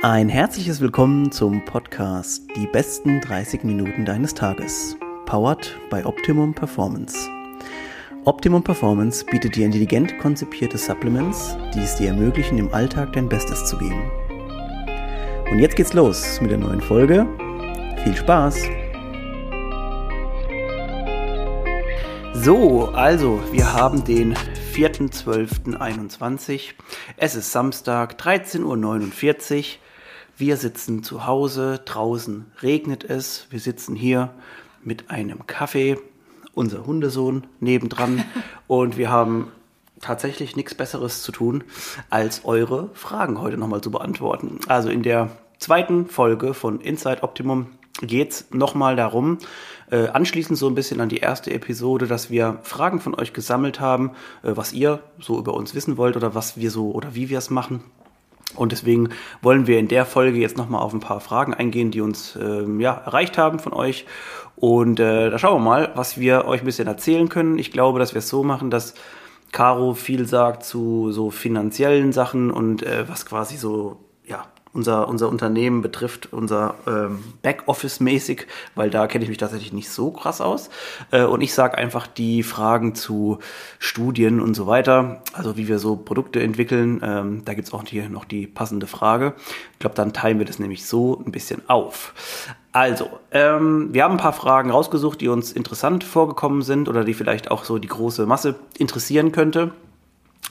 Ein 0.00 0.28
herzliches 0.28 0.80
Willkommen 0.80 1.32
zum 1.32 1.64
Podcast 1.64 2.44
Die 2.54 2.68
besten 2.68 3.20
30 3.20 3.64
Minuten 3.64 4.04
deines 4.04 4.32
Tages. 4.32 4.96
Powered 5.26 5.76
by 5.90 6.04
Optimum 6.04 6.54
Performance. 6.54 7.28
Optimum 8.24 8.62
Performance 8.62 9.24
bietet 9.24 9.56
dir 9.56 9.66
intelligent 9.66 10.16
konzipierte 10.20 10.78
Supplements, 10.78 11.56
die 11.74 11.80
es 11.80 11.96
dir 11.96 12.10
ermöglichen, 12.10 12.58
im 12.58 12.72
Alltag 12.72 13.12
dein 13.14 13.28
Bestes 13.28 13.64
zu 13.64 13.76
geben. 13.76 14.08
Und 15.50 15.58
jetzt 15.58 15.74
geht's 15.74 15.94
los 15.94 16.40
mit 16.40 16.52
der 16.52 16.58
neuen 16.58 16.80
Folge. 16.80 17.26
Viel 18.04 18.14
Spaß! 18.14 18.56
So, 22.34 22.90
also, 22.90 23.42
wir 23.50 23.72
haben 23.72 24.04
den 24.04 24.34
4.12.21. 24.74 26.74
Es 27.16 27.34
ist 27.34 27.50
Samstag, 27.50 28.20
13.49 28.20 29.58
Uhr. 29.58 29.64
Wir 30.38 30.56
sitzen 30.56 31.02
zu 31.02 31.26
Hause, 31.26 31.80
draußen 31.84 32.46
regnet 32.62 33.02
es. 33.02 33.48
Wir 33.50 33.58
sitzen 33.58 33.96
hier 33.96 34.30
mit 34.84 35.10
einem 35.10 35.48
Kaffee, 35.48 35.98
unser 36.54 36.86
Hundesohn 36.86 37.48
nebendran 37.58 38.22
und 38.68 38.96
wir 38.96 39.10
haben 39.10 39.50
tatsächlich 40.00 40.54
nichts 40.54 40.76
Besseres 40.76 41.24
zu 41.24 41.32
tun, 41.32 41.64
als 42.08 42.44
eure 42.44 42.90
Fragen 42.94 43.40
heute 43.40 43.56
nochmal 43.56 43.80
zu 43.80 43.90
beantworten. 43.90 44.60
Also 44.68 44.90
in 44.90 45.02
der 45.02 45.30
zweiten 45.58 46.06
Folge 46.06 46.54
von 46.54 46.80
Inside 46.80 47.24
Optimum 47.24 47.66
geht 48.00 48.30
es 48.30 48.50
nochmal 48.52 48.94
darum, 48.94 49.38
äh, 49.90 50.06
anschließend 50.06 50.56
so 50.56 50.68
ein 50.68 50.76
bisschen 50.76 51.00
an 51.00 51.08
die 51.08 51.18
erste 51.18 51.52
Episode, 51.52 52.06
dass 52.06 52.30
wir 52.30 52.60
Fragen 52.62 53.00
von 53.00 53.16
euch 53.16 53.32
gesammelt 53.32 53.80
haben, 53.80 54.12
äh, 54.44 54.52
was 54.54 54.72
ihr 54.72 55.02
so 55.18 55.36
über 55.36 55.54
uns 55.54 55.74
wissen 55.74 55.96
wollt 55.96 56.16
oder 56.16 56.36
was 56.36 56.56
wir 56.56 56.70
so 56.70 56.92
oder 56.92 57.16
wie 57.16 57.28
wir 57.28 57.38
es 57.38 57.50
machen. 57.50 57.82
Und 58.54 58.72
deswegen 58.72 59.10
wollen 59.42 59.66
wir 59.66 59.78
in 59.78 59.88
der 59.88 60.06
Folge 60.06 60.38
jetzt 60.38 60.56
nochmal 60.56 60.82
auf 60.82 60.94
ein 60.94 61.00
paar 61.00 61.20
Fragen 61.20 61.54
eingehen, 61.54 61.90
die 61.90 62.00
uns 62.00 62.36
ähm, 62.36 62.80
ja, 62.80 62.94
erreicht 62.94 63.36
haben 63.36 63.58
von 63.58 63.72
euch. 63.72 64.06
Und 64.56 64.98
äh, 65.00 65.30
da 65.30 65.38
schauen 65.38 65.62
wir 65.62 65.70
mal, 65.70 65.92
was 65.94 66.18
wir 66.18 66.46
euch 66.46 66.62
ein 66.62 66.66
bisschen 66.66 66.88
erzählen 66.88 67.28
können. 67.28 67.58
Ich 67.58 67.70
glaube, 67.70 67.98
dass 67.98 68.14
wir 68.14 68.20
es 68.20 68.28
so 68.28 68.42
machen, 68.42 68.70
dass 68.70 68.94
Caro 69.52 69.94
viel 69.94 70.26
sagt 70.26 70.64
zu 70.64 71.12
so 71.12 71.30
finanziellen 71.30 72.12
Sachen 72.12 72.50
und 72.50 72.82
äh, 72.82 73.08
was 73.08 73.26
quasi 73.26 73.56
so 73.56 74.00
ja, 74.24 74.46
unser, 74.78 75.08
unser 75.08 75.28
Unternehmen 75.28 75.82
betrifft, 75.82 76.32
unser 76.32 76.76
ähm, 76.86 77.18
Backoffice-mäßig, 77.42 78.46
weil 78.76 78.90
da 78.90 79.08
kenne 79.08 79.24
ich 79.24 79.28
mich 79.28 79.38
tatsächlich 79.38 79.72
nicht 79.72 79.90
so 79.90 80.12
krass 80.12 80.40
aus. 80.40 80.70
Äh, 81.10 81.24
und 81.24 81.40
ich 81.40 81.52
sage 81.52 81.76
einfach 81.76 82.06
die 82.06 82.44
Fragen 82.44 82.94
zu 82.94 83.40
Studien 83.80 84.40
und 84.40 84.54
so 84.54 84.68
weiter, 84.68 85.22
also 85.32 85.56
wie 85.56 85.66
wir 85.66 85.80
so 85.80 85.96
Produkte 85.96 86.40
entwickeln. 86.40 87.00
Ähm, 87.02 87.42
da 87.44 87.54
gibt's 87.54 87.72
auch 87.72 87.82
hier 87.84 88.08
noch 88.08 88.24
die 88.24 88.46
passende 88.46 88.86
Frage. 88.86 89.34
Ich 89.72 89.80
glaube, 89.80 89.96
dann 89.96 90.12
teilen 90.12 90.38
wir 90.38 90.46
das 90.46 90.60
nämlich 90.60 90.86
so 90.86 91.20
ein 91.26 91.32
bisschen 91.32 91.68
auf. 91.68 92.14
Also, 92.70 93.08
ähm, 93.32 93.88
wir 93.92 94.04
haben 94.04 94.12
ein 94.12 94.18
paar 94.18 94.32
Fragen 94.32 94.70
rausgesucht, 94.70 95.20
die 95.20 95.28
uns 95.28 95.50
interessant 95.50 96.04
vorgekommen 96.04 96.62
sind 96.62 96.88
oder 96.88 97.02
die 97.02 97.14
vielleicht 97.14 97.50
auch 97.50 97.64
so 97.64 97.78
die 97.78 97.88
große 97.88 98.26
Masse 98.26 98.54
interessieren 98.78 99.32
könnte. 99.32 99.72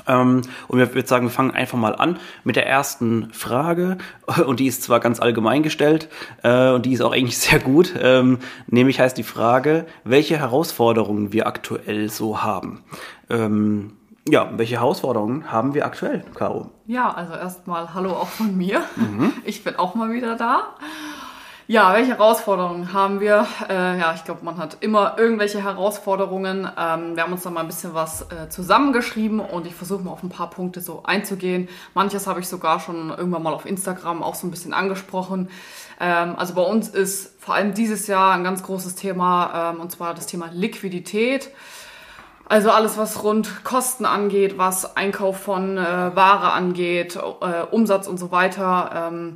Ähm, 0.07 0.41
und 0.67 0.79
wir 0.79 0.93
würden 0.93 1.07
sagen, 1.07 1.25
wir 1.25 1.31
fangen 1.31 1.51
einfach 1.51 1.77
mal 1.77 1.95
an 1.95 2.17
mit 2.43 2.55
der 2.55 2.67
ersten 2.67 3.29
Frage. 3.31 3.97
Und 4.45 4.59
die 4.59 4.67
ist 4.67 4.83
zwar 4.83 4.99
ganz 4.99 5.19
allgemein 5.19 5.63
gestellt 5.63 6.09
äh, 6.43 6.69
und 6.69 6.85
die 6.85 6.93
ist 6.93 7.01
auch 7.01 7.13
eigentlich 7.13 7.37
sehr 7.39 7.59
gut. 7.59 7.93
Ähm, 7.99 8.39
nämlich 8.67 8.99
heißt 8.99 9.17
die 9.17 9.23
Frage, 9.23 9.85
welche 10.03 10.37
Herausforderungen 10.37 11.31
wir 11.33 11.47
aktuell 11.47 12.09
so 12.09 12.43
haben. 12.43 12.83
Ähm, 13.29 13.93
ja, 14.27 14.49
welche 14.57 14.75
Herausforderungen 14.75 15.51
haben 15.51 15.73
wir 15.73 15.85
aktuell, 15.85 16.23
Caro? 16.35 16.69
Ja, 16.85 17.13
also 17.13 17.33
erstmal 17.33 17.93
Hallo 17.93 18.11
auch 18.11 18.27
von 18.27 18.57
mir. 18.57 18.81
Mhm. 18.95 19.31
Ich 19.45 19.63
bin 19.63 19.77
auch 19.77 19.95
mal 19.95 20.11
wieder 20.11 20.35
da. 20.35 20.75
Ja, 21.69 21.93
welche 21.93 22.11
Herausforderungen 22.11 22.93
haben 22.93 23.19
wir? 23.19 23.45
Äh, 23.67 23.99
ja, 23.99 24.13
ich 24.15 24.23
glaube, 24.23 24.45
man 24.45 24.55
hat 24.55 24.77
immer 24.79 25.17
irgendwelche 25.17 25.61
Herausforderungen. 25.61 26.59
Ähm, 26.59 27.17
wir 27.17 27.23
haben 27.23 27.33
uns 27.33 27.43
da 27.43 27.49
mal 27.49 27.59
ein 27.59 27.67
bisschen 27.67 27.93
was 27.93 28.21
äh, 28.21 28.47
zusammengeschrieben 28.47 29.41
und 29.41 29.67
ich 29.67 29.75
versuche 29.75 30.01
mal 30.01 30.11
auf 30.11 30.23
ein 30.23 30.29
paar 30.29 30.49
Punkte 30.49 30.79
so 30.79 31.03
einzugehen. 31.03 31.67
Manches 31.93 32.25
habe 32.25 32.39
ich 32.39 32.47
sogar 32.47 32.79
schon 32.79 33.09
irgendwann 33.09 33.43
mal 33.43 33.53
auf 33.53 33.65
Instagram 33.65 34.23
auch 34.23 34.35
so 34.35 34.47
ein 34.47 34.51
bisschen 34.51 34.71
angesprochen. 34.71 35.49
Ähm, 35.99 36.35
also 36.37 36.53
bei 36.53 36.61
uns 36.61 36.87
ist 36.87 37.37
vor 37.37 37.55
allem 37.55 37.73
dieses 37.73 38.07
Jahr 38.07 38.33
ein 38.33 38.45
ganz 38.45 38.63
großes 38.63 38.95
Thema 38.95 39.73
ähm, 39.73 39.81
und 39.81 39.91
zwar 39.91 40.13
das 40.13 40.25
Thema 40.25 40.49
Liquidität. 40.53 41.49
Also 42.45 42.71
alles, 42.71 42.97
was 42.97 43.25
rund 43.25 43.65
Kosten 43.65 44.05
angeht, 44.05 44.57
was 44.57 44.95
Einkauf 44.95 45.41
von 45.41 45.77
äh, 45.77 45.81
Ware 46.15 46.53
angeht, 46.53 47.17
äh, 47.17 47.63
Umsatz 47.69 48.07
und 48.07 48.17
so 48.17 48.31
weiter. 48.31 49.35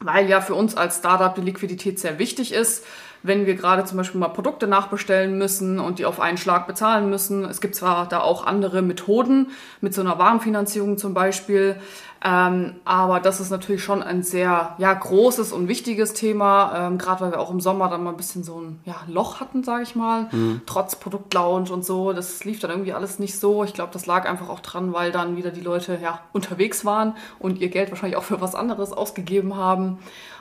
Weil 0.00 0.28
ja 0.28 0.40
für 0.40 0.54
uns 0.54 0.76
als 0.76 0.98
Startup 0.98 1.34
die 1.34 1.40
Liquidität 1.40 1.98
sehr 1.98 2.18
wichtig 2.18 2.52
ist. 2.52 2.84
Wenn 3.24 3.46
wir 3.46 3.56
gerade 3.56 3.84
zum 3.84 3.98
Beispiel 3.98 4.20
mal 4.20 4.28
Produkte 4.28 4.68
nachbestellen 4.68 5.38
müssen 5.38 5.80
und 5.80 5.98
die 5.98 6.04
auf 6.06 6.20
einen 6.20 6.38
Schlag 6.38 6.68
bezahlen 6.68 7.10
müssen. 7.10 7.44
Es 7.44 7.60
gibt 7.60 7.74
zwar 7.74 8.08
da 8.08 8.20
auch 8.20 8.46
andere 8.46 8.80
Methoden, 8.80 9.50
mit 9.80 9.92
so 9.92 10.00
einer 10.00 10.18
Warenfinanzierung 10.18 10.98
zum 10.98 11.14
Beispiel, 11.14 11.76
ähm, 12.24 12.74
aber 12.84 13.20
das 13.20 13.38
ist 13.38 13.50
natürlich 13.50 13.82
schon 13.84 14.02
ein 14.02 14.24
sehr 14.24 14.74
ja, 14.78 14.92
großes 14.92 15.52
und 15.52 15.68
wichtiges 15.68 16.14
Thema, 16.14 16.88
ähm, 16.88 16.98
gerade 16.98 17.20
weil 17.20 17.30
wir 17.32 17.40
auch 17.40 17.50
im 17.50 17.60
Sommer 17.60 17.88
dann 17.88 18.02
mal 18.02 18.10
ein 18.10 18.16
bisschen 18.16 18.42
so 18.42 18.60
ein 18.60 18.80
ja, 18.84 18.96
Loch 19.06 19.38
hatten, 19.38 19.62
sage 19.62 19.84
ich 19.84 19.94
mal, 19.94 20.28
mhm. 20.32 20.62
trotz 20.66 20.96
Produktlaunch 20.96 21.70
und 21.70 21.84
so. 21.84 22.12
Das 22.12 22.44
lief 22.44 22.58
dann 22.58 22.70
irgendwie 22.70 22.92
alles 22.92 23.20
nicht 23.20 23.38
so. 23.38 23.62
Ich 23.62 23.72
glaube, 23.72 23.92
das 23.92 24.06
lag 24.06 24.28
einfach 24.28 24.48
auch 24.48 24.60
dran, 24.60 24.92
weil 24.92 25.12
dann 25.12 25.36
wieder 25.36 25.50
die 25.50 25.60
Leute 25.60 25.98
ja, 26.02 26.20
unterwegs 26.32 26.84
waren 26.84 27.14
und 27.38 27.60
ihr 27.60 27.68
Geld 27.68 27.90
wahrscheinlich 27.90 28.16
auch 28.16 28.24
für 28.24 28.40
was 28.40 28.56
anderes 28.56 28.92
ausgegeben 28.92 29.56
haben. 29.56 29.98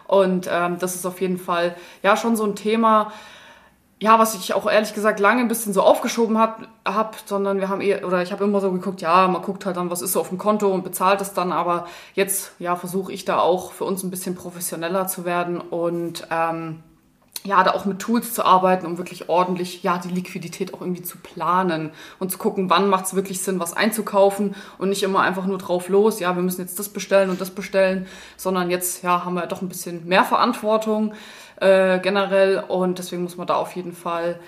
Und 0.08 0.50
ähm, 0.52 0.78
das 0.80 0.96
ist 0.96 1.06
auf 1.06 1.22
jeden 1.22 1.38
Fall 1.38 1.76
ja 2.02 2.18
schon 2.18 2.36
so 2.36 2.44
ein 2.44 2.56
Thema, 2.56 3.12
ja, 4.00 4.20
was 4.20 4.36
ich 4.36 4.54
auch 4.54 4.70
ehrlich 4.70 4.94
gesagt 4.94 5.20
lange 5.20 5.42
ein 5.42 5.48
bisschen 5.48 5.74
so 5.74 5.82
aufgeschoben 5.82 6.38
habe, 6.38 6.68
hab, 6.86 7.16
sondern 7.26 7.60
wir 7.60 7.68
haben 7.68 7.82
eher, 7.82 8.06
oder 8.06 8.22
ich 8.22 8.32
habe 8.32 8.44
immer 8.44 8.62
so 8.62 8.72
geguckt, 8.72 9.02
ja, 9.02 9.28
man 9.28 9.42
guckt 9.42 9.66
halt 9.66 9.78
dann, 9.78 9.90
was 9.90 10.04
ist 10.04 10.14
so 10.14 10.20
auf 10.20 10.30
dem 10.30 10.38
Konto 10.38 10.72
und 10.72 10.84
bezahlt 10.84 11.20
es 11.22 11.34
dann, 11.34 11.52
aber 11.52 11.88
jetzt, 12.14 12.52
ja, 12.60 12.76
versuche 12.76 13.12
ich 13.12 13.26
da 13.26 13.40
auch 13.40 13.72
für 13.72 13.86
uns 13.86 14.04
ein 14.04 14.12
bisschen 14.12 14.36
professioneller 14.36 15.08
zu 15.08 15.26
werden 15.26 15.60
und 15.60 16.28
ähm, 16.30 16.84
ja, 17.44 17.64
da 17.64 17.72
auch 17.72 17.86
mit 17.86 18.00
Tools 18.00 18.34
zu 18.34 18.46
arbeiten, 18.46 18.86
um 18.86 18.98
wirklich 18.98 19.30
ordentlich, 19.30 19.82
ja, 19.82 19.98
die 19.98 20.10
Liquidität 20.10 20.74
auch 20.74 20.82
irgendwie 20.82 21.02
zu 21.02 21.18
planen 21.18 21.92
und 22.20 22.32
zu 22.32 22.38
gucken, 22.38 22.70
wann 22.70 22.90
macht 22.90 23.06
es 23.06 23.16
wirklich 23.16 23.42
Sinn, 23.42 23.60
was 23.60 23.74
einzukaufen 23.74 24.54
und 24.78 24.90
nicht 24.90 25.02
immer 25.02 25.22
einfach 25.22 25.46
nur 25.46 25.58
drauf 25.58 25.90
los, 25.90 26.20
ja, 26.20 26.36
wir 26.36 26.44
müssen 26.44 26.62
jetzt 26.62 26.78
das 26.78 26.90
bestellen 26.90 27.30
und 27.30 27.42
das 27.42 27.50
bestellen, 27.50 28.06
sondern 28.36 28.70
jetzt, 28.70 29.02
ja, 29.04 29.26
haben 29.26 29.36
wir 29.36 29.48
doch 29.48 29.62
ein 29.62 29.70
bisschen 29.70 30.08
mehr 30.08 30.24
Verantwortung 30.24 31.14
äh, 31.60 32.00
generell 32.00 32.64
und 32.68 33.00
deswegen 33.00 33.24
muss 33.24 33.38
man 33.38 33.48
da 33.48 33.56
auf 33.56 33.76
jeden 33.76 33.94
Fall, 33.94 34.40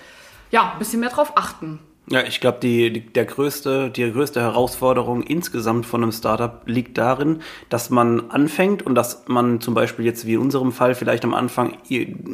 ja, 0.52 0.72
ein 0.74 0.80
bisschen 0.80 1.00
mehr 1.00 1.10
drauf 1.10 1.34
achten. 1.36 1.80
Ja, 2.12 2.24
ich 2.24 2.40
glaube, 2.40 2.58
die, 2.60 2.92
die, 2.92 3.02
der 3.02 3.26
größte, 3.26 3.92
die 3.92 4.12
größte 4.12 4.42
Herausforderung 4.42 5.22
insgesamt 5.22 5.86
von 5.86 6.02
einem 6.02 6.12
Startup 6.12 6.64
liegt 6.66 6.98
darin, 6.98 7.42
dass 7.70 7.92
man 7.92 8.32
anfängt 8.32 8.82
und 8.82 8.96
dass 8.96 9.26
man 9.28 9.62
zum 9.62 9.76
Beispiel 9.76 10.06
jetzt 10.06 10.26
wie 10.26 10.34
in 10.34 10.40
unserem 10.40 10.72
Fall 10.72 10.96
vielleicht 10.96 11.24
am 11.24 11.36
Anfang 11.36 11.78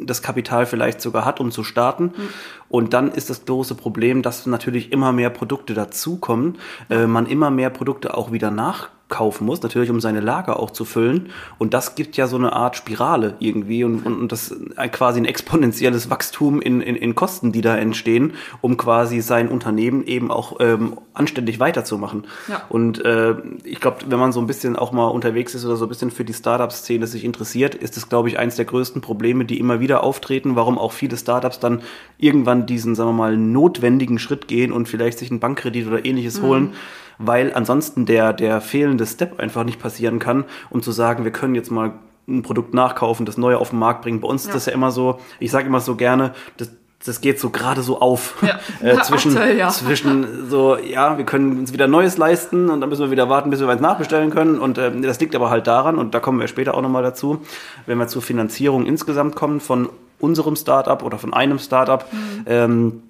das 0.06 0.22
Kapital 0.22 0.66
vielleicht 0.66 1.02
sogar 1.02 1.26
hat, 1.26 1.42
um 1.42 1.52
zu 1.52 1.66
starten. 1.66 2.06
Mhm. 2.06 2.30
Und 2.70 2.94
dann 2.94 3.12
ist 3.12 3.30
das 3.30 3.44
große 3.44 3.76
Problem, 3.76 4.22
dass 4.22 4.46
natürlich 4.46 4.94
immer 4.94 5.12
mehr 5.12 5.30
Produkte 5.30 5.74
dazukommen, 5.74 6.58
äh, 6.90 7.06
man 7.06 7.26
immer 7.26 7.52
mehr 7.52 7.70
Produkte 7.70 8.16
auch 8.16 8.32
wieder 8.32 8.52
nach 8.52 8.90
kaufen 9.08 9.46
muss, 9.46 9.62
natürlich 9.62 9.92
um 9.92 10.02
seine 10.02 10.20
Lager 10.20 10.60
auch 10.60 10.72
zu 10.72 10.84
füllen. 10.84 11.30
Und 11.60 11.76
das 11.76 11.94
gibt 11.94 12.18
ja 12.18 12.26
so 12.26 12.38
eine 12.38 12.54
Art 12.54 12.76
Spirale 12.76 13.36
irgendwie 13.40 13.84
und, 13.84 14.04
und, 14.04 14.20
und 14.20 14.32
das 14.32 14.56
quasi 14.92 15.20
ein 15.20 15.26
exponentielles 15.26 16.10
Wachstum 16.10 16.60
in, 16.60 16.82
in, 16.82 16.96
in 16.96 17.14
Kosten, 17.14 17.52
die 17.52 17.62
da 17.62 17.78
entstehen, 17.78 18.34
um 18.62 18.78
quasi 18.78 19.22
sein 19.22 19.48
Unternehmen 19.48 20.06
eben 20.08 20.32
auch 20.32 20.58
ähm, 20.60 20.98
anständig 21.14 21.60
weiterzumachen. 21.60 22.26
Ja. 22.48 22.64
Und 22.70 23.06
äh, 23.06 23.36
ich 23.64 23.80
glaube, 23.80 23.98
wenn 24.08 24.18
man 24.18 24.32
so 24.32 24.40
ein 24.40 24.48
bisschen 24.48 24.76
auch 24.76 24.92
mal 24.92 25.08
unterwegs 25.08 25.54
ist 25.54 25.66
oder 25.66 25.76
so 25.76 25.86
ein 25.86 25.90
bisschen 25.90 26.10
für 26.10 26.26
die 26.26 26.34
Startup-Szene 26.34 27.06
sich 27.06 27.24
interessiert, 27.24 27.76
ist 27.76 27.98
das, 27.98 28.10
glaube 28.10 28.30
ich, 28.30 28.40
eins 28.40 28.56
der 28.56 28.66
größten 28.66 29.02
Probleme, 29.02 29.46
die 29.46 29.60
immer 29.60 29.80
wieder 29.80 30.04
auftreten, 30.04 30.56
warum 30.56 30.80
auch 30.80 30.92
viele 30.92 31.16
Startups 31.16 31.60
dann 31.60 31.84
irgendwann 32.18 32.66
diesen, 32.66 32.96
sagen 32.96 33.10
wir 33.10 33.14
mal, 33.14 33.38
notwendigen 33.38 34.18
Schritt 34.18 34.48
gehen 34.48 34.72
und 34.72 34.88
vielleicht 34.88 35.20
sich 35.20 35.30
einen 35.30 35.40
Bankkredit 35.40 35.86
oder 35.86 36.04
ähnliches 36.06 36.42
mhm. 36.42 36.46
holen 36.46 36.74
weil 37.18 37.54
ansonsten 37.54 38.06
der, 38.06 38.34
der 38.34 38.62
fehlende 38.62 39.06
Step 39.06 39.40
einfach 39.40 39.64
nicht 39.64 39.80
passieren 39.80 40.20
kann, 40.20 40.46
um 40.70 40.82
zu 40.82 40.92
sagen, 40.92 41.24
wir 41.24 41.32
können 41.32 41.56
jetzt 41.56 41.72
mal 41.72 41.94
ein 42.28 42.42
Produkt 42.42 42.74
nachkaufen, 42.74 43.26
das 43.26 43.38
neue 43.38 43.58
auf 43.58 43.70
den 43.70 43.80
Markt 43.80 44.02
bringen. 44.02 44.22
Bei 44.22 44.28
uns 44.28 44.44
ja. 44.44 44.50
ist 44.50 44.56
das 44.56 44.66
ja 44.66 44.74
immer 44.74 44.92
so, 44.92 45.20
ich 45.40 45.52
sage 45.52 45.68
immer 45.68 45.80
so 45.80 45.96
gerne, 45.96 46.34
das, 46.58 46.72
das 47.06 47.22
geht 47.22 47.40
so 47.40 47.52
gerade 47.52 47.82
so 47.82 48.02
auf 48.02 48.36
ja. 48.42 48.60
äh, 48.82 49.00
zwischen, 49.02 49.32
aktuell, 49.32 49.58
ja. 49.58 49.70
zwischen 49.70 50.50
so, 50.50 50.78
ja, 50.78 51.18
wir 51.18 51.26
können 51.26 51.60
uns 51.60 51.72
wieder 51.72 51.88
Neues 51.88 52.18
leisten 52.18 52.70
und 52.70 52.82
dann 52.82 52.90
müssen 52.90 53.04
wir 53.04 53.12
wieder 53.12 53.30
warten, 53.30 53.50
bis 53.52 53.60
wir 53.60 53.70
eins 53.70 53.82
nachbestellen 53.82 54.32
können. 54.32 54.60
Und 54.60 54.78
äh, 54.78 54.92
das 55.02 55.20
liegt 55.20 55.36
aber 55.36 55.50
halt 55.50 55.68
daran, 55.68 55.98
und 55.98 56.16
da 56.16 56.20
kommen 56.20 56.40
wir 56.40 56.48
später 56.48 56.74
auch 56.74 56.82
nochmal 56.82 57.04
dazu, 57.04 57.42
wenn 57.86 57.98
wir 57.98 58.08
zur 58.08 58.22
Finanzierung 58.22 58.86
insgesamt 58.86 59.36
kommen 59.36 59.60
von 59.60 59.90
unserem 60.20 60.56
Startup 60.56 61.04
oder 61.04 61.18
von 61.18 61.34
einem 61.34 61.60
Startup, 61.60 62.06
mhm. 62.12 62.44
ähm, 62.48 63.04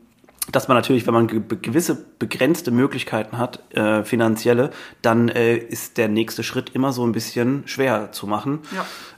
dass 0.51 0.67
man 0.67 0.77
natürlich, 0.77 1.07
wenn 1.07 1.13
man 1.13 1.27
ge 1.27 1.41
gewisse 1.61 2.05
begrenzte 2.19 2.71
Möglichkeiten 2.71 3.37
hat, 3.37 3.59
äh, 3.73 4.03
finanzielle, 4.03 4.69
dann 5.01 5.29
äh, 5.29 5.57
ist 5.57 5.97
der 5.97 6.07
nächste 6.07 6.43
Schritt 6.43 6.71
immer 6.71 6.93
so 6.93 7.05
ein 7.05 7.11
bisschen 7.11 7.63
schwer 7.67 8.11
zu 8.11 8.27
machen. 8.27 8.59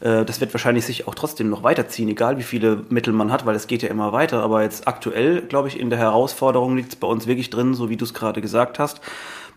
Ja. 0.01 0.21
Äh, 0.21 0.25
das 0.25 0.39
wird 0.39 0.53
wahrscheinlich 0.53 0.85
sich 0.85 1.07
auch 1.07 1.15
trotzdem 1.15 1.49
noch 1.49 1.63
weiterziehen, 1.63 2.07
egal 2.09 2.37
wie 2.37 2.43
viele 2.43 2.85
Mittel 2.89 3.13
man 3.13 3.31
hat, 3.31 3.45
weil 3.45 3.55
es 3.55 3.67
geht 3.67 3.83
ja 3.83 3.89
immer 3.89 4.13
weiter. 4.13 4.41
Aber 4.41 4.63
jetzt 4.63 4.87
aktuell, 4.87 5.41
glaube 5.41 5.67
ich, 5.67 5.79
in 5.79 5.89
der 5.89 5.99
Herausforderung 5.99 6.77
liegt 6.77 6.93
es 6.93 6.95
bei 6.95 7.07
uns 7.07 7.27
wirklich 7.27 7.49
drin, 7.49 7.73
so 7.73 7.89
wie 7.89 7.97
du 7.97 8.05
es 8.05 8.13
gerade 8.13 8.41
gesagt 8.41 8.79
hast, 8.79 9.01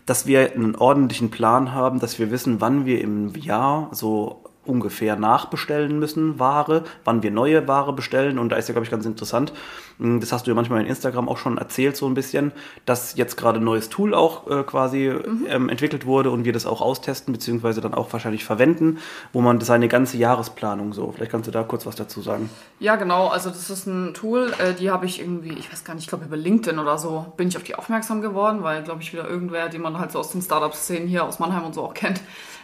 dass 0.05 0.25
wir 0.25 0.53
einen 0.53 0.75
ordentlichen 0.75 1.31
Plan 1.31 1.73
haben, 1.73 1.99
dass 1.99 2.19
wir 2.19 2.31
wissen, 2.31 2.59
wann 2.59 2.85
wir 2.85 2.99
im 3.01 3.33
Jahr 3.35 3.89
so 3.93 4.43
ungefähr 4.65 5.15
nachbestellen 5.15 5.97
müssen, 5.97 6.39
Ware, 6.39 6.83
wann 7.03 7.23
wir 7.23 7.31
neue 7.31 7.67
Ware 7.67 7.93
bestellen. 7.93 8.37
Und 8.37 8.49
da 8.49 8.57
ist 8.57 8.67
ja, 8.67 8.73
glaube 8.73 8.85
ich, 8.85 8.91
ganz 8.91 9.05
interessant. 9.05 9.53
Hm, 9.97 10.19
das 10.19 10.31
hast 10.31 10.45
du 10.45 10.51
ja 10.51 10.55
manchmal 10.55 10.81
in 10.81 10.87
Instagram 10.87 11.27
auch 11.27 11.37
schon 11.37 11.57
erzählt, 11.57 11.97
so 11.97 12.05
ein 12.05 12.13
bisschen, 12.13 12.51
dass 12.85 13.15
jetzt 13.15 13.37
gerade 13.37 13.59
ein 13.59 13.63
neues 13.63 13.89
Tool 13.89 14.13
auch 14.13 14.47
äh, 14.49 14.63
quasi 14.63 15.09
mhm. 15.09 15.47
ähm, 15.49 15.69
entwickelt 15.69 16.05
wurde 16.05 16.29
und 16.29 16.45
wir 16.45 16.53
das 16.53 16.67
auch 16.67 16.81
austesten, 16.81 17.33
beziehungsweise 17.33 17.81
dann 17.81 17.95
auch 17.95 18.13
wahrscheinlich 18.13 18.45
verwenden, 18.45 18.99
wo 19.33 19.41
man 19.41 19.59
seine 19.61 19.87
ganze 19.87 20.17
Jahresplanung 20.17 20.93
so. 20.93 21.11
Vielleicht 21.11 21.31
kannst 21.31 21.47
du 21.47 21.51
da 21.51 21.63
kurz 21.63 21.87
was 21.87 21.95
dazu 21.95 22.21
sagen. 22.21 22.49
Ja, 22.79 22.97
genau. 22.97 23.27
Also, 23.27 23.49
das 23.49 23.69
ist 23.69 23.87
ein 23.87 24.13
Tool, 24.13 24.53
äh, 24.59 24.73
die 24.73 24.91
habe 24.91 25.07
ich 25.07 25.19
irgendwie, 25.19 25.53
ich 25.53 25.71
weiß 25.71 25.83
gar 25.83 25.95
nicht, 25.95 26.03
ich 26.03 26.09
glaube 26.09 26.25
über 26.25 26.37
LinkedIn 26.37 26.77
oder 26.77 26.99
so, 26.99 27.33
bin 27.35 27.47
ich 27.47 27.57
auf 27.57 27.63
die 27.63 27.73
aufmerksam 27.73 28.21
geworden, 28.21 28.61
weil, 28.61 28.83
glaube 28.83 29.01
ich, 29.01 29.11
wieder 29.11 29.27
irgendwer, 29.27 29.69
den 29.69 29.81
man 29.81 29.97
halt 29.97 30.11
so 30.11 30.19
aus 30.19 30.31
den 30.31 30.41
Startup-Szenen 30.41 31.07
hier 31.07 31.25
aus 31.25 31.39
Mannheim 31.39 31.65
und 31.65 31.73
so 31.73 31.81
auch 31.81 31.93
kennt, 31.95 32.21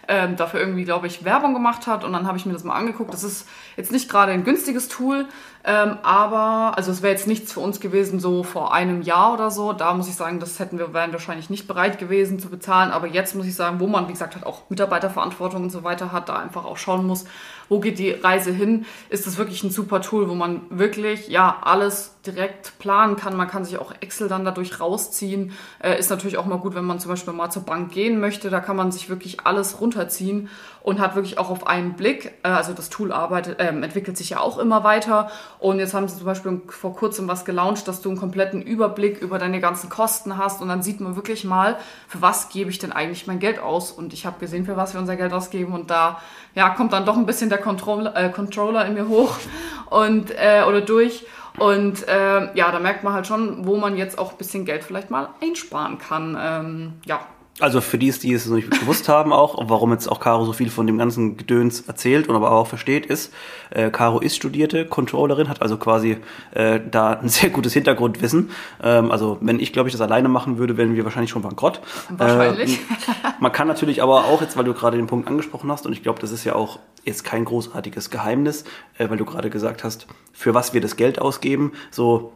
ähm, 0.08 0.36
dafür 0.36 0.60
irgendwie, 0.60 0.86
glaube 0.86 1.08
ich, 1.08 1.24
Werbung 1.24 1.54
gemacht 1.54 1.88
hat. 1.88 2.04
Und 2.04 2.14
dann 2.14 2.28
habe 2.28 2.38
ich 2.38 2.46
mir 2.46 2.54
das 2.54 2.64
mal 2.64 2.76
angeguckt. 2.76 3.14
Das 3.14 3.24
ist 3.24 3.48
jetzt 3.76 3.92
nicht 3.92 4.10
gerade 4.10 4.32
ein 4.32 4.44
günstiges 4.44 4.88
Tool, 4.88 5.26
ähm, 5.70 5.98
aber, 6.02 6.78
also 6.78 6.92
es 6.92 7.02
wäre 7.02 7.12
jetzt 7.12 7.28
nichts 7.28 7.52
für 7.52 7.60
uns 7.60 7.82
gewesen, 7.82 8.22
so 8.22 8.44
vor 8.44 8.74
einem 8.74 9.02
Jahr 9.02 9.34
oder 9.34 9.52
so. 9.52 9.74
Da 9.74 9.94
muss 9.94 10.08
ich 10.08 10.16
sagen, 10.16 10.40
das 10.40 10.60
hätten 10.60 10.80
wir, 10.80 10.94
wären 10.94 11.12
wahrscheinlich 11.12 11.50
nicht 11.50 11.68
bereit 11.68 12.00
gewesen 12.00 12.40
zu 12.40 12.48
bezahlen. 12.48 12.92
Aber 12.92 13.06
jetzt 13.06 13.36
muss 13.36 13.46
ich 13.46 13.54
sagen, 13.54 13.82
wo 13.82 13.88
man, 13.88 14.08
wie 14.08 14.14
gesagt, 14.14 14.36
halt 14.36 14.46
auch 14.46 14.70
Mitarbeiterverantwortung 14.70 15.64
und 15.64 15.70
so 15.70 15.84
weiter 15.84 16.14
hat, 16.14 16.30
da 16.30 16.38
einfach 16.38 16.64
auch 16.64 16.78
schauen 16.78 17.06
muss, 17.06 17.26
wo 17.68 17.82
geht 17.82 18.00
die 18.00 18.12
Reise 18.12 18.52
hin, 18.52 18.86
ist 19.10 19.28
das 19.28 19.38
wirklich 19.38 19.62
ein 19.64 19.70
super 19.70 20.02
Tool, 20.02 20.30
wo 20.30 20.36
man 20.36 20.62
wirklich, 20.70 21.28
ja, 21.28 21.58
alles 21.62 22.16
direkt 22.26 22.80
planen 22.80 23.18
kann. 23.18 23.36
Man 23.36 23.48
kann 23.48 23.66
sich 23.66 23.78
auch 23.78 23.94
Excel 24.00 24.28
dann 24.28 24.46
dadurch 24.46 24.80
rausziehen. 24.80 25.52
Äh, 25.80 26.00
ist 26.00 26.10
natürlich 26.10 26.38
auch 26.38 26.46
mal 26.46 26.60
gut, 26.60 26.76
wenn 26.76 26.86
man 26.86 27.00
zum 27.00 27.10
Beispiel 27.10 27.34
mal 27.34 27.50
zur 27.50 27.64
Bank 27.64 27.92
gehen 27.92 28.20
möchte. 28.20 28.50
Da 28.50 28.60
kann 28.60 28.76
man 28.76 28.92
sich 28.92 29.10
wirklich 29.10 29.46
alles 29.46 29.82
runterziehen 29.82 30.50
und 30.82 31.00
hat 31.00 31.16
wirklich 31.16 31.38
auch 31.38 31.50
auf 31.50 31.68
einen 31.68 31.94
Blick, 31.94 32.34
äh, 32.44 32.50
also 32.50 32.74
das 32.74 32.90
Tool 32.90 33.12
arbeitet, 33.12 33.60
äh, 33.60 33.68
entwickelt 33.68 34.18
sich 34.18 34.30
ja 34.30 34.40
auch 34.40 34.58
immer 34.58 34.84
weiter. 34.84 35.30
Und 35.60 35.80
jetzt 35.80 35.94
haben 35.94 36.08
sie 36.08 36.18
zum 36.18 36.26
Beispiel 36.26 36.62
vor 36.68 36.96
kurzem 36.96 37.28
was 37.28 37.44
gelauncht, 37.44 37.88
dass 37.88 38.02
du 38.02 38.10
einen 38.10 38.20
kompletten 38.20 38.62
Überblick 38.62 39.22
über 39.22 39.40
deine 39.40 39.60
ganzen 39.60 39.90
Kosten 39.90 40.38
hast 40.38 40.62
und 40.62 40.68
dann 40.68 40.84
sieht 40.84 41.00
man 41.00 41.16
wirklich 41.16 41.44
mal, 41.44 41.78
für 42.08 42.22
was 42.22 42.50
gebe 42.50 42.70
ich 42.70 42.78
denn 42.78 42.92
eigentlich 42.92 43.26
mein 43.26 43.40
Geld 43.40 43.60
aus? 43.60 43.92
Und 43.92 44.14
ich 44.14 44.26
habe 44.26 44.40
gesehen, 44.40 44.66
für 44.66 44.78
was 44.78 44.94
wir 44.94 45.02
unser 45.02 45.16
Geld 45.16 45.34
ausgeben 45.34 45.74
und 45.74 45.90
da 45.90 46.22
ja, 46.54 46.70
kommt 46.70 46.94
dann 46.94 47.06
doch 47.06 47.18
ein 47.18 47.26
bisschen 47.26 47.50
der 47.50 47.58
Controller, 47.58 48.16
äh, 48.16 48.30
Controller 48.30 48.86
in 48.86 48.94
mir 48.94 49.08
hoch 49.08 49.36
und 49.90 50.32
äh, 50.32 50.64
oder 50.68 50.82
durch. 50.82 51.26
Und 51.58 52.08
äh, 52.08 52.56
ja, 52.56 52.72
da 52.72 52.80
merkt 52.80 53.04
man 53.04 53.14
halt 53.14 53.26
schon, 53.26 53.66
wo 53.66 53.78
man 53.78 53.98
jetzt 53.98 54.20
auch 54.20 54.32
ein 54.32 54.38
bisschen 54.38 54.64
Geld 54.64 54.84
vielleicht 54.84 55.10
mal 55.10 55.30
einsparen 55.42 55.98
kann. 55.98 56.38
Ähm, 56.40 56.94
ja, 57.06 57.22
also 57.60 57.82
für 57.82 57.98
die, 57.98 58.12
die 58.12 58.34
es 58.34 58.46
noch 58.46 58.56
nicht 58.56 58.70
gewusst 58.70 59.10
haben 59.10 59.34
auch, 59.34 59.58
warum 59.68 59.92
jetzt 59.92 60.08
auch 60.08 60.20
Caro 60.20 60.46
so 60.46 60.54
viel 60.54 60.70
von 60.70 60.86
dem 60.86 60.98
ganzen 60.98 61.38
Gedöns 61.38 61.82
erzählt 61.82 62.30
und 62.30 62.36
aber 62.36 62.52
auch 62.52 62.68
versteht, 62.68 63.08
ist, 63.08 63.34
äh, 63.72 63.90
Caro 63.90 64.20
ist 64.20 64.36
studierte 64.36 64.86
Controllerin, 64.86 65.50
hat 65.50 65.62
also 65.62 65.78
quasi 65.78 66.18
äh, 66.52 66.80
da 66.92 67.14
ein 67.14 67.30
sehr 67.30 67.50
gutes 67.50 67.74
Hintergrundwissen. 67.74 68.52
Ähm, 68.84 69.12
also 69.12 69.38
wenn 69.42 69.60
ich, 69.60 69.74
glaube 69.74 69.90
ich, 69.90 69.94
das 69.94 70.02
alleine 70.02 70.30
machen 70.30 70.58
würde, 70.60 70.78
wären 70.78 70.96
wir 70.96 71.04
wahrscheinlich 71.04 71.32
schon 71.32 71.42
bankrott. 71.42 71.82
Wahrscheinlich. 72.10 72.76
Äh, 72.76 73.32
man 73.40 73.52
kann 73.52 73.68
natürlich 73.68 74.04
aber 74.04 74.26
auch 74.26 74.42
jetzt, 74.42 74.56
weil 74.56 74.66
du 74.66 74.74
gerade 74.74 74.98
den 74.98 75.08
Punkt 75.08 75.28
angesprochen 75.28 75.72
hast, 75.72 75.86
und 75.88 75.94
ich 75.94 76.04
glaube, 76.04 76.20
das 76.20 76.32
ist 76.32 76.44
ja 76.44 76.54
auch 76.54 76.80
jetzt 77.04 77.24
kein 77.24 77.46
großartiges 77.46 78.12
Geheimnis, 78.12 78.66
äh, 78.98 79.10
weil 79.10 79.18
du 79.18 79.26
gerade 79.26 79.50
gesagt 79.50 79.84
hast, 79.84 80.06
für 80.32 80.54
was 80.54 80.74
wir 80.74 80.82
das 80.82 80.96
Geld 80.96 81.20
ausgeben, 81.20 81.72
so 81.90 82.34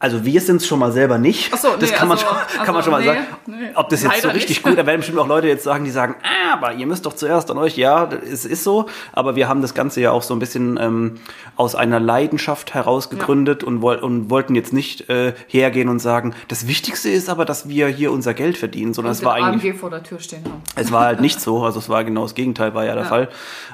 also 0.00 0.24
wir 0.24 0.40
sind 0.40 0.56
es 0.56 0.66
schon 0.66 0.78
mal 0.78 0.92
selber 0.92 1.18
nicht. 1.18 1.50
Ach 1.52 1.58
so, 1.58 1.70
das 1.76 1.90
nee, 1.90 1.96
kann, 1.96 2.06
man 2.06 2.18
also, 2.18 2.30
schon, 2.30 2.64
kann 2.64 2.74
man 2.74 2.82
schon 2.84 2.92
mal 2.92 3.00
nee, 3.00 3.06
sagen. 3.06 3.26
Nee, 3.46 3.70
Ob 3.74 3.88
das 3.88 4.04
jetzt 4.04 4.22
so 4.22 4.28
richtig 4.28 4.50
nicht. 4.50 4.62
gut, 4.62 4.78
da 4.78 4.86
werden 4.86 4.98
bestimmt 4.98 5.18
auch 5.18 5.26
Leute 5.26 5.48
jetzt 5.48 5.64
sagen, 5.64 5.84
die 5.84 5.90
sagen, 5.90 6.14
ah, 6.22 6.52
aber 6.52 6.74
ihr 6.74 6.86
müsst 6.86 7.04
doch 7.04 7.14
zuerst 7.14 7.50
an 7.50 7.58
euch. 7.58 7.76
Ja, 7.76 8.08
es 8.08 8.44
ist 8.44 8.62
so. 8.62 8.86
Aber 9.12 9.34
wir 9.34 9.48
haben 9.48 9.60
das 9.60 9.74
Ganze 9.74 10.00
ja 10.00 10.12
auch 10.12 10.22
so 10.22 10.34
ein 10.34 10.38
bisschen 10.38 10.78
ähm, 10.80 11.18
aus 11.56 11.74
einer 11.74 11.98
Leidenschaft 11.98 12.74
heraus 12.74 13.10
gegründet 13.10 13.62
ja. 13.62 13.68
und, 13.68 13.82
und, 13.82 14.30
wollten 14.30 14.54
jetzt 14.54 14.72
nicht 14.72 15.10
äh, 15.10 15.34
hergehen 15.48 15.88
und 15.88 15.98
sagen, 15.98 16.32
das 16.46 16.68
Wichtigste 16.68 17.10
ist 17.10 17.28
aber, 17.28 17.44
dass 17.44 17.68
wir 17.68 17.88
hier 17.88 18.12
unser 18.12 18.34
Geld 18.34 18.56
verdienen, 18.56 18.94
sondern 18.94 19.10
und 19.10 19.18
es 19.18 19.24
war 19.24 19.34
eigentlich. 19.34 19.72
AMG 19.72 19.80
vor 19.80 19.90
der 19.90 20.04
Tür 20.04 20.20
stehen 20.20 20.44
haben. 20.44 20.62
Es 20.76 20.92
war 20.92 21.06
halt 21.06 21.20
nicht 21.20 21.40
so. 21.40 21.64
Also 21.64 21.80
es 21.80 21.88
war 21.88 22.04
genau 22.04 22.22
das 22.22 22.36
Gegenteil, 22.36 22.72
war 22.72 22.84
ja 22.84 22.94
der 22.94 23.02
ja. 23.02 23.08
Fall. 23.08 23.28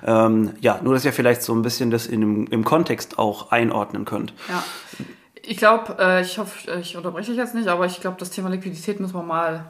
Ähm, 0.07 0.53
ja, 0.61 0.81
nur 0.83 0.95
dass 0.95 1.05
ihr 1.05 1.13
vielleicht 1.13 1.43
so 1.43 1.55
ein 1.55 1.61
bisschen 1.61 1.91
das 1.91 2.07
in 2.07 2.47
im 2.47 2.65
Kontext 2.65 3.19
auch 3.19 3.51
einordnen 3.51 4.07
könnt. 4.07 4.33
Ja. 4.49 4.65
Ich 5.47 5.57
glaube, 5.57 5.97
äh, 5.99 6.23
ich 6.23 6.39
hoffe, 6.39 6.81
ich 6.81 6.97
unterbreche 6.97 7.31
dich 7.31 7.39
jetzt 7.39 7.55
nicht, 7.55 7.69
aber 7.69 7.87
ich 7.87 8.01
glaube, 8.01 8.17
das 8.19 8.31
Thema 8.31 8.49
Liquidität 8.49 9.01
müssen 9.01 9.15
wir 9.15 9.23
mal 9.23 9.67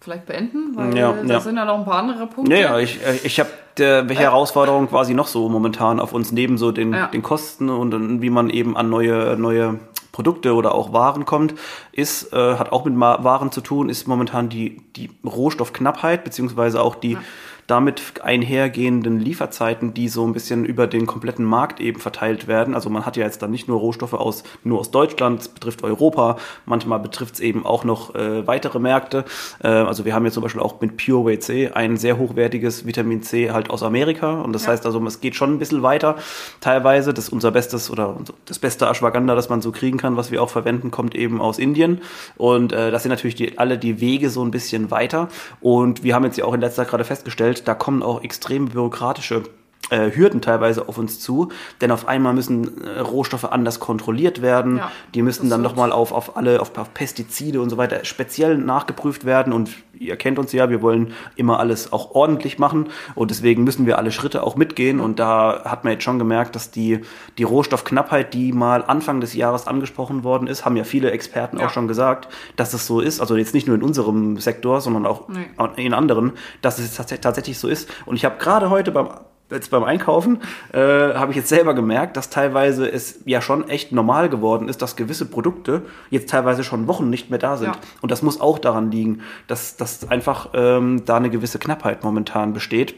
vielleicht 0.00 0.26
beenden, 0.26 0.76
weil 0.76 0.96
ja, 0.96 1.12
da 1.12 1.34
ja. 1.34 1.40
sind 1.40 1.56
ja 1.56 1.64
noch 1.64 1.78
ein 1.78 1.84
paar 1.84 1.98
andere 1.98 2.26
Punkte. 2.26 2.52
Ja, 2.54 2.60
ja 2.60 2.78
ich, 2.78 3.04
äh, 3.04 3.16
ich 3.24 3.40
habe 3.40 3.50
welche 3.78 4.22
Herausforderungen 4.22 4.88
quasi 4.88 5.12
noch 5.12 5.26
so 5.26 5.50
momentan 5.50 6.00
auf 6.00 6.14
uns 6.14 6.32
neben 6.32 6.56
so 6.56 6.72
den, 6.72 6.94
ja. 6.94 7.08
den 7.08 7.22
Kosten 7.22 7.68
und, 7.68 8.22
wie 8.22 8.30
man 8.30 8.48
eben 8.48 8.74
an 8.74 8.88
neue, 8.88 9.36
neue 9.36 9.80
Produkte 10.12 10.54
oder 10.54 10.74
auch 10.74 10.94
Waren 10.94 11.26
kommt, 11.26 11.54
ist, 11.92 12.32
äh, 12.32 12.54
hat 12.54 12.72
auch 12.72 12.86
mit 12.86 12.98
Waren 12.98 13.52
zu 13.52 13.60
tun, 13.60 13.90
ist 13.90 14.08
momentan 14.08 14.48
die, 14.48 14.80
die 14.96 15.10
Rohstoffknappheit, 15.26 16.24
beziehungsweise 16.24 16.80
auch 16.80 16.94
die, 16.94 17.18
damit 17.66 18.02
einhergehenden 18.22 19.18
Lieferzeiten, 19.18 19.92
die 19.92 20.08
so 20.08 20.26
ein 20.26 20.32
bisschen 20.32 20.64
über 20.64 20.86
den 20.86 21.06
kompletten 21.06 21.44
Markt 21.44 21.80
eben 21.80 22.00
verteilt 22.00 22.46
werden. 22.46 22.74
Also 22.74 22.90
man 22.90 23.04
hat 23.04 23.16
ja 23.16 23.24
jetzt 23.24 23.42
dann 23.42 23.50
nicht 23.50 23.66
nur 23.66 23.80
Rohstoffe 23.80 24.14
aus, 24.14 24.44
nur 24.62 24.78
aus 24.78 24.90
Deutschland, 24.90 25.40
es 25.40 25.48
betrifft 25.48 25.82
Europa, 25.82 26.36
manchmal 26.64 27.00
betrifft 27.00 27.34
es 27.34 27.40
eben 27.40 27.66
auch 27.66 27.84
noch 27.84 28.14
äh, 28.14 28.46
weitere 28.46 28.78
Märkte. 28.78 29.24
Äh, 29.62 29.68
also 29.68 30.04
wir 30.04 30.14
haben 30.14 30.24
jetzt 30.24 30.34
zum 30.34 30.44
Beispiel 30.44 30.62
auch 30.62 30.80
mit 30.80 30.96
Pure 30.96 31.24
Way 31.24 31.38
C 31.40 31.68
ein 31.68 31.96
sehr 31.96 32.18
hochwertiges 32.18 32.86
Vitamin 32.86 33.22
C 33.22 33.50
halt 33.50 33.70
aus 33.70 33.82
Amerika 33.82 34.40
und 34.40 34.52
das 34.52 34.64
ja. 34.64 34.72
heißt 34.72 34.86
also, 34.86 35.04
es 35.06 35.20
geht 35.20 35.34
schon 35.34 35.54
ein 35.54 35.58
bisschen 35.58 35.82
weiter 35.82 36.16
teilweise. 36.60 37.12
Das 37.12 37.26
ist 37.26 37.32
unser 37.32 37.50
bestes 37.50 37.90
oder 37.90 38.16
das 38.44 38.58
beste 38.58 38.86
Ashwagandha, 38.86 39.34
das 39.34 39.48
man 39.48 39.60
so 39.60 39.72
kriegen 39.72 39.98
kann, 39.98 40.16
was 40.16 40.30
wir 40.30 40.42
auch 40.42 40.50
verwenden, 40.50 40.90
kommt 40.90 41.14
eben 41.14 41.40
aus 41.40 41.58
Indien 41.58 42.00
und 42.36 42.72
äh, 42.72 42.90
das 42.90 43.02
sind 43.02 43.10
natürlich 43.10 43.34
die, 43.34 43.58
alle 43.58 43.76
die 43.76 44.00
Wege 44.00 44.30
so 44.30 44.44
ein 44.44 44.50
bisschen 44.52 44.90
weiter 44.90 45.28
und 45.60 46.04
wir 46.04 46.14
haben 46.14 46.24
jetzt 46.24 46.36
ja 46.36 46.44
auch 46.44 46.54
in 46.54 46.60
letzter 46.60 46.82
Zeit 46.82 46.90
gerade 46.90 47.04
festgestellt, 47.04 47.55
da 47.64 47.74
kommen 47.74 48.02
auch 48.02 48.22
extrem 48.22 48.66
bürokratische 48.68 49.44
äh, 49.90 50.10
Hürden 50.10 50.40
teilweise 50.40 50.88
auf 50.88 50.98
uns 50.98 51.20
zu, 51.20 51.50
denn 51.80 51.90
auf 51.90 52.08
einmal 52.08 52.34
müssen 52.34 52.82
äh, 52.82 52.98
Rohstoffe 52.98 53.44
anders 53.44 53.78
kontrolliert 53.78 54.42
werden. 54.42 54.78
Ja, 54.78 54.90
die 55.14 55.22
müssen 55.22 55.48
dann 55.48 55.62
nochmal 55.62 55.92
auf, 55.92 56.12
auf 56.12 56.36
alle, 56.36 56.60
auf, 56.60 56.76
auf, 56.76 56.92
Pestizide 56.92 57.60
und 57.60 57.70
so 57.70 57.76
weiter 57.76 58.04
speziell 58.04 58.58
nachgeprüft 58.58 59.24
werden. 59.24 59.52
Und 59.52 59.70
ihr 59.98 60.16
kennt 60.16 60.38
uns 60.38 60.52
ja, 60.52 60.70
wir 60.70 60.82
wollen 60.82 61.12
immer 61.36 61.60
alles 61.60 61.92
auch 61.92 62.14
ordentlich 62.14 62.58
machen 62.58 62.88
und 63.14 63.30
deswegen 63.30 63.64
müssen 63.64 63.86
wir 63.86 63.98
alle 63.98 64.10
Schritte 64.10 64.42
auch 64.42 64.56
mitgehen. 64.56 64.98
Und 65.00 65.18
da 65.18 65.62
hat 65.64 65.84
man 65.84 65.92
jetzt 65.92 66.02
schon 66.02 66.18
gemerkt, 66.18 66.56
dass 66.56 66.70
die, 66.70 67.00
die 67.38 67.44
Rohstoffknappheit, 67.44 68.34
die 68.34 68.52
mal 68.52 68.84
Anfang 68.84 69.20
des 69.20 69.34
Jahres 69.34 69.66
angesprochen 69.66 70.24
worden 70.24 70.48
ist, 70.48 70.64
haben 70.64 70.76
ja 70.76 70.84
viele 70.84 71.10
Experten 71.12 71.58
ja. 71.58 71.66
auch 71.66 71.70
schon 71.70 71.86
gesagt, 71.86 72.28
dass 72.56 72.74
es 72.74 72.86
so 72.86 73.00
ist. 73.00 73.20
Also 73.20 73.36
jetzt 73.36 73.54
nicht 73.54 73.66
nur 73.66 73.76
in 73.76 73.82
unserem 73.82 74.38
Sektor, 74.38 74.80
sondern 74.80 75.06
auch 75.06 75.28
nee. 75.28 75.46
in 75.76 75.94
anderen, 75.94 76.32
dass 76.60 76.78
es 76.78 76.96
tatsächlich 76.96 77.58
so 77.58 77.68
ist. 77.68 77.88
Und 78.04 78.16
ich 78.16 78.24
habe 78.24 78.36
gerade 78.38 78.70
heute 78.70 78.90
beim 78.90 79.10
jetzt 79.50 79.70
beim 79.70 79.84
Einkaufen 79.84 80.40
äh, 80.72 80.78
habe 80.78 81.30
ich 81.30 81.36
jetzt 81.36 81.48
selber 81.48 81.74
gemerkt, 81.74 82.16
dass 82.16 82.30
teilweise 82.30 82.88
es 82.90 83.20
ja 83.24 83.40
schon 83.40 83.68
echt 83.68 83.92
normal 83.92 84.28
geworden 84.28 84.68
ist, 84.68 84.82
dass 84.82 84.96
gewisse 84.96 85.26
Produkte 85.26 85.82
jetzt 86.10 86.30
teilweise 86.30 86.64
schon 86.64 86.88
Wochen 86.88 87.10
nicht 87.10 87.30
mehr 87.30 87.38
da 87.38 87.56
sind. 87.56 87.74
Ja. 87.74 87.80
Und 88.00 88.10
das 88.10 88.22
muss 88.22 88.40
auch 88.40 88.58
daran 88.58 88.90
liegen, 88.90 89.22
dass, 89.46 89.76
dass 89.76 90.08
einfach 90.08 90.50
ähm, 90.54 91.04
da 91.04 91.16
eine 91.16 91.30
gewisse 91.30 91.58
Knappheit 91.58 92.02
momentan 92.02 92.52
besteht. 92.52 92.94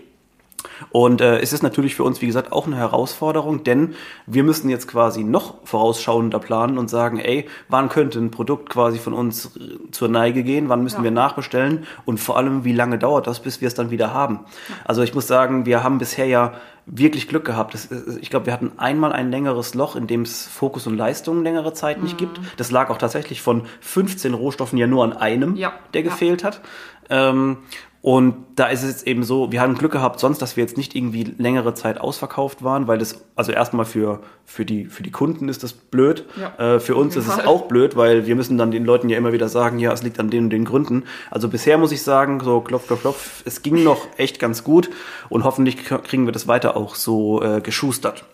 Und 0.91 1.21
äh, 1.21 1.39
es 1.39 1.53
ist 1.53 1.63
natürlich 1.63 1.95
für 1.95 2.05
uns, 2.05 2.21
wie 2.21 2.27
gesagt, 2.27 2.53
auch 2.53 2.67
eine 2.67 2.77
Herausforderung, 2.77 3.65
denn 3.65 3.95
wir 4.27 4.43
müssen 4.43 4.69
jetzt 4.69 4.89
quasi 4.89 5.23
noch 5.25 5.55
vorausschauender 5.65 6.39
planen 6.39 6.79
und 6.79 6.89
sagen, 6.89 7.19
ey, 7.19 7.49
wann 7.69 7.89
könnte 7.89 8.19
ein 8.19 8.31
Produkt 8.31 8.71
quasi 8.71 8.99
von 8.99 9.13
uns 9.13 9.53
zur 9.93 10.09
Neige 10.09 10.43
gehen, 10.43 10.69
wann 10.69 10.83
müssen 10.83 10.99
ja. 10.99 11.05
wir 11.05 11.11
nachbestellen 11.11 11.87
und 12.05 12.19
vor 12.19 12.37
allem, 12.37 12.65
wie 12.65 12.73
lange 12.73 12.99
dauert 12.99 13.27
das, 13.27 13.41
bis 13.41 13.61
wir 13.61 13.69
es 13.69 13.75
dann 13.75 13.91
wieder 13.91 14.13
haben. 14.13 14.41
Also 14.85 15.03
ich 15.03 15.15
muss 15.15 15.27
sagen, 15.27 15.67
wir 15.67 15.83
haben 15.83 15.99
bisher 15.99 16.27
ja 16.27 16.55
wirklich 16.91 17.29
Glück 17.29 17.45
gehabt. 17.45 17.75
Das, 17.75 17.89
ich 18.21 18.31
glaube, 18.31 18.47
wir 18.47 18.53
hatten 18.53 18.73
einmal 18.79 19.13
ein 19.13 19.31
längeres 19.31 19.75
Loch, 19.75 19.95
in 19.95 20.07
dem 20.07 20.23
es 20.23 20.47
Fokus 20.47 20.87
und 20.87 20.97
Leistung 20.97 21.43
längere 21.43 21.75
Zeit 21.75 22.03
nicht 22.03 22.15
mhm. 22.15 22.19
gibt. 22.19 22.41
Das 22.57 22.71
lag 22.71 22.91
auch 22.91 22.99
tatsächlich 22.99 23.43
von 23.43 23.63
15 23.81 24.35
Rohstoffen 24.35 24.79
ja 24.79 24.87
nur 24.87 25.05
an 25.05 25.13
einem, 25.13 25.57
ja. 25.57 25.73
der 25.95 26.03
gefehlt 26.03 26.43
ja. 26.43 26.49
hat. 26.49 26.61
Ähm, 27.11 27.59
Und 28.01 28.35
da 28.55 28.67
ist 28.67 28.83
es 28.83 28.91
jetzt 28.91 29.07
eben 29.07 29.25
so, 29.25 29.51
wir 29.51 29.61
haben 29.61 29.75
Glück 29.75 29.93
gehabt 29.93 30.21
sonst, 30.21 30.41
dass 30.41 30.57
wir 30.57 30.63
jetzt 30.63 30.77
nicht 30.77 30.95
irgendwie 30.95 31.35
längere 31.37 31.75
Zeit 31.75 32.01
ausverkauft 32.01 32.63
waren, 32.63 32.87
weil 32.87 32.99
das, 32.99 33.25
also 33.35 33.53
erstmal 33.53 33.85
für, 33.85 34.21
für, 34.45 34.65
die, 34.65 34.87
für 34.87 35.03
die 35.03 35.11
Kunden 35.11 35.49
ist 35.49 35.63
das 35.63 35.73
blöd. 35.73 36.25
Ja, 36.41 36.77
äh, 36.77 36.81
für 36.81 36.95
uns 36.95 37.17
ist 37.17 37.27
Fall. 37.27 37.41
es 37.41 37.47
auch 37.47 37.67
blöd, 37.67 37.97
weil 37.97 38.27
wir 38.27 38.37
müssen 38.37 38.57
dann 38.57 38.71
den 38.71 38.85
Leuten 38.85 39.09
ja 39.09 39.19
immer 39.19 39.33
wieder 39.33 39.49
sagen, 39.49 39.79
ja, 39.79 39.93
es 39.93 40.03
liegt 40.03 40.21
an 40.21 40.31
den 40.31 40.45
und 40.45 40.51
den 40.51 40.65
Gründen. 40.65 41.05
Also 41.31 41.49
bisher 41.49 41.77
muss 41.77 41.93
ich 41.93 42.03
sagen, 42.03 42.41
so 42.41 42.61
klopf, 42.61 42.87
klopf, 42.87 43.01
klopf, 43.01 43.43
es 43.45 43.63
ging 43.63 43.83
noch 43.85 44.07
echt 44.17 44.39
ganz 44.39 44.63
gut 44.63 44.91
und 45.29 45.45
hoffentlich 45.45 45.85
kriegen 45.85 46.27
wir 46.27 46.33
das 46.33 46.47
weiter 46.47 46.77
auch 46.77 46.95
so 46.95 47.43
äh, 47.43 47.61
geschustert. 47.61 48.25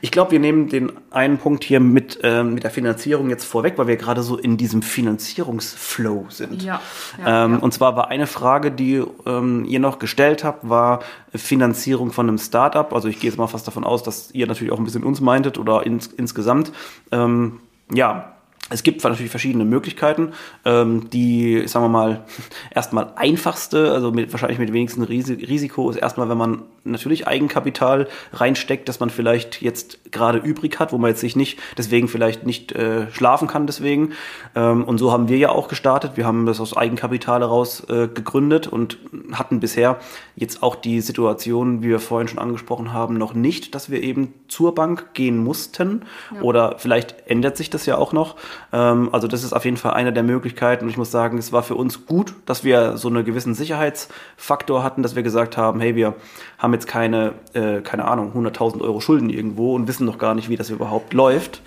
Ich 0.00 0.10
glaube, 0.10 0.32
wir 0.32 0.40
nehmen 0.40 0.68
den 0.68 0.92
einen 1.10 1.38
Punkt 1.38 1.64
hier 1.64 1.80
mit, 1.80 2.18
ähm, 2.22 2.54
mit 2.54 2.64
der 2.64 2.70
Finanzierung 2.70 3.28
jetzt 3.28 3.44
vorweg, 3.44 3.74
weil 3.76 3.86
wir 3.86 3.96
gerade 3.96 4.22
so 4.22 4.36
in 4.38 4.56
diesem 4.56 4.80
Finanzierungsflow 4.80 6.26
sind. 6.30 6.62
Ja, 6.62 6.80
ja, 7.18 7.44
ähm, 7.44 7.52
ja. 7.54 7.58
Und 7.58 7.72
zwar 7.72 7.96
war 7.96 8.08
eine 8.08 8.26
Frage, 8.26 8.70
die 8.70 9.01
ähm, 9.26 9.64
ihr 9.64 9.80
noch 9.80 9.98
gestellt 9.98 10.44
habt, 10.44 10.68
war 10.68 11.00
Finanzierung 11.34 12.12
von 12.12 12.28
einem 12.28 12.38
Startup. 12.38 12.92
Also 12.92 13.08
ich 13.08 13.20
gehe 13.20 13.30
jetzt 13.30 13.38
mal 13.38 13.46
fast 13.46 13.66
davon 13.66 13.84
aus, 13.84 14.02
dass 14.02 14.30
ihr 14.32 14.46
natürlich 14.46 14.72
auch 14.72 14.78
ein 14.78 14.84
bisschen 14.84 15.04
uns 15.04 15.20
meintet 15.20 15.58
oder 15.58 15.84
ins, 15.86 16.06
insgesamt. 16.06 16.72
Ähm, 17.10 17.60
ja, 17.92 18.32
es 18.72 18.82
gibt 18.82 19.02
natürlich 19.04 19.30
verschiedene 19.30 19.64
Möglichkeiten. 19.64 20.32
Ähm, 20.64 21.10
die, 21.10 21.66
sagen 21.66 21.84
wir 21.84 21.90
mal, 21.90 22.24
erstmal 22.74 23.12
einfachste, 23.16 23.92
also 23.92 24.10
mit, 24.10 24.32
wahrscheinlich 24.32 24.58
mit 24.58 24.72
wenigsten 24.72 25.02
Risi 25.02 25.34
Risiko, 25.34 25.90
ist 25.90 25.96
erstmal, 25.96 26.28
wenn 26.28 26.38
man 26.38 26.62
natürlich 26.84 27.26
Eigenkapital 27.26 28.08
reinsteckt, 28.32 28.88
dass 28.88 29.00
man 29.00 29.10
vielleicht 29.10 29.62
jetzt 29.62 30.10
gerade 30.10 30.38
übrig 30.38 30.78
hat, 30.80 30.92
wo 30.92 30.98
man 30.98 31.10
jetzt 31.10 31.20
sich 31.20 31.36
nicht, 31.36 31.58
deswegen 31.78 32.08
vielleicht 32.08 32.44
nicht 32.44 32.72
äh, 32.72 33.10
schlafen 33.12 33.48
kann 33.48 33.66
deswegen. 33.66 34.12
Ähm, 34.54 34.84
und 34.84 34.98
so 34.98 35.12
haben 35.12 35.28
wir 35.28 35.38
ja 35.38 35.50
auch 35.50 35.68
gestartet. 35.68 36.12
Wir 36.16 36.26
haben 36.26 36.46
das 36.46 36.60
aus 36.60 36.76
Eigenkapital 36.76 37.40
heraus 37.40 37.88
äh, 37.88 38.08
gegründet 38.08 38.66
und 38.66 38.98
hatten 39.32 39.60
bisher 39.60 40.00
jetzt 40.34 40.62
auch 40.62 40.74
die 40.74 41.00
Situation, 41.00 41.82
wie 41.82 41.88
wir 41.88 42.00
vorhin 42.00 42.28
schon 42.28 42.38
angesprochen 42.38 42.92
haben, 42.92 43.14
noch 43.14 43.34
nicht, 43.34 43.74
dass 43.74 43.90
wir 43.90 44.02
eben 44.02 44.32
zur 44.48 44.74
Bank 44.74 45.14
gehen 45.14 45.36
mussten. 45.38 46.02
Oder 46.40 46.76
vielleicht 46.78 47.26
ändert 47.26 47.56
sich 47.56 47.70
das 47.70 47.86
ja 47.86 47.96
auch 47.96 48.12
noch. 48.12 48.36
Ähm, 48.72 49.10
also 49.12 49.28
das 49.28 49.44
ist 49.44 49.52
auf 49.52 49.64
jeden 49.64 49.76
Fall 49.76 49.94
eine 49.94 50.12
der 50.12 50.22
Möglichkeiten. 50.22 50.84
Und 50.84 50.90
ich 50.90 50.96
muss 50.96 51.10
sagen, 51.10 51.38
es 51.38 51.52
war 51.52 51.62
für 51.62 51.74
uns 51.74 52.06
gut, 52.06 52.34
dass 52.46 52.64
wir 52.64 52.96
so 52.96 53.08
einen 53.08 53.24
gewissen 53.24 53.54
Sicherheitsfaktor 53.54 54.82
hatten, 54.82 55.02
dass 55.02 55.16
wir 55.16 55.22
gesagt 55.22 55.56
haben, 55.56 55.80
hey, 55.80 55.96
wir 55.96 56.14
haben 56.58 56.72
jetzt 56.72 56.86
keine, 56.86 57.34
äh, 57.52 57.80
keine 57.80 58.06
Ahnung, 58.06 58.32
100.000 58.34 58.80
Euro 58.80 59.00
Schulden 59.00 59.30
irgendwo 59.30 59.74
und 59.74 59.86
wissen 59.88 60.06
noch 60.06 60.18
gar 60.18 60.34
nicht, 60.34 60.48
wie 60.48 60.56
das 60.56 60.70
überhaupt 60.70 61.12
läuft. 61.12 61.60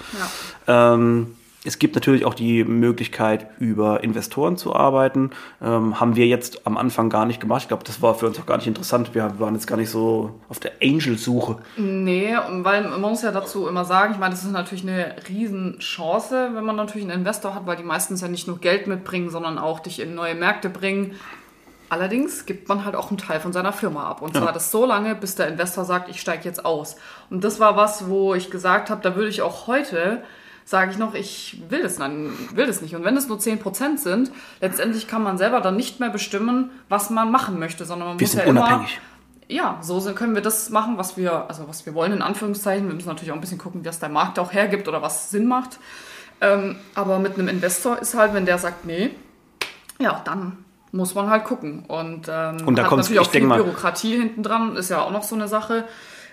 Ähm, 0.68 1.36
es 1.66 1.80
gibt 1.80 1.96
natürlich 1.96 2.26
auch 2.26 2.34
die 2.34 2.64
Möglichkeit, 2.64 3.48
über 3.60 4.04
Investoren 4.04 4.56
zu 4.56 4.76
arbeiten. 4.76 5.32
Ähm, 5.62 6.00
haben 6.00 6.16
wir 6.16 6.28
jetzt 6.28 6.66
am 6.68 6.78
Anfang 6.78 7.10
gar 7.10 7.26
nicht 7.26 7.40
gemacht. 7.40 7.64
Ich 7.64 7.68
glaube, 7.68 7.84
das 7.84 8.02
war 8.02 8.16
für 8.16 8.28
uns 8.28 8.40
auch 8.40 8.46
gar 8.46 8.58
nicht 8.58 8.68
interessant. 8.68 9.14
Wir 9.16 9.40
waren 9.40 9.56
jetzt 9.56 9.66
gar 9.68 9.78
nicht 9.78 9.90
so 9.90 10.40
auf 10.48 10.60
der 10.60 10.74
Angel-Suche. 10.82 11.58
Nee, 11.78 12.36
weil 12.62 12.84
man 12.84 13.02
muss 13.02 13.24
ja 13.24 13.32
dazu 13.32 13.68
immer 13.68 13.84
sagen, 13.84 14.14
ich 14.14 14.20
meine, 14.20 14.34
das 14.34 14.44
ist 14.44 14.52
natürlich 14.52 14.84
eine 14.84 15.16
Riesenchance, 15.28 16.52
wenn 16.54 16.64
man 16.64 16.76
natürlich 16.76 17.10
einen 17.10 17.20
Investor 17.20 17.56
hat, 17.56 17.66
weil 17.66 17.78
die 17.78 17.84
meistens 17.84 18.22
ja 18.22 18.28
nicht 18.28 18.48
nur 18.48 18.60
Geld 18.60 18.88
mitbringen, 18.88 19.30
sondern 19.30 19.58
auch 19.58 19.80
dich 19.80 20.00
in 20.00 20.16
neue 20.16 20.36
Märkte 20.36 20.70
bringen. 20.70 21.16
Allerdings 21.90 22.46
gibt 22.46 22.68
man 22.68 22.84
halt 22.84 22.96
auch 22.96 23.10
einen 23.10 23.18
Teil 23.18 23.40
von 23.40 23.54
seiner 23.54 23.72
Firma 23.72 24.10
ab. 24.10 24.22
Und 24.22 24.36
zwar 24.36 24.52
das 24.52 24.72
so 24.72 24.86
lange, 24.86 25.14
bis 25.14 25.36
der 25.36 25.48
Investor 25.48 25.86
sagt, 25.86 26.10
ich 26.10 26.20
steige 26.20 26.44
jetzt 26.44 26.66
aus. 26.66 26.96
Und 27.30 27.44
das 27.44 27.60
war 27.60 27.78
was, 27.78 28.10
wo 28.10 28.34
ich 28.34 28.50
gesagt 28.50 28.90
habe, 28.90 29.02
da 29.02 29.16
würde 29.16 29.30
ich 29.30 29.44
auch 29.44 29.68
heute, 29.68 30.24
sage 30.66 30.92
ich 30.92 30.98
noch, 30.98 31.14
ich 31.14 31.62
will 31.70 31.84
das, 31.84 31.98
dann, 31.98 32.32
will 32.56 32.66
das 32.66 32.82
nicht. 32.82 32.96
Und 32.96 33.04
wenn 33.06 33.16
es 33.16 33.28
nur 33.28 33.38
10% 33.38 33.98
sind, 34.00 34.32
letztendlich 34.62 35.08
kann 35.08 35.22
man 35.24 35.38
selber 35.38 35.62
dann 35.62 35.76
nicht 35.76 36.00
mehr 36.00 36.10
bestimmen, 36.10 36.72
was 36.90 37.10
man 37.12 37.32
machen 37.32 37.60
möchte, 37.60 37.86
sondern 37.86 38.08
man 38.10 38.20
Wir 38.20 38.24
muss 38.26 38.32
sind 38.32 38.42
ja 38.42 38.48
immer 38.48 38.62
unabhängig. 38.66 39.00
ja, 39.48 39.78
so 39.82 40.02
können 40.14 40.34
wir 40.34 40.42
das 40.42 40.72
machen, 40.72 40.98
was 40.98 41.18
wir, 41.18 41.48
also 41.48 41.68
was 41.68 41.86
wir 41.86 41.94
wollen, 41.94 42.12
in 42.14 42.22
Anführungszeichen. 42.24 42.88
Wir 42.88 42.96
müssen 42.96 43.08
natürlich 43.08 43.32
auch 43.32 43.36
ein 43.36 43.42
bisschen 43.42 43.60
gucken, 43.60 43.86
was 43.86 44.00
der 44.00 44.10
Markt 44.10 44.40
auch 44.40 44.52
hergibt 44.54 44.88
oder 44.88 45.02
was 45.04 45.30
Sinn 45.30 45.46
macht. 45.48 45.78
Ähm, 46.42 46.78
aber 46.96 47.20
mit 47.20 47.36
einem 47.38 47.48
Investor 47.48 48.00
ist 48.00 48.16
halt, 48.16 48.34
wenn 48.34 48.46
der 48.48 48.58
sagt, 48.58 48.86
nee, 48.86 49.12
ja, 50.00 50.22
dann 50.26 50.58
muss 50.92 51.14
man 51.14 51.30
halt 51.30 51.44
gucken. 51.46 51.86
Und, 51.88 52.28
ähm, 52.30 52.58
Und 52.66 52.76
da 52.78 52.84
hat 52.84 52.90
kommt's- 52.90 53.10
natürlich 53.10 53.20
auch 53.28 53.32
viel 53.32 53.48
Bürokratie 53.48 54.18
hinten 54.18 54.42
dran, 54.44 54.76
ist 54.76 54.90
ja 54.90 55.02
auch 55.02 55.12
noch 55.12 55.24
so 55.24 55.36
eine 55.36 55.48
Sache. 55.48 55.86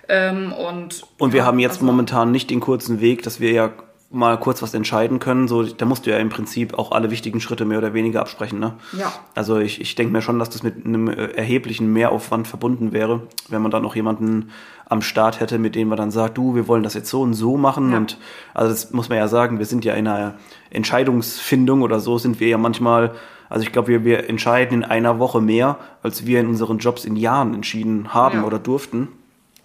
Ähm, 0.09 0.53
und, 0.53 1.03
Und 1.19 1.33
wir 1.33 1.41
ja, 1.41 1.45
haben 1.47 1.59
jetzt 1.59 1.75
also- 1.75 1.85
momentan 1.85 2.31
nicht 2.33 2.49
den 2.51 2.61
kurzen 2.61 3.01
Weg, 3.01 3.23
dass 3.23 3.39
wir 3.41 3.53
ja 3.53 3.71
mal 4.13 4.39
kurz 4.39 4.61
was 4.63 4.75
entscheiden 4.75 5.19
können. 5.19 5.49
So, 5.49 5.63
da 5.63 5.85
musst 5.87 6.05
du 6.07 6.11
ja 6.11 6.19
im 6.19 6.29
Prinzip 6.29 6.79
auch 6.79 6.93
alle 6.93 7.11
wichtigen 7.11 7.41
Schritte 7.41 7.65
mehr 7.65 7.79
oder 7.79 7.95
weniger 7.95 8.21
absprechen. 8.21 8.59
Ne? 8.61 8.75
Ja. 8.99 9.13
Also 9.35 9.59
ich, 9.59 9.81
ich 9.81 9.95
denke 9.95 10.13
mir 10.13 10.21
schon, 10.23 10.39
dass 10.39 10.51
das 10.51 10.63
mit 10.63 10.85
einem 10.85 11.09
äh, 11.09 11.15
erheblichen 11.33 11.93
Mehraufwand 11.93 12.47
verbunden 12.47 12.93
wäre, 12.93 13.23
wenn 13.49 13.63
man 13.63 13.71
dann 13.71 13.83
noch 13.83 13.97
jemanden 13.97 14.51
am 14.87 15.01
Start 15.01 15.41
hätte, 15.41 15.59
mit 15.59 15.75
dem 15.75 15.89
man 15.89 15.97
dann 15.97 16.11
sagt, 16.11 16.37
du, 16.37 16.55
wir 16.55 16.69
wollen 16.69 16.83
das 16.83 16.93
jetzt 16.95 17.09
so 17.09 17.23
und 17.23 17.33
so 17.35 17.57
machen. 17.57 17.93
Ja. 17.93 17.97
Und 17.97 18.19
also 18.53 18.71
das 18.71 18.93
muss 18.93 19.09
man 19.09 19.17
ja 19.19 19.29
sagen, 19.29 19.59
wir 19.59 19.67
sind 19.67 19.85
ja 19.85 19.95
in 19.95 20.07
einer 20.07 20.35
Entscheidungsfindung 20.71 21.81
oder 21.83 21.99
so 22.01 22.19
sind 22.19 22.39
wir 22.39 22.49
ja 22.49 22.59
manchmal, 22.59 23.13
also 23.49 23.65
ich 23.65 23.73
glaube, 23.73 23.89
wir, 23.89 24.05
wir 24.05 24.29
entscheiden 24.29 24.83
in 24.83 24.85
einer 24.85 25.19
Woche 25.19 25.41
mehr, 25.41 25.79
als 26.03 26.27
wir 26.27 26.41
in 26.41 26.49
unseren 26.49 26.79
Jobs 26.79 27.05
in 27.07 27.17
Jahren 27.17 27.55
entschieden 27.55 28.13
haben 28.13 28.41
Ja. 28.41 28.45
oder 28.45 28.59
durften. 28.59 29.09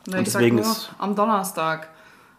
Ne, 0.08 0.20
Und 0.20 0.28
deswegen 0.28 0.56
nur, 0.56 0.66
ist- 0.66 0.92
am 1.00 1.16
Donnerstag 1.16 1.90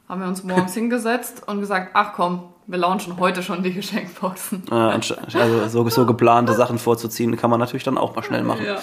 haben 0.08 0.20
wir 0.20 0.28
uns 0.28 0.42
morgens 0.42 0.74
hingesetzt 0.74 1.42
und 1.46 1.60
gesagt, 1.60 1.90
ach 1.94 2.12
komm, 2.14 2.44
wir 2.66 2.78
launchen 2.78 3.18
heute 3.18 3.42
schon 3.42 3.62
die 3.62 3.72
Geschenkboxen. 3.72 4.64
Also 5.34 5.68
so, 5.68 5.88
so 5.88 6.06
geplante 6.06 6.54
Sachen 6.54 6.78
vorzuziehen, 6.78 7.36
kann 7.36 7.50
man 7.50 7.60
natürlich 7.60 7.84
dann 7.84 7.98
auch 7.98 8.14
mal 8.14 8.22
schnell 8.22 8.42
machen. 8.42 8.64
Ja. 8.64 8.78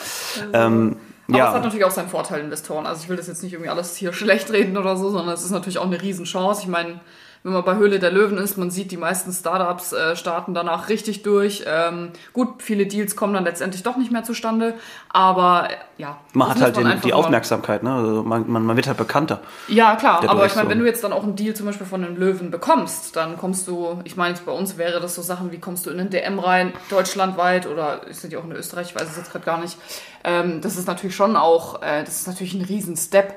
Ähm, 0.54 0.98
Aber 1.28 1.38
ja. 1.38 1.50
es 1.50 1.56
hat 1.56 1.64
natürlich 1.64 1.86
auch 1.86 1.92
seinen 1.92 2.10
Vorteil, 2.10 2.42
Investoren. 2.42 2.86
Also 2.86 3.04
ich 3.04 3.10
will 3.10 3.18
das 3.18 3.28
jetzt 3.28 3.44
nicht 3.44 3.54
irgendwie 3.54 3.70
alles 3.70 3.96
hier 3.96 4.14
schlecht 4.14 4.52
reden 4.52 4.78
oder 4.78 4.98
so, 4.98 5.10
sondern 5.10 5.34
es 5.34 5.44
ist 5.44 5.52
natürlich 5.52 5.78
auch 5.78 5.86
eine 5.86 6.02
Riesenchance. 6.02 6.62
Ich 6.62 6.68
meine, 6.68 7.00
wenn 7.46 7.54
man 7.54 7.64
bei 7.64 7.76
Höhle 7.76 8.00
der 8.00 8.10
Löwen 8.10 8.40
ist, 8.40 8.58
man 8.58 8.72
sieht, 8.72 8.90
die 8.90 8.98
meisten 8.98 9.32
Startups 9.32 9.94
äh, 9.94 10.16
starten 10.16 10.56
danach 10.56 10.90
richtig 10.90 11.22
durch. 11.22 11.64
Ähm, 11.68 12.10
gut, 12.34 12.64
viele 12.64 12.88
Deals 12.88 13.16
kommen 13.16 13.36
dann 13.36 13.44
letztendlich 13.44 13.84
doch 13.84 13.98
nicht 13.98 14.12
mehr 14.12 14.24
zustande, 14.24 14.74
aber 15.10 15.70
äh, 15.70 15.76
ja. 16.02 16.18
man 16.34 16.48
das 16.48 16.58
hat 16.58 16.64
halt 16.64 16.78
den, 16.78 16.88
einfach 16.88 17.04
die 17.04 17.14
Aufmerksamkeit, 17.14 17.84
ne? 17.84 17.94
Also 17.94 18.24
man, 18.24 18.50
man, 18.50 18.66
man 18.66 18.76
wird 18.76 18.88
halt 18.88 18.98
bekannter. 18.98 19.42
Ja, 19.68 19.96
klar, 19.96 20.28
aber 20.28 20.48
ich 20.48 20.56
meine, 20.56 20.66
so. 20.66 20.72
wenn 20.72 20.80
du 20.80 20.86
jetzt 20.86 21.04
dann 21.04 21.14
auch 21.14 21.22
einen 21.22 21.36
Deal 21.36 21.54
zum 21.54 21.68
Beispiel 21.68 21.86
von 21.86 22.04
einem 22.04 22.18
Löwen 22.18 22.50
bekommst, 22.50 23.16
dann 23.16 23.38
kommst 23.38 23.68
du, 23.68 24.00
ich 24.06 24.18
meine, 24.18 24.36
bei 24.44 24.52
uns 24.52 24.80
wäre 24.80 25.00
das 25.00 25.14
so 25.14 25.22
Sachen 25.22 25.52
wie, 25.52 25.60
kommst 25.60 25.86
du 25.86 25.92
in 25.92 26.00
den 26.00 26.10
DM 26.10 26.40
rein, 26.40 26.74
deutschlandweit 26.90 27.68
oder 27.68 28.08
ist 28.08 28.24
die 28.24 28.38
auch 28.38 28.44
in 28.44 28.54
Österreich, 28.54 28.90
ich 28.90 28.96
weiß 28.96 29.08
es 29.08 29.18
jetzt 29.18 29.32
gerade 29.32 29.46
gar 29.46 29.60
nicht. 29.60 29.78
Ähm, 30.24 30.62
das 30.62 30.78
ist 30.78 30.88
natürlich 30.88 31.16
schon 31.16 31.36
auch, 31.36 31.84
äh, 31.84 32.04
das 32.04 32.22
ist 32.22 32.28
natürlich 32.28 32.56
ein 32.56 32.66
Riesen-Step, 32.66 33.36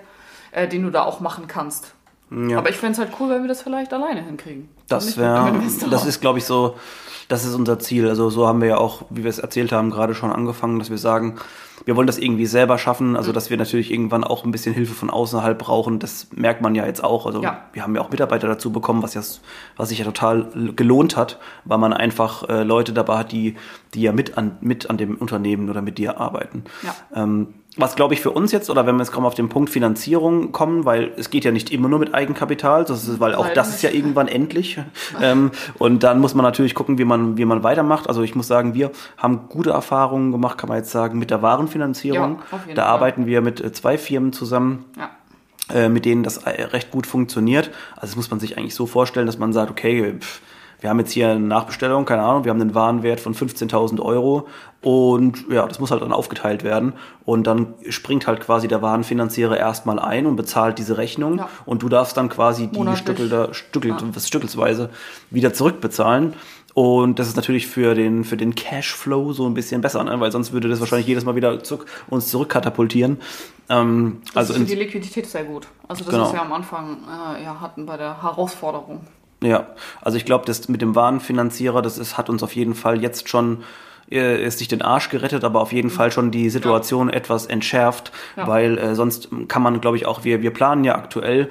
äh, 0.53 0.67
den 0.67 0.85
du 0.85 0.91
da 0.91 1.03
auch 1.03 1.21
machen 1.21 1.47
kannst. 1.47 1.93
Ja. 2.31 2.59
Aber 2.59 2.71
ich 2.71 2.77
fände 2.77 2.93
es 2.93 2.99
halt 2.99 3.13
cool, 3.21 3.31
wenn 3.31 3.43
wir 3.43 3.49
das 3.49 3.63
vielleicht 3.63 3.93
alleine 3.93 4.23
hinkriegen. 4.23 4.69
Das 4.89 5.17
wäre, 5.17 5.53
das 5.91 6.07
ist, 6.07 6.21
glaube 6.21 6.39
ich, 6.39 6.45
so, 6.45 6.77
das 7.29 7.45
ist 7.45 7.55
unser 7.55 7.79
Ziel. 7.79 8.09
Also 8.09 8.31
so 8.31 8.47
haben 8.47 8.61
wir 8.61 8.69
ja 8.69 8.77
auch, 8.79 9.03
wie 9.11 9.23
wir 9.23 9.31
es 9.31 9.39
erzählt 9.39 9.73
haben, 9.73 9.91
gerade 9.91 10.15
schon 10.15 10.31
angefangen, 10.31 10.79
dass 10.79 10.91
wir 10.91 10.99
sagen, 10.99 11.37
wir 11.85 11.97
wollen 11.97 12.07
das 12.07 12.19
irgendwie 12.19 12.47
selber 12.47 12.77
schaffen. 12.79 13.11
Mhm. 13.11 13.17
Also 13.17 13.33
dass 13.33 13.51
wir 13.51 13.57
natürlich 13.57 13.91
irgendwann 13.91 14.25
auch 14.25 14.45
ein 14.45 14.51
bisschen 14.51 14.75
Hilfe 14.75 14.95
von 14.95 15.11
außerhalb 15.11 15.59
brauchen. 15.59 15.99
Das 15.99 16.29
merkt 16.35 16.61
man 16.63 16.75
ja 16.75 16.87
jetzt 16.87 17.03
auch. 17.05 17.27
Also 17.27 17.43
Ja. 17.43 17.65
wir 17.73 17.83
haben 17.83 17.95
ja 17.95 18.01
auch 18.03 18.11
Mitarbeiter 18.11 18.47
dazu 18.47 18.73
bekommen, 18.73 19.03
was 19.03 19.15
ja, 19.15 19.23
was 19.77 19.89
sich 19.89 19.99
ja 19.99 20.05
total 20.05 20.49
gelohnt 20.77 21.17
hat, 21.17 21.39
weil 21.65 21.79
man 21.79 21.93
einfach 21.93 22.49
äh, 22.49 22.63
Leute 22.63 22.93
dabei 22.93 23.19
hat, 23.19 23.33
die, 23.33 23.57
die 23.95 24.03
ja 24.03 24.13
mit 24.13 24.37
an, 24.37 24.57
mit 24.61 24.91
an 24.91 24.97
dem 24.99 25.17
Unternehmen 25.17 25.69
oder 25.71 25.83
mit 25.83 25.99
dir 25.99 26.21
arbeiten. 26.21 26.65
Ja. 26.83 26.95
Ähm, 27.23 27.55
was 27.79 27.97
glaube 27.97 28.15
ich 28.15 28.21
für 28.21 28.31
uns 28.31 28.53
jetzt, 28.53 28.69
oder 28.69 28.87
wenn 28.87 28.97
wir 28.97 29.03
jetzt 29.03 29.13
kaum 29.13 29.25
auf 29.25 29.35
den 29.35 29.49
Punkt 29.49 29.71
Finanzierung 29.71 30.53
kommen, 30.53 30.85
weil 30.85 31.13
es 31.17 31.31
geht 31.31 31.45
ja 31.45 31.51
nicht 31.51 31.71
immer 31.71 31.89
nur 31.89 31.99
mit 31.99 32.13
Eigenkapital, 32.15 32.85
das 32.85 33.09
ist, 33.09 33.21
weil 33.21 33.35
auch 33.35 33.45
Leider 33.45 33.55
das 33.55 33.71
ist 33.71 33.83
ja 33.83 33.91
irgendwann 33.91 34.29
endlich. 34.29 34.79
ähm, 35.23 35.51
und 35.79 36.03
dann 36.03 36.21
muss 36.21 36.35
man 36.35 36.45
natürlich 36.45 36.75
gucken, 36.75 36.99
wie 36.99 37.05
man, 37.05 37.37
wie 37.39 37.45
man 37.45 37.63
weitermacht. 37.63 38.09
Also 38.09 38.23
ich 38.23 38.35
muss 38.35 38.47
sagen, 38.49 38.75
wir 38.75 38.91
haben 39.17 39.49
gute 39.49 39.71
Erfahrungen 39.71 40.33
gemacht, 40.33 40.59
kann 40.59 40.69
man 40.69 40.79
jetzt 40.79 40.91
sagen, 40.91 41.19
mit 41.19 41.31
der 41.31 41.41
Warenfinanzierung. 41.41 42.41
Ja, 42.51 42.75
da 42.75 42.83
Fall. 42.83 42.91
arbeiten 42.93 43.27
wir 43.27 43.41
mit 43.41 43.61
äh, 43.61 43.73
zwei 43.73 43.97
Firmen 43.97 44.33
zusammen 44.33 44.85
Ja. 44.99 45.11
äh, 45.75 45.89
mit 45.89 46.05
denen 46.05 46.23
das 46.23 46.39
äh, 46.39 46.65
recht 46.65 46.91
gut 46.91 47.07
funktioniert. 47.07 47.71
Also 47.95 48.07
das 48.07 48.17
muss 48.17 48.31
man 48.31 48.41
sich 48.41 48.59
eigentlich 48.59 48.75
so 48.75 48.87
vorstellen, 48.87 49.27
dass 49.27 49.39
man 49.39 49.53
sagt, 49.53 49.71
okay, 49.71 50.15
pff, 50.19 50.41
wir 50.81 50.91
haben 50.91 50.99
jetzt 51.01 51.13
hier 51.13 51.31
eine 51.31 51.41
Nachbestellung, 51.41 52.05
keine 52.05 52.23
Ahnung, 52.23 52.45
wir 52.45 52.51
haben 52.51 52.61
einen 52.61 52.75
Warenwert 52.75 53.21
von 53.21 53.35
15.000 53.35 54.01
Euro 54.01 54.47
und 54.81 55.45
ja, 55.51 55.67
das 55.67 55.81
muss 55.81 55.91
halt 55.91 56.03
dann 56.03 56.13
aufgeteilt 56.13 56.63
werden 56.63 56.93
und 57.25 57.47
dann 57.49 57.75
springt 57.89 58.27
halt 58.29 58.41
quasi 58.41 58.69
der 58.69 58.81
Warenfinanzierer 58.81 59.57
erstmal 59.57 59.99
ein 59.99 60.27
und 60.27 60.37
bezahlt 60.37 60.79
diese 60.79 60.97
Rechnung 60.99 61.39
Ja. 61.39 61.49
und 61.67 61.83
du 61.83 61.89
darfst 61.89 62.17
dann 62.17 62.29
quasi 62.29 62.69
die. 62.69 62.97
Stückel 62.97 63.29
da, 63.29 63.53
Stückel, 63.55 63.91
Ja. 63.91 64.21
stückelsweise 64.21 64.91
wieder 65.31 65.53
zurückbezahlen. 65.53 66.35
Und 66.75 67.19
das 67.19 67.27
ist 67.27 67.35
natürlich 67.35 67.67
für 67.67 67.97
den, 67.97 68.23
für 68.23 68.37
den 68.37 68.55
Cashflow 68.55 69.33
so 69.33 69.47
ein 69.47 69.55
bisschen 69.55 69.81
besser, 69.81 70.05
ne? 70.05 70.21
weil 70.21 70.31
sonst 70.31 70.53
würde 70.53 70.69
das 70.69 70.79
wahrscheinlich 70.79 71.09
jedes 71.09 71.25
Mal 71.25 71.35
wieder 71.35 71.65
zurück, 71.65 71.87
uns 72.09 72.29
zurückkatapultieren. 72.29 73.19
Ähm, 73.69 74.19
Das 74.33 74.51
also 74.51 74.53
ist 74.53 74.59
für 74.71 74.77
die 74.77 74.83
Liquidität 74.83 75.27
sehr 75.27 75.43
gut. 75.43 75.67
Also 75.89 76.05
das 76.05 76.13
Genau. 76.13 76.27
ist 76.27 76.35
ja 76.35 76.43
am 76.43 76.53
Anfang 76.53 76.99
äh, 77.37 77.43
ja, 77.43 77.61
hatten 77.61 77.85
bei 77.85 77.97
der 77.97 78.23
Herausforderung. 78.23 79.01
Ja, 79.43 79.69
also 80.01 80.17
ich 80.17 80.25
glaube, 80.25 80.45
das 80.47 80.69
mit 80.69 80.83
dem 80.83 80.95
Warenfinanzierer, 80.95 81.81
das 81.83 81.99
ist, 81.99 82.19
hat 82.19 82.29
uns 82.29 82.43
auf 82.43 82.57
jeden 82.57 82.75
Fall 82.75 83.01
jetzt 83.01 83.29
schon 83.29 83.59
äh, 84.11 84.43
ist 84.43 84.59
nicht 84.61 84.73
den 84.73 84.83
Arsch 84.83 85.11
gerettet, 85.11 85.45
aber 85.45 85.61
auf 85.61 85.73
jeden 85.73 85.91
Fall 85.91 86.11
schon 86.11 86.31
die 86.31 86.51
Situation 86.51 87.09
ja. 87.09 87.15
etwas 87.15 87.47
entschärft, 87.47 88.13
ja. 88.37 88.47
weil 88.47 88.79
äh, 88.79 88.95
sonst 88.95 89.29
kann 89.49 89.63
man, 89.63 89.81
glaube 89.81 89.97
ich, 89.97 90.07
auch, 90.07 90.25
wir, 90.25 90.43
wir 90.43 90.53
planen 90.53 90.85
ja 90.85 90.95
aktuell 90.95 91.49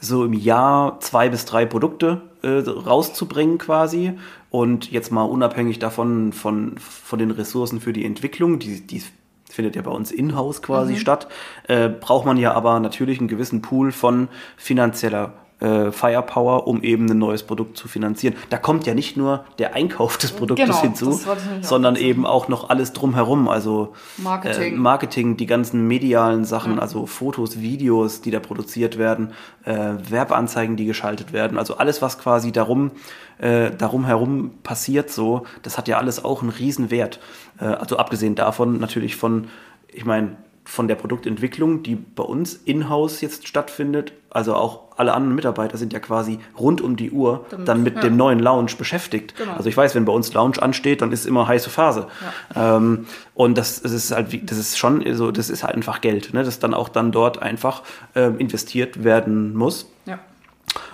so 0.00 0.24
im 0.24 0.34
Jahr 0.34 1.00
zwei 1.00 1.28
bis 1.28 1.44
drei 1.44 1.64
Produkte 1.64 2.20
äh, 2.42 2.48
rauszubringen 2.68 3.58
quasi. 3.58 4.12
Und 4.50 4.92
jetzt 4.92 5.10
mal 5.10 5.22
unabhängig 5.22 5.78
davon, 5.78 6.32
von, 6.32 6.76
von 6.78 7.18
den 7.18 7.30
Ressourcen 7.30 7.80
für 7.80 7.92
die 7.92 8.04
Entwicklung, 8.04 8.58
die, 8.58 8.86
die 8.86 9.02
findet 9.50 9.76
ja 9.76 9.82
bei 9.82 9.90
uns 9.90 10.12
in-house 10.12 10.62
quasi 10.62 10.92
mhm. 10.92 10.98
statt, 10.98 11.28
äh, 11.68 11.88
braucht 11.88 12.26
man 12.26 12.36
ja 12.36 12.52
aber 12.52 12.78
natürlich 12.80 13.18
einen 13.18 13.28
gewissen 13.28 13.62
Pool 13.62 13.92
von 13.92 14.28
finanzieller 14.56 15.32
äh, 15.64 15.92
Firepower, 15.92 16.66
um 16.66 16.82
eben 16.82 17.10
ein 17.10 17.18
neues 17.18 17.42
Produkt 17.42 17.78
zu 17.78 17.88
finanzieren. 17.88 18.34
Da 18.50 18.58
kommt 18.58 18.86
ja 18.86 18.94
nicht 18.94 19.16
nur 19.16 19.44
der 19.58 19.74
Einkauf 19.74 20.18
des 20.18 20.32
Produktes 20.32 20.66
genau, 20.66 20.80
hinzu, 20.82 21.20
sondern 21.62 21.96
eben 21.96 22.26
auch 22.26 22.48
noch 22.48 22.68
alles 22.68 22.92
drumherum, 22.92 23.48
also 23.48 23.94
Marketing, 24.18 24.74
äh, 24.74 24.76
Marketing 24.76 25.36
die 25.36 25.46
ganzen 25.46 25.86
medialen 25.88 26.44
Sachen, 26.44 26.74
mhm. 26.74 26.80
also 26.80 27.06
Fotos, 27.06 27.60
Videos, 27.60 28.20
die 28.20 28.30
da 28.30 28.40
produziert 28.40 28.98
werden, 28.98 29.32
äh, 29.64 29.94
Werbeanzeigen, 30.08 30.76
die 30.76 30.84
geschaltet 30.84 31.32
werden, 31.32 31.58
also 31.58 31.78
alles, 31.78 32.02
was 32.02 32.18
quasi 32.18 32.52
darum, 32.52 32.90
äh, 33.38 33.70
darum 33.70 34.04
herum 34.04 34.50
passiert, 34.62 35.10
so, 35.10 35.44
das 35.62 35.78
hat 35.78 35.88
ja 35.88 35.98
alles 35.98 36.24
auch 36.24 36.42
einen 36.42 36.50
riesen 36.50 36.90
Wert. 36.90 37.20
Äh, 37.58 37.64
also 37.64 37.96
abgesehen 37.96 38.34
davon 38.34 38.78
natürlich 38.78 39.16
von, 39.16 39.48
ich 39.88 40.04
meine, 40.04 40.36
von 40.64 40.88
der 40.88 40.94
Produktentwicklung, 40.94 41.82
die 41.82 41.94
bei 41.94 42.22
uns 42.22 42.54
in-house 42.54 43.20
jetzt 43.20 43.46
stattfindet, 43.46 44.12
also 44.30 44.54
auch 44.54 44.84
alle 44.96 45.12
anderen 45.12 45.34
Mitarbeiter 45.34 45.76
sind 45.76 45.92
ja 45.92 46.00
quasi 46.00 46.38
rund 46.58 46.80
um 46.80 46.96
die 46.96 47.10
Uhr 47.10 47.44
Damit, 47.50 47.68
dann 47.68 47.82
mit 47.82 47.94
ja. 47.96 48.00
dem 48.02 48.16
neuen 48.16 48.38
Lounge 48.38 48.72
beschäftigt. 48.78 49.36
Genau. 49.36 49.52
Also 49.52 49.68
ich 49.68 49.76
weiß, 49.76 49.94
wenn 49.94 50.04
bei 50.04 50.12
uns 50.12 50.32
Lounge 50.32 50.60
ansteht, 50.62 51.02
dann 51.02 51.12
ist 51.12 51.26
immer 51.26 51.46
heiße 51.46 51.68
Phase. 51.68 52.06
Ja. 52.54 52.76
Ähm, 52.76 53.06
und 53.34 53.58
das, 53.58 53.82
das, 53.82 53.92
ist 53.92 54.12
halt, 54.12 54.50
das 54.50 54.58
ist 54.58 54.78
schon 54.78 55.04
so, 55.14 55.30
das 55.30 55.50
ist 55.50 55.64
halt 55.64 55.74
einfach 55.74 56.00
Geld, 56.00 56.32
ne, 56.32 56.44
das 56.44 56.58
dann 56.58 56.74
auch 56.74 56.88
dann 56.88 57.12
dort 57.12 57.42
einfach 57.42 57.82
ähm, 58.14 58.38
investiert 58.38 59.04
werden 59.04 59.54
muss. 59.54 59.90
Ja. 60.06 60.18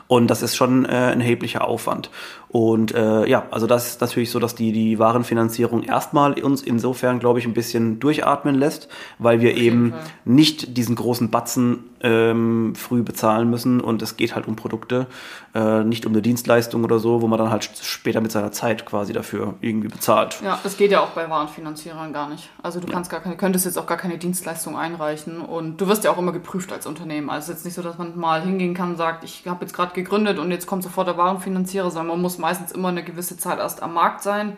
Und 0.09 0.27
das 0.27 0.43
ist 0.43 0.57
schon 0.57 0.85
äh, 0.85 0.89
ein 0.89 1.21
erheblicher 1.21 1.67
Aufwand. 1.67 2.11
Und 2.53 2.93
äh, 2.95 3.29
ja, 3.29 3.47
also 3.53 3.69
das 3.69 3.87
ist 3.87 4.01
natürlich 4.01 4.33
so, 4.33 4.41
dass 4.41 4.57
die, 4.57 4.73
die 4.73 4.99
Warenfinanzierung 4.99 5.85
erstmal 5.85 6.33
uns 6.43 6.63
insofern, 6.63 7.21
glaube 7.21 7.39
ich, 7.39 7.47
ein 7.47 7.55
bisschen 7.55 8.01
durchatmen 8.01 8.57
lässt, 8.57 8.89
weil 9.21 9.41
wir 9.41 9.57
eben 9.57 9.93
Fall. 9.93 10.01
nicht 10.25 10.77
diesen 10.77 10.97
großen 10.97 11.31
Batzen 11.31 11.85
ähm, 12.03 12.75
früh 12.75 13.03
bezahlen 13.03 13.51
müssen 13.51 13.81
und 13.81 14.03
es 14.03 14.17
geht 14.17 14.35
halt 14.35 14.49
um 14.49 14.57
Produkte, 14.57 15.07
äh, 15.55 15.85
nicht 15.85 16.07
um 16.07 16.13
eine 16.13 16.23
Dienstleistung 16.23 16.83
oder 16.85 16.99
so, 16.99 17.23
wo 17.23 17.29
man 17.29 17.39
dann 17.39 17.51
halt 17.51 17.71
später 17.83 18.21
mit 18.21 18.33
seiner 18.33 18.53
Zeit 18.53 18.87
quasi 18.87 19.13
dafür 19.13 19.55
irgendwie 19.61 19.89
bezahlt. 19.89 20.41
Ja, 20.43 20.59
das 20.63 20.77
geht 20.77 20.91
ja 20.91 21.01
auch 21.01 21.11
bei 21.11 21.29
Warenfinanzierern 21.29 22.13
gar 22.13 22.29
nicht. 22.29 22.49
Also 22.63 22.81
du 22.81 22.87
ja. 22.87 22.95
kannst 22.95 23.11
gar 23.11 23.21
keine, 23.21 23.37
könntest 23.37 23.67
jetzt 23.67 23.79
auch 23.79 23.87
gar 23.87 23.99
keine 23.99 24.19
Dienstleistung 24.19 24.77
einreichen 24.77 25.41
und 25.41 25.81
du 25.81 25.89
wirst 25.89 26.05
ja 26.05 26.11
auch 26.11 26.19
immer 26.19 26.33
geprüft 26.33 26.73
als 26.73 26.87
Unternehmen. 26.87 27.29
Also 27.29 27.45
es 27.45 27.49
ist 27.49 27.55
jetzt 27.57 27.65
nicht 27.67 27.75
so, 27.75 27.83
dass 27.83 27.99
man 27.99 28.19
mal 28.19 28.43
hingehen 28.43 28.75
kann 28.75 28.91
und 28.91 28.97
sagt, 28.97 29.23
ich 29.25 29.45
habe 29.47 29.65
jetzt 29.65 29.75
gerade 29.75 29.93
gegründet 29.93 30.39
und 30.39 30.51
jetzt 30.51 30.67
kommt 30.67 30.83
sofort 30.83 31.07
der 31.07 31.17
Warenfinanzierer, 31.17 31.91
sondern 31.91 32.09
man 32.09 32.23
muss 32.23 32.39
meistens 32.41 32.73
immer 32.73 32.89
eine 32.89 33.05
gewisse 33.05 33.37
Zeit 33.37 33.59
erst 33.59 33.83
am 33.83 33.95
Markt 33.95 34.23
sein. 34.23 34.57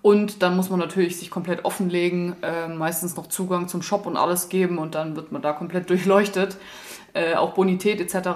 Und 0.00 0.42
dann 0.42 0.56
muss 0.56 0.70
man 0.70 0.78
natürlich 0.78 1.18
sich 1.18 1.30
komplett 1.30 1.64
offenlegen, 1.64 2.36
äh, 2.42 2.68
meistens 2.68 3.16
noch 3.16 3.26
Zugang 3.26 3.68
zum 3.68 3.82
Shop 3.82 4.06
und 4.06 4.16
alles 4.16 4.48
geben 4.48 4.78
und 4.78 4.94
dann 4.94 5.16
wird 5.16 5.32
man 5.32 5.42
da 5.42 5.52
komplett 5.52 5.90
durchleuchtet. 5.90 6.56
Äh, 7.14 7.34
auch 7.34 7.54
Bonität 7.54 8.00
etc. 8.00 8.28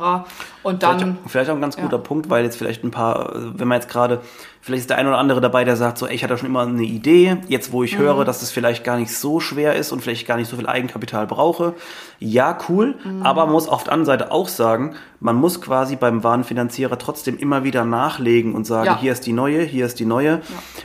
Und 0.63 0.83
dann. 0.83 0.99
Vielleicht, 0.99 1.31
vielleicht 1.31 1.51
auch 1.51 1.55
ein 1.55 1.61
ganz 1.61 1.77
guter 1.77 1.99
ja. 1.99 2.03
Punkt, 2.03 2.31
weil 2.31 2.43
jetzt 2.43 2.57
vielleicht 2.57 2.83
ein 2.83 2.91
paar, 2.91 3.31
wenn 3.35 3.69
man 3.69 3.81
jetzt 3.81 3.91
gerade 3.91 4.23
Vielleicht 4.65 4.83
ist 4.83 4.91
der 4.91 4.99
ein 4.99 5.09
oder 5.09 5.19
andere 5.19 5.41
dabei, 5.41 5.65
der 5.65 5.75
sagt 5.75 5.99
so, 5.99 6.07
ey, 6.07 6.15
ich 6.15 6.23
hatte 6.23 6.39
schon 6.39 6.49
immer 6.49 6.63
eine 6.63 6.85
Idee, 6.85 7.39
jetzt 7.49 7.73
wo 7.73 7.83
ich 7.83 7.99
mhm. 7.99 8.03
höre, 8.03 8.25
dass 8.25 8.43
es 8.43 8.53
vielleicht 8.53 8.85
gar 8.85 8.97
nicht 8.97 9.13
so 9.13 9.41
schwer 9.41 9.75
ist 9.75 9.91
und 9.91 10.03
vielleicht 10.03 10.25
gar 10.25 10.37
nicht 10.37 10.49
so 10.49 10.57
viel 10.57 10.69
Eigenkapital 10.69 11.27
brauche. 11.27 11.75
Ja, 12.21 12.57
cool, 12.69 12.95
mhm. 13.03 13.23
aber 13.25 13.45
man 13.47 13.55
muss 13.55 13.67
auf 13.67 13.83
der 13.83 13.93
anderen 13.93 14.07
Seite 14.07 14.31
auch 14.31 14.47
sagen, 14.47 14.95
man 15.19 15.35
muss 15.35 15.61
quasi 15.61 15.97
beim 15.97 16.23
Warenfinanzierer 16.23 16.97
trotzdem 16.97 17.39
immer 17.39 17.65
wieder 17.65 17.85
nachlegen 17.85 18.55
und 18.55 18.65
sagen, 18.65 18.87
ja. 18.87 18.99
hier 19.01 19.11
ist 19.11 19.27
die 19.27 19.33
neue, 19.33 19.63
hier 19.63 19.85
ist 19.85 19.99
die 19.99 20.07
neue. 20.07 20.31
Ja. 20.31 20.41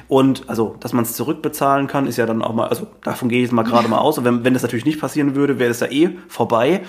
Und 0.08 0.50
also, 0.50 0.76
dass 0.80 0.94
man 0.94 1.04
es 1.04 1.14
zurückbezahlen 1.14 1.86
kann, 1.86 2.08
ist 2.08 2.18
ja 2.18 2.26
dann 2.26 2.42
auch 2.42 2.56
mal, 2.56 2.70
also 2.70 2.88
davon 3.04 3.30
gehe 3.30 3.38
ich 3.38 3.44
jetzt 3.44 3.54
mal 3.54 3.62
gerade 3.62 3.88
mal 3.88 4.00
aus. 4.00 4.18
Und 4.18 4.26
wenn, 4.26 4.44
wenn 4.44 4.56
das 4.56 4.64
natürlich 4.64 4.86
nicht 4.86 5.00
passieren 5.00 5.36
würde, 5.36 5.60
wäre 5.60 5.70
es 5.70 5.78
da 5.78 5.86
eh 5.86 6.18
vorbei 6.28 6.82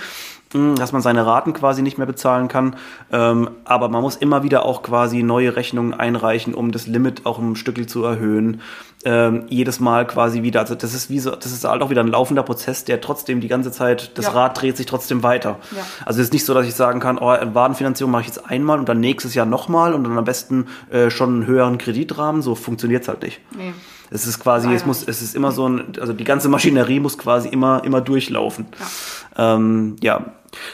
hm, 0.52 0.76
dass 0.76 0.92
man 0.92 1.02
seine 1.02 1.26
Raten 1.26 1.52
quasi 1.52 1.82
nicht 1.82 1.98
mehr 1.98 2.06
bezahlen 2.06 2.48
kann. 2.48 2.76
Ähm, 3.12 3.50
aber 3.64 3.88
man 3.88 4.02
muss 4.02 4.16
immer 4.16 4.42
wieder 4.42 4.64
auch 4.64 4.82
quasi 4.82 5.22
neue 5.22 5.56
Rechnungen 5.56 5.92
einreichen, 5.92 6.54
um 6.54 6.72
das 6.72 6.77
Limit 6.86 7.26
auch 7.26 7.38
ein 7.38 7.56
Stückel 7.56 7.86
zu 7.86 8.04
erhöhen. 8.04 8.60
Ähm, 9.04 9.44
jedes 9.48 9.78
Mal 9.80 10.06
quasi 10.06 10.42
wieder. 10.42 10.60
Also 10.60 10.74
das 10.74 10.92
ist 10.92 11.08
wie 11.08 11.20
so, 11.20 11.30
das 11.30 11.52
ist 11.52 11.64
halt 11.64 11.82
auch 11.82 11.90
wieder 11.90 12.02
ein 12.02 12.08
laufender 12.08 12.42
Prozess, 12.42 12.84
der 12.84 13.00
trotzdem 13.00 13.40
die 13.40 13.48
ganze 13.48 13.70
Zeit, 13.70 14.16
das 14.18 14.26
ja. 14.26 14.32
Rad 14.32 14.60
dreht 14.60 14.76
sich 14.76 14.86
trotzdem 14.86 15.22
weiter. 15.22 15.58
Ja. 15.74 15.86
Also 16.04 16.20
es 16.20 16.28
ist 16.28 16.32
nicht 16.32 16.44
so, 16.44 16.52
dass 16.52 16.66
ich 16.66 16.74
sagen 16.74 16.98
kann, 16.98 17.18
oh, 17.18 17.26
Warenfinanzierung 17.26 18.10
mache 18.10 18.22
ich 18.22 18.28
jetzt 18.28 18.50
einmal 18.50 18.78
und 18.78 18.88
dann 18.88 19.00
nächstes 19.00 19.34
Jahr 19.34 19.46
nochmal 19.46 19.94
und 19.94 20.04
dann 20.04 20.18
am 20.18 20.24
besten 20.24 20.66
äh, 20.90 21.10
schon 21.10 21.34
einen 21.34 21.46
höheren 21.46 21.78
Kreditrahmen. 21.78 22.42
So 22.42 22.54
funktioniert 22.54 23.02
es 23.02 23.08
halt 23.08 23.22
nicht. 23.22 23.40
Nee. 23.56 23.72
Es 24.10 24.26
ist 24.26 24.40
quasi, 24.40 24.72
es 24.72 24.86
muss, 24.86 25.06
es 25.06 25.22
ist 25.22 25.36
immer 25.36 25.52
so 25.52 25.68
ein, 25.68 25.92
also 26.00 26.12
die 26.12 26.24
ganze 26.24 26.48
Maschinerie 26.48 26.98
muss 26.98 27.18
quasi 27.18 27.48
immer, 27.48 27.84
immer 27.84 28.00
durchlaufen. 28.00 28.66
Ja. 29.36 29.54
Ähm, 29.54 29.96
ja. 30.02 30.32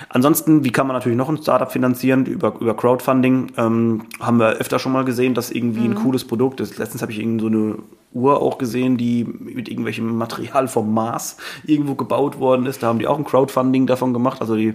Ansonsten, 0.08 0.64
wie 0.64 0.70
kann 0.70 0.86
man 0.86 0.94
natürlich 0.94 1.18
noch 1.18 1.28
ein 1.28 1.38
Startup 1.38 1.70
finanzieren? 1.70 2.26
Über, 2.26 2.54
über 2.60 2.74
Crowdfunding 2.74 3.52
ähm, 3.56 4.04
haben 4.20 4.38
wir 4.38 4.50
öfter 4.54 4.78
schon 4.78 4.92
mal 4.92 5.04
gesehen, 5.04 5.34
dass 5.34 5.50
irgendwie 5.50 5.88
mhm. 5.88 5.92
ein 5.92 5.94
cooles 5.96 6.24
Produkt 6.26 6.60
ist. 6.60 6.78
Letztens 6.78 7.02
habe 7.02 7.12
ich 7.12 7.18
irgendwie 7.18 7.40
so 7.40 7.46
eine 7.48 7.78
Uhr 8.12 8.40
auch 8.40 8.58
gesehen, 8.58 8.96
die 8.96 9.24
mit 9.24 9.68
irgendwelchem 9.68 10.16
Material 10.16 10.68
vom 10.68 10.94
Mars 10.94 11.36
irgendwo 11.64 11.94
gebaut 11.94 12.38
worden 12.38 12.66
ist. 12.66 12.82
Da 12.82 12.88
haben 12.88 12.98
die 12.98 13.06
auch 13.06 13.18
ein 13.18 13.24
Crowdfunding 13.24 13.86
davon 13.86 14.12
gemacht. 14.12 14.40
Also 14.40 14.54
die 14.54 14.74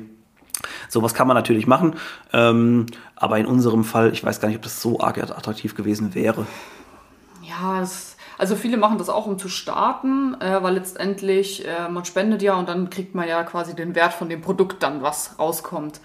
Sowas 0.89 1.13
kann 1.13 1.27
man 1.27 1.35
natürlich 1.35 1.67
machen, 1.67 1.95
ähm, 2.33 2.87
aber 3.15 3.37
in 3.37 3.45
unserem 3.45 3.83
Fall, 3.83 4.11
ich 4.11 4.23
weiß 4.23 4.41
gar 4.41 4.49
nicht, 4.49 4.57
ob 4.57 4.63
das 4.63 4.81
so 4.81 4.99
arg 4.99 5.17
attraktiv 5.17 5.75
gewesen 5.75 6.15
wäre. 6.15 6.45
Ja, 7.43 7.81
es 7.81 8.17
also 8.39 8.55
viele 8.55 8.77
machen 8.77 8.97
das 8.97 9.09
auch, 9.09 9.25
um 9.25 9.37
zu 9.37 9.49
starten, 9.49 10.39
äh, 10.39 10.63
weil 10.63 10.75
letztendlich 10.75 11.67
äh, 11.67 11.89
man 11.89 12.05
spendet 12.05 12.41
ja 12.41 12.55
und 12.55 12.69
dann 12.69 12.89
kriegt 12.89 13.13
man 13.13 13.27
ja 13.27 13.43
quasi 13.43 13.75
den 13.75 13.95
Wert 13.95 14.13
von 14.13 14.29
dem 14.29 14.39
Produkt 14.41 14.81
dann, 14.81 15.01
was 15.01 15.37
rauskommt. 15.37 15.99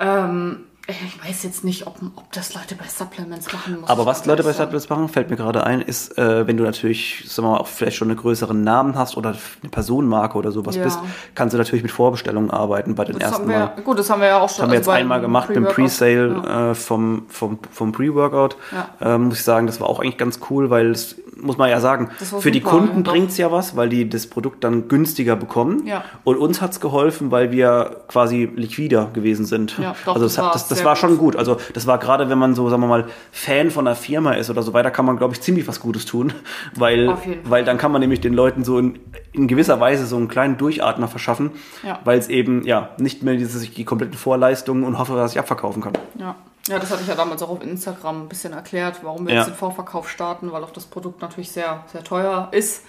Ähm, 0.00 0.64
ich 0.88 1.28
weiß 1.28 1.42
jetzt 1.42 1.64
nicht, 1.64 1.86
ob, 1.88 1.96
ob 2.14 2.30
das 2.32 2.54
Leute 2.54 2.76
bei 2.76 2.84
Supplements 2.86 3.52
machen 3.52 3.80
muss. 3.80 3.90
Aber 3.90 4.06
was 4.06 4.24
Leute 4.24 4.44
bei 4.44 4.52
Supplements 4.52 4.88
machen, 4.88 5.08
fällt 5.08 5.30
mir 5.30 5.36
gerade 5.36 5.64
ein, 5.64 5.82
ist, 5.82 6.16
äh, 6.16 6.46
wenn 6.46 6.56
du 6.56 6.62
natürlich, 6.62 7.24
sagen 7.26 7.48
wir 7.48 7.52
mal, 7.52 7.58
auch 7.58 7.66
vielleicht 7.66 7.96
schon 7.96 8.08
einen 8.08 8.16
größeren 8.16 8.62
Namen 8.62 8.96
hast 8.96 9.16
oder 9.16 9.30
eine 9.62 9.70
Personenmarke 9.70 10.38
oder 10.38 10.52
sowas 10.52 10.76
ja. 10.76 10.84
bist, 10.84 11.00
kannst 11.34 11.54
du 11.54 11.58
natürlich 11.58 11.82
mit 11.82 11.90
Vorbestellungen 11.90 12.52
arbeiten 12.52 12.94
bei 12.94 13.04
den 13.04 13.18
das 13.18 13.32
ersten 13.32 13.48
wir, 13.48 13.58
Mal. 13.58 13.82
Gut, 13.82 13.98
das 13.98 14.08
haben 14.08 14.20
wir 14.20 14.28
ja 14.28 14.38
auch 14.38 14.48
schon. 14.48 14.58
Das 14.58 14.62
haben 14.62 14.70
wir 14.70 14.78
also 14.78 14.90
jetzt 14.92 15.00
einmal 15.00 15.20
gemacht 15.20 15.48
beim 15.52 15.64
Pre-Sale 15.64 16.42
ja. 16.44 16.70
äh, 16.70 16.74
vom, 16.76 17.26
vom, 17.28 17.58
vom 17.70 17.90
Pre-Workout. 17.90 18.56
Ja. 18.70 19.14
Ähm, 19.14 19.24
muss 19.24 19.38
ich 19.38 19.44
sagen, 19.44 19.66
das 19.66 19.80
war 19.80 19.88
auch 19.88 19.98
eigentlich 19.98 20.18
ganz 20.18 20.38
cool, 20.50 20.70
weil 20.70 20.92
es 20.92 21.16
muss 21.40 21.58
man 21.58 21.70
ja 21.70 21.80
sagen, 21.80 22.10
für 22.40 22.50
die 22.50 22.60
Kunden 22.60 23.02
bringt 23.02 23.30
es 23.30 23.38
ja 23.38 23.52
was, 23.52 23.76
weil 23.76 23.88
die 23.88 24.08
das 24.08 24.26
Produkt 24.26 24.64
dann 24.64 24.88
günstiger 24.88 25.36
bekommen. 25.36 25.86
Ja. 25.86 26.04
Und 26.24 26.36
uns 26.36 26.60
hat 26.60 26.72
es 26.72 26.80
geholfen, 26.80 27.30
weil 27.30 27.52
wir 27.52 28.02
quasi 28.08 28.50
liquider 28.54 29.10
gewesen 29.12 29.44
sind. 29.44 29.76
Ja, 29.78 29.94
doch, 30.04 30.14
also 30.14 30.26
das, 30.26 30.34
das, 30.36 30.52
das, 30.52 30.68
das 30.68 30.84
war 30.84 30.96
schon 30.96 31.18
gut. 31.18 31.36
Also 31.36 31.58
das 31.74 31.86
war 31.86 31.98
gerade, 31.98 32.28
wenn 32.28 32.38
man 32.38 32.54
so, 32.54 32.68
sagen 32.68 32.82
wir 32.82 32.88
mal, 32.88 33.06
Fan 33.32 33.70
von 33.70 33.86
einer 33.86 33.96
Firma 33.96 34.32
ist 34.32 34.50
oder 34.50 34.62
so 34.62 34.72
weiter, 34.72 34.90
kann 34.90 35.04
man, 35.04 35.16
glaube 35.16 35.34
ich, 35.34 35.40
ziemlich 35.40 35.68
was 35.68 35.80
Gutes 35.80 36.06
tun. 36.06 36.32
Weil, 36.74 37.14
weil 37.44 37.64
dann 37.64 37.78
kann 37.78 37.92
man 37.92 38.00
nämlich 38.00 38.20
den 38.20 38.34
Leuten 38.34 38.64
so 38.64 38.78
in, 38.78 38.98
in 39.32 39.46
gewisser 39.48 39.80
Weise 39.80 40.06
so 40.06 40.16
einen 40.16 40.28
kleinen 40.28 40.56
Durchatmer 40.56 41.08
verschaffen, 41.08 41.50
ja. 41.82 42.00
weil 42.04 42.18
es 42.18 42.28
eben 42.28 42.64
ja 42.64 42.90
nicht 42.98 43.22
mehr 43.22 43.36
diese, 43.36 43.66
die 43.66 43.84
kompletten 43.84 44.16
Vorleistungen 44.16 44.84
und 44.84 44.98
hoffe, 44.98 45.14
dass 45.14 45.32
ich 45.32 45.38
abverkaufen 45.38 45.82
kann. 45.82 45.92
Ja. 46.18 46.36
Ja, 46.68 46.78
das 46.78 46.90
hatte 46.90 47.02
ich 47.02 47.08
ja 47.08 47.14
damals 47.14 47.42
auch 47.42 47.50
auf 47.50 47.62
Instagram 47.62 48.22
ein 48.22 48.28
bisschen 48.28 48.52
erklärt, 48.52 49.00
warum 49.02 49.26
wir 49.26 49.34
ja. 49.34 49.40
jetzt 49.40 49.50
den 49.50 49.56
Vorverkauf 49.56 50.08
starten, 50.08 50.50
weil 50.52 50.64
auch 50.64 50.70
das 50.70 50.84
Produkt 50.86 51.22
natürlich 51.22 51.52
sehr, 51.52 51.84
sehr 51.92 52.02
teuer 52.02 52.48
ist. 52.50 52.82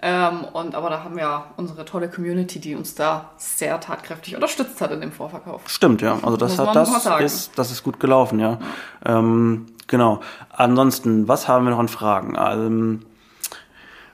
Ähm, 0.00 0.44
und 0.52 0.74
aber 0.74 0.90
da 0.90 1.02
haben 1.02 1.16
wir 1.16 1.44
unsere 1.56 1.84
tolle 1.84 2.08
Community, 2.08 2.60
die 2.60 2.76
uns 2.76 2.94
da 2.94 3.30
sehr 3.36 3.80
tatkräftig 3.80 4.36
unterstützt 4.36 4.80
hat 4.80 4.92
in 4.92 5.00
dem 5.00 5.10
Vorverkauf. 5.10 5.62
Stimmt, 5.66 6.02
ja. 6.02 6.18
Also 6.22 6.36
das 6.36 6.58
hat 6.58 6.76
das 6.76 7.06
ist, 7.20 7.58
das 7.58 7.72
ist 7.72 7.82
gut 7.82 7.98
gelaufen, 7.98 8.38
ja. 8.38 8.58
ja. 9.04 9.18
Ähm, 9.18 9.66
genau. 9.88 10.20
Ansonsten, 10.50 11.26
was 11.26 11.48
haben 11.48 11.64
wir 11.64 11.70
noch 11.70 11.80
an 11.80 11.88
Fragen? 11.88 12.36
Also, 12.36 12.98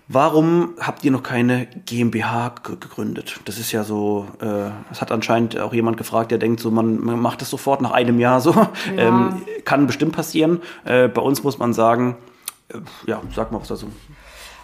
Warum 0.07 0.75
habt 0.79 1.03
ihr 1.05 1.11
noch 1.11 1.23
keine 1.23 1.67
GmbH 1.87 2.55
gegründet? 2.63 3.41
Das 3.47 3.59
ist 3.59 3.73
ja 3.73 3.85
so, 3.85 4.29
äh, 4.41 4.71
das 4.91 5.01
hat 5.01 5.11
anscheinend 5.11 5.59
auch 5.59 5.73
jemand 5.73 5.97
gefragt, 5.97 6.31
der 6.31 6.39
denkt 6.39 6.61
so, 6.61 6.71
man, 6.71 7.03
man 7.03 7.19
macht 7.19 7.41
das 7.41 7.49
sofort 7.49 7.81
nach 7.81 7.93
einem 7.93 8.19
Jahr 8.21 8.41
so. 8.41 8.55
Ja. 8.97 9.09
Ähm, 9.09 9.43
kann 9.65 9.87
bestimmt 9.87 10.15
passieren. 10.15 10.61
Äh, 10.85 11.09
bei 11.09 11.23
uns 11.23 11.43
muss 11.43 11.59
man 11.59 11.73
sagen, 11.73 12.17
äh, 12.69 12.79
ja, 13.07 13.21
sag 13.35 13.51
mal 13.51 13.61
was 13.61 13.69
dazu. 13.69 13.91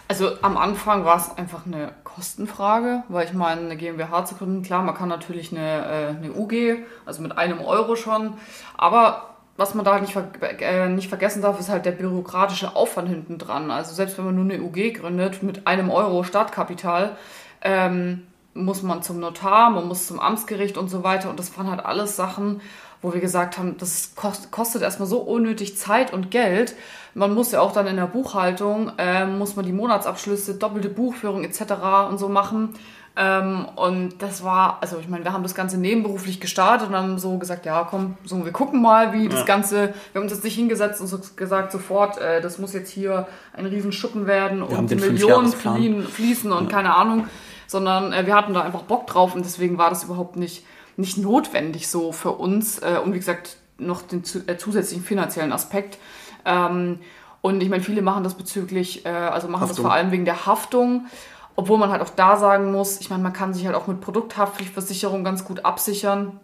Also 0.07 0.31
am 0.41 0.57
Anfang 0.57 1.05
war 1.05 1.17
es 1.17 1.35
einfach 1.37 1.65
eine 1.65 1.93
Kostenfrage, 2.03 3.03
weil 3.07 3.25
ich 3.25 3.33
meine, 3.33 3.61
eine 3.61 3.77
GmbH 3.77 4.25
zu 4.25 4.35
gründen, 4.35 4.61
klar, 4.61 4.83
man 4.83 4.93
kann 4.93 5.09
natürlich 5.09 5.51
eine, 5.51 5.85
äh, 5.85 6.07
eine 6.09 6.33
UG, 6.33 6.83
also 7.05 7.21
mit 7.21 7.37
einem 7.37 7.61
Euro 7.61 7.95
schon, 7.95 8.33
aber 8.77 9.30
was 9.57 9.75
man 9.75 9.85
da 9.85 9.93
halt 9.93 10.01
nicht, 10.01 10.13
ver 10.13 10.31
äh, 10.59 10.89
nicht 10.89 11.09
vergessen 11.09 11.41
darf, 11.41 11.59
ist 11.59 11.69
halt 11.69 11.85
der 11.85 11.91
bürokratische 11.91 12.75
Aufwand 12.75 13.09
hinten 13.09 13.37
dran. 13.37 13.71
Also 13.71 13.93
selbst 13.93 14.17
wenn 14.17 14.25
man 14.25 14.35
nur 14.35 14.45
eine 14.45 14.61
UG 14.61 14.93
gründet 14.95 15.43
mit 15.43 15.67
einem 15.67 15.89
Euro 15.89 16.23
Startkapital, 16.23 17.15
ähm, 17.61 18.23
muss 18.53 18.81
man 18.81 19.01
zum 19.01 19.19
Notar, 19.19 19.69
man 19.69 19.87
muss 19.87 20.07
zum 20.07 20.19
Amtsgericht 20.19 20.77
und 20.77 20.89
so 20.89 21.03
weiter. 21.03 21.29
Und 21.29 21.39
das 21.39 21.57
waren 21.57 21.69
halt 21.69 21.85
alles 21.85 22.15
Sachen, 22.15 22.61
wo 23.01 23.13
wir 23.13 23.21
gesagt 23.21 23.57
haben, 23.57 23.77
das 23.77 24.13
kostet 24.15 24.81
erstmal 24.81 25.07
so 25.07 25.19
unnötig 25.19 25.77
Zeit 25.77 26.13
und 26.13 26.31
Geld. 26.31 26.75
Man 27.13 27.33
muss 27.33 27.51
ja 27.51 27.61
auch 27.61 27.71
dann 27.71 27.87
in 27.87 27.95
der 27.95 28.07
Buchhaltung, 28.07 28.91
äh, 28.97 29.25
muss 29.25 29.55
man 29.55 29.65
die 29.65 29.73
Monatsabschlüsse, 29.73 30.55
doppelte 30.55 30.89
Buchführung 30.89 31.43
etc. 31.43 31.61
und 32.09 32.19
so 32.19 32.29
machen. 32.29 32.75
Ähm, 33.17 33.67
und 33.75 34.21
das 34.21 34.43
war, 34.43 34.77
also 34.79 34.97
ich 34.99 35.09
meine, 35.09 35.25
wir 35.25 35.33
haben 35.33 35.43
das 35.43 35.53
Ganze 35.53 35.77
nebenberuflich 35.77 36.39
gestartet 36.39 36.87
und 36.87 36.95
haben 36.95 37.19
so 37.19 37.37
gesagt, 37.37 37.65
ja 37.65 37.85
komm, 37.89 38.17
so 38.23 38.43
wir 38.45 38.53
gucken 38.53 38.81
mal, 38.81 39.11
wie 39.11 39.23
ja. 39.23 39.29
das 39.29 39.45
Ganze, 39.45 39.93
wir 40.11 40.19
haben 40.19 40.23
uns 40.23 40.31
jetzt 40.31 40.45
nicht 40.45 40.55
hingesetzt 40.55 41.01
und 41.01 41.07
so 41.07 41.19
gesagt 41.35 41.73
sofort, 41.73 42.17
äh, 42.19 42.39
das 42.39 42.57
muss 42.57 42.73
jetzt 42.73 42.89
hier 42.89 43.27
ein 43.53 43.65
Riesenschuppen 43.65 44.27
werden 44.27 44.59
wir 44.59 44.77
und 44.77 44.89
Millionen 44.89 45.51
fliehen, 45.51 46.03
fließen 46.03 46.51
und 46.53 46.65
ja. 46.65 46.71
keine 46.71 46.95
Ahnung, 46.95 47.27
sondern 47.67 48.13
äh, 48.13 48.25
wir 48.25 48.33
hatten 48.33 48.53
da 48.53 48.61
einfach 48.61 48.83
Bock 48.83 49.07
drauf 49.07 49.35
und 49.35 49.43
deswegen 49.43 49.77
war 49.77 49.89
das 49.89 50.05
überhaupt 50.05 50.37
nicht, 50.37 50.65
nicht 50.95 51.17
notwendig 51.17 51.89
so 51.89 52.13
für 52.13 52.31
uns 52.31 52.79
äh, 52.79 52.97
und 53.03 53.13
wie 53.13 53.19
gesagt, 53.19 53.57
noch 53.77 54.03
den 54.03 54.23
zu, 54.23 54.47
äh, 54.47 54.57
zusätzlichen 54.57 55.03
finanziellen 55.03 55.51
Aspekt. 55.51 55.97
Ähm, 56.45 56.99
und 57.41 57.61
ich 57.61 57.69
meine, 57.69 57.83
viele 57.83 58.01
machen 58.01 58.23
das 58.23 58.35
bezüglich, 58.35 59.05
äh, 59.05 59.09
also 59.09 59.47
machen 59.47 59.61
Haftung. 59.61 59.75
das 59.75 59.79
vor 59.79 59.93
allem 59.93 60.11
wegen 60.11 60.25
der 60.25 60.45
Haftung. 60.45 61.07
Obwohl 61.55 61.77
man 61.77 61.91
halt 61.91 62.01
auch 62.01 62.09
da 62.09 62.37
sagen 62.37 62.71
muss, 62.71 62.99
ich 63.01 63.09
meine, 63.09 63.23
man 63.23 63.33
kann 63.33 63.53
sich 63.53 63.65
halt 63.65 63.75
auch 63.75 63.87
mit 63.87 64.01
Produkthaftpflichtversicherung 64.01 65.23
ganz 65.23 65.45
gut 65.45 65.65
absichern. 65.65 66.39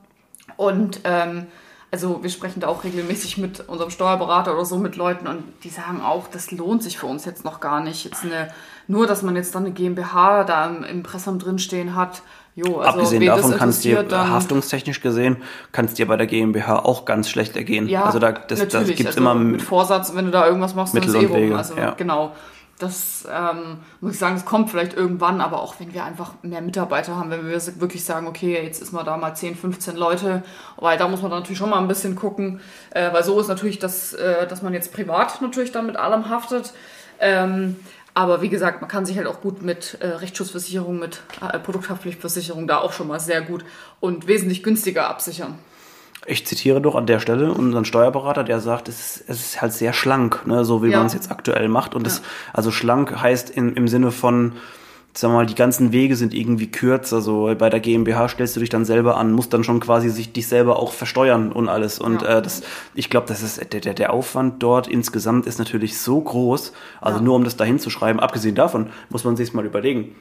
Und 0.57 1.01
ähm, 1.03 1.47
also 1.91 2.21
wir 2.21 2.29
sprechen 2.29 2.59
da 2.59 2.67
auch 2.67 2.83
regelmäßig 2.83 3.37
mit 3.37 3.61
unserem 3.61 3.89
Steuerberater 3.89 4.53
oder 4.53 4.65
so 4.65 4.77
mit 4.77 4.97
Leuten 4.97 5.27
und 5.27 5.43
die 5.63 5.69
sagen 5.69 6.01
auch, 6.01 6.27
das 6.27 6.51
lohnt 6.51 6.83
sich 6.83 6.97
für 6.97 7.05
uns 7.05 7.23
jetzt 7.25 7.45
noch 7.45 7.59
gar 7.59 7.81
nicht. 7.81 8.03
Jetzt 8.03 8.25
eine, 8.25 8.49
nur, 8.87 9.07
dass 9.07 9.21
man 9.21 9.35
jetzt 9.35 9.55
dann 9.55 9.65
eine 9.65 9.73
GmbH 9.73 10.43
da 10.43 10.65
im 10.65 10.83
Impressum 10.83 11.39
drinstehen 11.39 11.95
hat. 11.95 12.21
Jo, 12.55 12.79
also 12.79 12.99
Abgesehen 12.99 13.25
davon 13.25 13.55
kannst 13.55 13.83
dir 13.83 14.05
haftungstechnisch 14.11 14.99
gesehen, 15.01 15.37
kannst 15.71 15.99
dir 15.99 16.07
bei 16.07 16.17
der 16.17 16.27
GmbH 16.27 16.79
auch 16.79 17.05
ganz 17.05 17.29
schlecht 17.29 17.55
ergehen. 17.55 17.87
Ja, 17.87 18.03
also 18.03 18.19
da 18.19 18.31
das, 18.31 18.67
das 18.67 18.87
gibt's 18.87 19.05
also 19.05 19.19
immer 19.19 19.35
mit 19.35 19.61
Vorsatz, 19.61 20.13
wenn 20.15 20.25
du 20.25 20.31
da 20.31 20.47
irgendwas 20.47 20.73
machst, 20.73 20.93
Mittel 20.93 21.13
dann 21.13 21.23
ist 21.23 21.31
eh 21.31 21.47
rum. 21.49 21.55
Also 21.55 21.77
ja. 21.77 21.91
genau 21.91 22.33
das 22.79 23.27
ähm, 23.31 23.79
muss 24.01 24.13
ich 24.13 24.19
sagen, 24.19 24.35
das 24.35 24.45
kommt 24.45 24.69
vielleicht 24.69 24.93
irgendwann, 24.93 25.41
aber 25.41 25.61
auch 25.61 25.79
wenn 25.79 25.93
wir 25.93 26.03
einfach 26.03 26.33
mehr 26.43 26.61
Mitarbeiter 26.61 27.15
haben, 27.15 27.31
wenn 27.31 27.47
wir 27.47 27.81
wirklich 27.81 28.05
sagen, 28.05 28.27
okay, 28.27 28.61
jetzt 28.63 28.81
ist 28.81 28.93
man 28.93 29.05
da 29.05 29.17
mal 29.17 29.33
10, 29.33 29.55
15 29.55 29.95
Leute, 29.95 30.43
weil 30.75 30.97
da 30.97 31.07
muss 31.07 31.21
man 31.21 31.31
natürlich 31.31 31.57
schon 31.57 31.71
mal 31.71 31.79
ein 31.79 31.87
bisschen 31.87 32.15
gucken, 32.15 32.61
äh, 32.91 33.11
weil 33.11 33.23
so 33.23 33.39
ist 33.39 33.47
natürlich, 33.47 33.79
dass, 33.79 34.13
äh, 34.13 34.45
dass 34.47 34.61
man 34.61 34.73
jetzt 34.73 34.93
privat 34.93 35.41
natürlich 35.41 35.71
dann 35.71 35.87
mit 35.87 35.97
allem 35.97 36.29
haftet. 36.29 36.73
Ähm, 37.19 37.77
aber 38.13 38.41
wie 38.41 38.49
gesagt, 38.49 38.81
man 38.81 38.89
kann 38.89 39.05
sich 39.05 39.17
halt 39.17 39.27
auch 39.27 39.41
gut 39.41 39.61
mit 39.61 39.97
äh, 39.99 40.07
Rechtsschutzversicherung, 40.07 40.99
mit 40.99 41.21
äh, 41.41 41.57
Produkthaftpflichtversicherung 41.59 42.67
da 42.67 42.77
auch 42.77 42.93
schon 42.93 43.07
mal 43.07 43.19
sehr 43.19 43.41
gut 43.41 43.65
und 43.99 44.27
wesentlich 44.27 44.61
günstiger 44.61 45.07
absichern. 45.07 45.57
Ich 46.29 46.45
zitiere 46.45 46.81
doch 46.81 46.95
an 46.95 47.05
der 47.05 47.19
Stelle 47.19 47.53
unseren 47.53 47.85
Steuerberater, 47.85 48.43
der 48.43 48.59
sagt, 48.59 48.89
es 48.89 48.99
ist, 48.99 49.29
es 49.29 49.39
ist 49.39 49.61
halt 49.61 49.71
sehr 49.71 49.93
schlank, 49.93 50.45
ne, 50.45 50.65
so 50.65 50.83
wie 50.83 50.89
ja. 50.89 50.97
man 50.97 51.07
es 51.07 51.13
jetzt 51.13 51.31
aktuell 51.31 51.69
macht. 51.69 51.95
Und 51.95 52.05
es, 52.05 52.21
also 52.51 52.69
schlank 52.69 53.21
heißt 53.21 53.49
in, 53.49 53.73
im 53.75 53.87
Sinne 53.87 54.11
von, 54.11 54.51
sag 55.13 55.31
mal, 55.31 55.45
die 55.45 55.55
ganzen 55.55 55.91
Wege 55.91 56.15
sind 56.17 56.33
irgendwie 56.33 56.67
kürzer. 56.67 57.21
So 57.21 57.53
bei 57.57 57.69
der 57.69 57.79
GmbH 57.79 58.27
stellst 58.27 58.55
du 58.55 58.59
dich 58.59 58.69
dann 58.69 58.85
selber 58.85 59.17
an, 59.17 59.31
musst 59.31 59.53
dann 59.53 59.63
schon 59.63 59.79
quasi 59.79 60.09
sich 60.09 60.33
dich 60.33 60.47
selber 60.47 60.79
auch 60.79 60.91
versteuern 60.91 61.51
und 61.51 61.69
alles. 61.69 61.97
Und 61.97 62.21
ja. 62.21 62.39
äh, 62.39 62.41
das, 62.41 62.61
ich 62.93 63.09
glaube, 63.09 63.27
das 63.27 63.41
ist 63.41 63.73
der, 63.73 63.79
der, 63.79 63.93
der 63.93 64.13
Aufwand 64.13 64.61
dort 64.61 64.87
insgesamt 64.87 65.45
ist 65.45 65.59
natürlich 65.59 65.97
so 65.97 66.19
groß. 66.19 66.73
Also 67.01 67.19
ja. 67.19 67.23
nur 67.23 67.35
um 67.35 67.43
das 67.43 67.57
dahin 67.57 67.79
zu 67.79 67.89
schreiben. 67.89 68.19
Abgesehen 68.19 68.55
davon 68.55 68.87
muss 69.09 69.23
man 69.23 69.35
sich 69.35 69.53
mal 69.53 69.65
überlegen. 69.65 70.15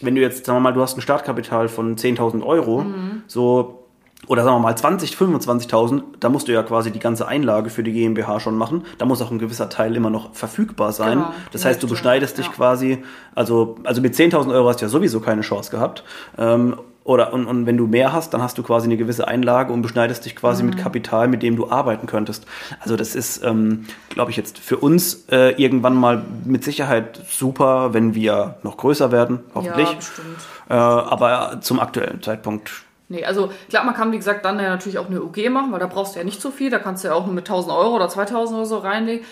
Wenn 0.00 0.14
du 0.14 0.22
jetzt, 0.22 0.46
sagen 0.46 0.56
wir 0.56 0.62
mal, 0.62 0.72
du 0.72 0.80
hast 0.80 0.96
ein 0.96 1.02
Startkapital 1.02 1.68
von 1.68 1.96
10.000 1.96 2.42
Euro, 2.42 2.84
mhm. 2.84 3.22
so 3.26 3.79
oder 4.26 4.44
sagen 4.44 4.56
wir 4.56 4.60
mal 4.60 4.76
20, 4.76 5.14
25.000, 5.14 6.02
da 6.20 6.28
musst 6.28 6.48
du 6.48 6.52
ja 6.52 6.62
quasi 6.62 6.90
die 6.90 6.98
ganze 6.98 7.26
Einlage 7.26 7.70
für 7.70 7.82
die 7.82 7.92
GmbH 7.92 8.38
schon 8.38 8.56
machen. 8.56 8.84
Da 8.98 9.06
muss 9.06 9.20
auch 9.22 9.30
ein 9.30 9.38
gewisser 9.38 9.68
Teil 9.68 9.96
immer 9.96 10.10
noch 10.10 10.34
verfügbar 10.34 10.92
sein. 10.92 11.18
Genau. 11.18 11.32
Das 11.52 11.64
heißt, 11.64 11.82
du 11.82 11.88
beschneidest 11.88 12.38
dich 12.38 12.46
ja. 12.46 12.52
quasi, 12.52 13.02
also, 13.34 13.76
also 13.84 14.00
mit 14.00 14.14
10.000 14.14 14.52
Euro 14.52 14.68
hast 14.68 14.80
du 14.80 14.84
ja 14.84 14.88
sowieso 14.88 15.20
keine 15.20 15.40
Chance 15.40 15.70
gehabt. 15.70 16.04
Ähm, 16.38 16.76
oder 17.02 17.32
und, 17.32 17.46
und 17.46 17.66
wenn 17.66 17.76
du 17.76 17.86
mehr 17.86 18.12
hast, 18.12 18.34
dann 18.34 18.42
hast 18.42 18.58
du 18.58 18.62
quasi 18.62 18.86
eine 18.86 18.96
gewisse 18.96 19.26
Einlage 19.26 19.72
und 19.72 19.82
beschneidest 19.82 20.24
dich 20.26 20.36
quasi 20.36 20.62
mhm. 20.62 20.70
mit 20.70 20.78
Kapital, 20.78 21.28
mit 21.28 21.42
dem 21.42 21.56
du 21.56 21.70
arbeiten 21.70 22.06
könntest. 22.06 22.46
Also 22.78 22.96
das 22.96 23.16
ist, 23.16 23.42
ähm, 23.42 23.86
glaube 24.10 24.30
ich, 24.30 24.36
jetzt 24.36 24.58
für 24.58 24.76
uns 24.76 25.24
äh, 25.30 25.60
irgendwann 25.60 25.94
mal 25.94 26.22
mit 26.44 26.62
Sicherheit 26.62 27.22
super, 27.28 27.94
wenn 27.94 28.14
wir 28.14 28.56
noch 28.62 28.76
größer 28.76 29.10
werden, 29.10 29.40
hoffentlich. 29.54 29.88
Ja, 29.88 29.96
bestimmt. 29.96 30.36
Äh, 30.68 30.74
aber 30.74 31.58
zum 31.62 31.80
aktuellen 31.80 32.22
Zeitpunkt 32.22 32.70
Nee, 33.10 33.24
also 33.24 33.50
klar, 33.68 33.84
man 33.84 33.94
kann 33.94 34.12
wie 34.12 34.18
gesagt 34.18 34.44
dann 34.44 34.60
ja 34.60 34.68
natürlich 34.68 34.96
auch 34.98 35.08
eine 35.08 35.20
UG 35.20 35.50
machen, 35.50 35.72
weil 35.72 35.80
da 35.80 35.88
brauchst 35.88 36.14
du 36.14 36.20
ja 36.20 36.24
nicht 36.24 36.40
so 36.40 36.52
viel, 36.52 36.70
da 36.70 36.78
kannst 36.78 37.02
du 37.02 37.08
ja 37.08 37.14
auch 37.14 37.26
nur 37.26 37.34
mit 37.34 37.48
1000 37.48 37.74
Euro 37.74 37.96
oder 37.96 38.08
2000 38.08 38.56
oder 38.56 38.66
so 38.66 38.78
reinlegen. 38.78 39.26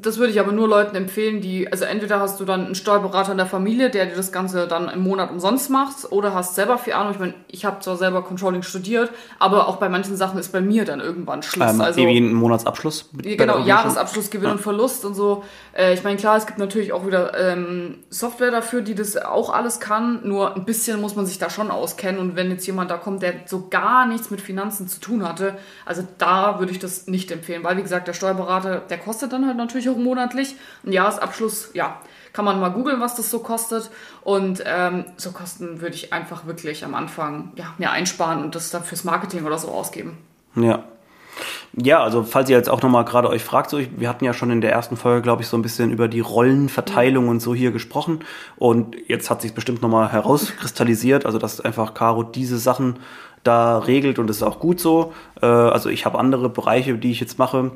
Das 0.00 0.18
würde 0.18 0.32
ich 0.32 0.38
aber 0.38 0.52
nur 0.52 0.68
Leuten 0.68 0.94
empfehlen, 0.94 1.40
die, 1.40 1.70
also 1.70 1.84
entweder 1.84 2.20
hast 2.20 2.38
du 2.38 2.44
dann 2.44 2.66
einen 2.66 2.76
Steuerberater 2.76 3.32
in 3.32 3.38
der 3.38 3.48
Familie, 3.48 3.90
der 3.90 4.06
dir 4.06 4.14
das 4.14 4.30
Ganze 4.30 4.68
dann 4.68 4.88
im 4.88 5.02
Monat 5.02 5.32
umsonst 5.32 5.68
macht, 5.68 6.12
oder 6.12 6.32
hast 6.32 6.54
selber 6.54 6.78
viel 6.78 6.92
Ahnung. 6.92 7.10
Ich 7.10 7.18
meine, 7.18 7.34
ich 7.48 7.64
habe 7.64 7.80
zwar 7.80 7.96
selber 7.96 8.22
Controlling 8.22 8.62
studiert, 8.62 9.10
aber 9.40 9.66
auch 9.66 9.78
bei 9.78 9.88
manchen 9.88 10.16
Sachen 10.16 10.38
ist 10.38 10.52
bei 10.52 10.60
mir 10.60 10.84
dann 10.84 11.00
irgendwann 11.00 11.42
Schluss. 11.42 11.72
Ähm, 11.72 11.80
also 11.80 12.00
wie 12.00 12.16
ein 12.16 12.32
Monatsabschluss? 12.32 13.10
Genau, 13.14 13.58
Jahresabschluss, 13.58 14.30
Gewinn 14.30 14.46
ja. 14.46 14.52
und 14.52 14.60
Verlust 14.60 15.04
und 15.04 15.14
so. 15.14 15.42
Äh, 15.76 15.92
ich 15.94 16.04
meine, 16.04 16.18
klar, 16.18 16.36
es 16.36 16.46
gibt 16.46 16.60
natürlich 16.60 16.92
auch 16.92 17.04
wieder 17.04 17.36
ähm, 17.36 17.96
Software 18.10 18.52
dafür, 18.52 18.80
die 18.80 18.94
das 18.94 19.16
auch 19.16 19.52
alles 19.52 19.80
kann, 19.80 20.20
nur 20.22 20.54
ein 20.54 20.64
bisschen 20.64 21.00
muss 21.00 21.16
man 21.16 21.26
sich 21.26 21.38
da 21.38 21.50
schon 21.50 21.72
auskennen 21.72 22.20
und 22.20 22.36
wenn 22.36 22.48
jetzt 22.50 22.64
jemand 22.66 22.92
da 22.92 22.96
kommt, 22.96 23.23
der 23.24 23.34
so 23.46 23.68
gar 23.68 24.06
nichts 24.06 24.30
mit 24.30 24.40
Finanzen 24.40 24.86
zu 24.86 25.00
tun 25.00 25.26
hatte, 25.26 25.58
also 25.84 26.06
da 26.18 26.60
würde 26.60 26.70
ich 26.70 26.78
das 26.78 27.08
nicht 27.08 27.30
empfehlen, 27.32 27.64
weil 27.64 27.76
wie 27.76 27.82
gesagt, 27.82 28.06
der 28.06 28.12
Steuerberater, 28.12 28.80
der 28.80 28.98
kostet 28.98 29.32
dann 29.32 29.46
halt 29.46 29.56
natürlich 29.56 29.88
auch 29.88 29.96
monatlich. 29.96 30.54
Ein 30.84 30.92
Jahresabschluss, 30.92 31.70
ja, 31.74 32.00
kann 32.32 32.44
man 32.44 32.60
mal 32.60 32.70
googeln, 32.70 33.00
was 33.00 33.14
das 33.14 33.30
so 33.30 33.38
kostet. 33.38 33.90
Und 34.22 34.62
ähm, 34.66 35.06
so 35.16 35.32
Kosten 35.32 35.80
würde 35.80 35.94
ich 35.94 36.12
einfach 36.12 36.46
wirklich 36.46 36.84
am 36.84 36.94
Anfang 36.94 37.52
ja, 37.56 37.74
mehr 37.78 37.92
einsparen 37.92 38.42
und 38.42 38.54
das 38.54 38.70
dann 38.70 38.84
fürs 38.84 39.04
Marketing 39.04 39.46
oder 39.46 39.58
so 39.58 39.68
ausgeben. 39.68 40.18
Ja, 40.56 40.84
ja, 41.76 42.02
also 42.02 42.22
falls 42.22 42.48
ihr 42.50 42.56
jetzt 42.56 42.70
auch 42.70 42.82
nochmal 42.82 43.04
gerade 43.04 43.28
euch 43.28 43.42
fragt, 43.42 43.70
so, 43.70 43.78
wir 43.78 44.08
hatten 44.08 44.24
ja 44.24 44.32
schon 44.32 44.50
in 44.50 44.60
der 44.60 44.72
ersten 44.72 44.96
Folge, 44.96 45.22
glaube 45.22 45.42
ich, 45.42 45.48
so 45.48 45.56
ein 45.56 45.62
bisschen 45.62 45.90
über 45.90 46.08
die 46.08 46.20
Rollenverteilung 46.20 47.28
und 47.28 47.40
so 47.40 47.54
hier 47.54 47.72
gesprochen. 47.72 48.20
Und 48.56 48.96
jetzt 49.08 49.30
hat 49.30 49.42
sich 49.42 49.54
bestimmt 49.54 49.82
nochmal 49.82 50.12
herauskristallisiert, 50.12 51.26
also 51.26 51.38
dass 51.38 51.60
einfach 51.60 51.94
Caro 51.94 52.22
diese 52.22 52.58
Sachen 52.58 52.98
da 53.42 53.78
regelt 53.78 54.18
und 54.18 54.28
das 54.28 54.38
ist 54.38 54.42
auch 54.42 54.58
gut 54.58 54.80
so. 54.80 55.12
Äh, 55.40 55.46
also 55.46 55.88
ich 55.88 56.06
habe 56.06 56.18
andere 56.18 56.48
Bereiche, 56.48 56.96
die 56.96 57.10
ich 57.10 57.20
jetzt 57.20 57.38
mache, 57.38 57.72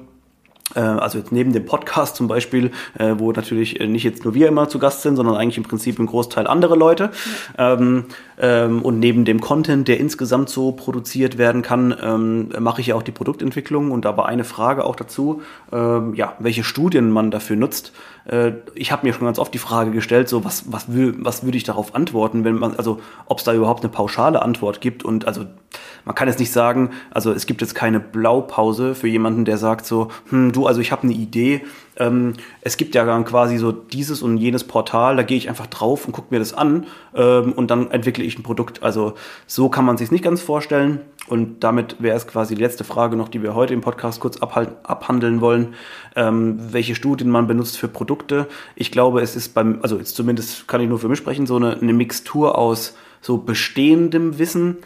also 0.81 1.19
jetzt 1.19 1.33
neben 1.33 1.53
dem 1.53 1.65
Podcast 1.65 2.17
zum 2.17 2.29
Beispiel, 2.29 2.73
äh, 2.99 3.15
wo 3.17 3.33
natürlich 3.33 3.79
nicht 3.81 4.05
jetzt 4.05 4.25
nur 4.25 4.35
wir 4.35 4.49
immer 4.49 4.69
zu 4.69 4.79
Gast 4.79 5.03
sind, 5.03 5.17
sondern 5.17 5.37
eigentlich 5.37 5.57
im 5.57 5.65
Prinzip 5.65 5.99
ein 5.99 6.07
Großteil 6.07 6.47
andere 6.47 6.77
Leute. 6.77 7.11
Ja. 7.57 7.75
Ähm, 7.75 8.05
ähm, 8.41 8.83
und 8.83 8.99
neben 9.01 9.25
dem 9.25 9.41
Content, 9.41 9.89
der 9.89 9.99
insgesamt 9.99 10.49
so 10.49 10.73
produziert 10.73 11.39
werden 11.39 11.63
kann, 11.63 11.97
ähm, 12.03 12.51
mache 12.59 12.81
ich 12.81 12.89
ja 12.89 12.95
auch 12.95 13.03
die 13.03 13.13
Produktentwicklung. 13.13 13.91
Und 13.91 14.05
da 14.05 14.17
war 14.17 14.27
eine 14.27 14.45
Frage 14.45 14.85
auch 14.85 14.97
dazu, 14.97 15.43
ja, 15.71 16.35
welche 16.39 16.65
Studien 16.65 17.11
man 17.11 17.31
dafür 17.31 17.57
nutzt. 17.57 17.93
Äh, 18.29 18.53
ich 18.75 18.93
habe 18.93 19.07
mir 19.07 19.13
schon 19.13 19.25
ganz 19.25 19.39
oft 19.39 19.53
die 19.53 19.59
Frage 19.59 19.91
gestellt, 19.91 20.29
so 20.29 20.45
was, 20.45 20.71
was, 20.73 20.93
will, 20.93 21.15
was 21.19 21.45
würde 21.45 21.57
ich 21.57 21.65
darauf 21.65 21.95
antworten, 21.95 22.45
wenn 22.45 22.59
man, 22.59 22.77
also 22.77 23.01
ob 23.27 23.39
es 23.39 23.45
da 23.45 23.55
überhaupt 23.55 23.83
eine 23.83 23.91
pauschale 23.91 24.43
Antwort 24.43 24.81
gibt. 24.81 25.05
Und 25.05 25.27
also 25.27 25.47
man 26.05 26.15
kann 26.15 26.29
jetzt 26.29 26.39
nicht 26.39 26.53
sagen, 26.53 26.91
also 27.11 27.33
es 27.33 27.47
gibt 27.47 27.61
jetzt 27.61 27.75
keine 27.75 28.01
Blaupause 28.01 28.95
für 28.95 29.09
jemanden, 29.09 29.45
der 29.45 29.59
sagt 29.59 29.87
so, 29.87 30.09
hm, 30.31 30.53
du, 30.53 30.67
also 30.67 30.81
ich 30.81 30.93
habe 30.93 31.03
eine 31.03 31.13
Idee, 31.13 31.63
ähm, 31.99 32.35
es 32.61 32.77
gibt 32.77 32.95
ja 32.95 33.05
dann 33.05 33.25
quasi 33.25 33.59
so 33.59 33.73
dieses 33.73 34.23
und 34.23 34.39
jenes 34.39 34.65
Portal, 34.65 35.17
da 35.17 35.23
gehe 35.23 35.37
ich 35.37 35.49
einfach 35.49 35.67
drauf 35.67 36.07
und 36.07 36.13
gucke 36.13 36.29
mir 36.31 36.39
das 36.39 36.55
an 36.55 36.87
ähm, 37.15 37.53
und 37.53 37.71
dann 37.71 37.91
entwickle 37.91 38.25
ich 38.25 38.39
ein 38.39 38.43
Produkt. 38.43 38.83
Also 38.83 39.15
so 39.47 39.69
kann 39.69 39.85
man 39.85 39.97
sich 39.97 40.11
nicht 40.11 40.25
ganz 40.25 40.41
vorstellen. 40.41 41.01
Und 41.27 41.63
damit 41.63 41.97
wäre 42.01 42.17
es 42.17 42.27
quasi 42.27 42.55
die 42.55 42.63
letzte 42.63 42.85
Frage 42.85 43.15
noch, 43.15 43.29
die 43.29 43.43
wir 43.43 43.55
heute 43.55 43.75
im 43.75 43.83
Podcast 43.83 44.19
kurz 44.19 44.39
abhandeln 44.39 45.43
wollen. 45.43 45.75
Ähm, 46.17 46.59
welche 46.73 46.95
Studien 46.95 47.29
man 47.29 47.47
benutzt 47.47 47.77
für 47.77 47.89
Produkte. 47.89 48.47
Ich 48.77 48.91
glaube, 48.91 49.21
es 49.21 49.37
ist 49.37 49.53
beim, 49.53 49.81
also 49.83 49.99
jetzt 49.99 50.17
zumindest 50.17 50.67
kann 50.69 50.81
ich 50.81 50.89
nur 50.89 50.99
für 50.99 51.09
mich 51.09 51.19
sprechen, 51.19 51.47
so 51.47 51.57
eine, 51.57 51.77
eine 51.77 51.93
Mixtur 51.93 52.57
aus 52.57 52.97
so 53.21 53.37
bestehendem 53.37 54.39
Wissen 54.39 54.79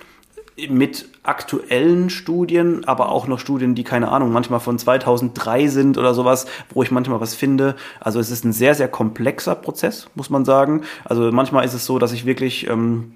mit 0.68 1.08
aktuellen 1.22 2.10
Studien, 2.10 2.84
aber 2.84 3.08
auch 3.10 3.26
noch 3.26 3.38
Studien, 3.38 3.74
die 3.74 3.84
keine 3.84 4.10
Ahnung, 4.10 4.32
manchmal 4.32 4.60
von 4.60 4.78
2003 4.78 5.68
sind 5.68 5.98
oder 5.98 6.14
sowas, 6.14 6.46
wo 6.72 6.82
ich 6.82 6.90
manchmal 6.90 7.20
was 7.20 7.34
finde. 7.34 7.76
Also 8.00 8.20
es 8.20 8.30
ist 8.30 8.44
ein 8.44 8.52
sehr, 8.52 8.74
sehr 8.74 8.88
komplexer 8.88 9.54
Prozess, 9.54 10.08
muss 10.14 10.30
man 10.30 10.44
sagen. 10.44 10.82
Also 11.04 11.30
manchmal 11.32 11.64
ist 11.64 11.74
es 11.74 11.86
so, 11.86 11.98
dass 11.98 12.12
ich 12.12 12.26
wirklich 12.26 12.68
ähm, 12.68 13.14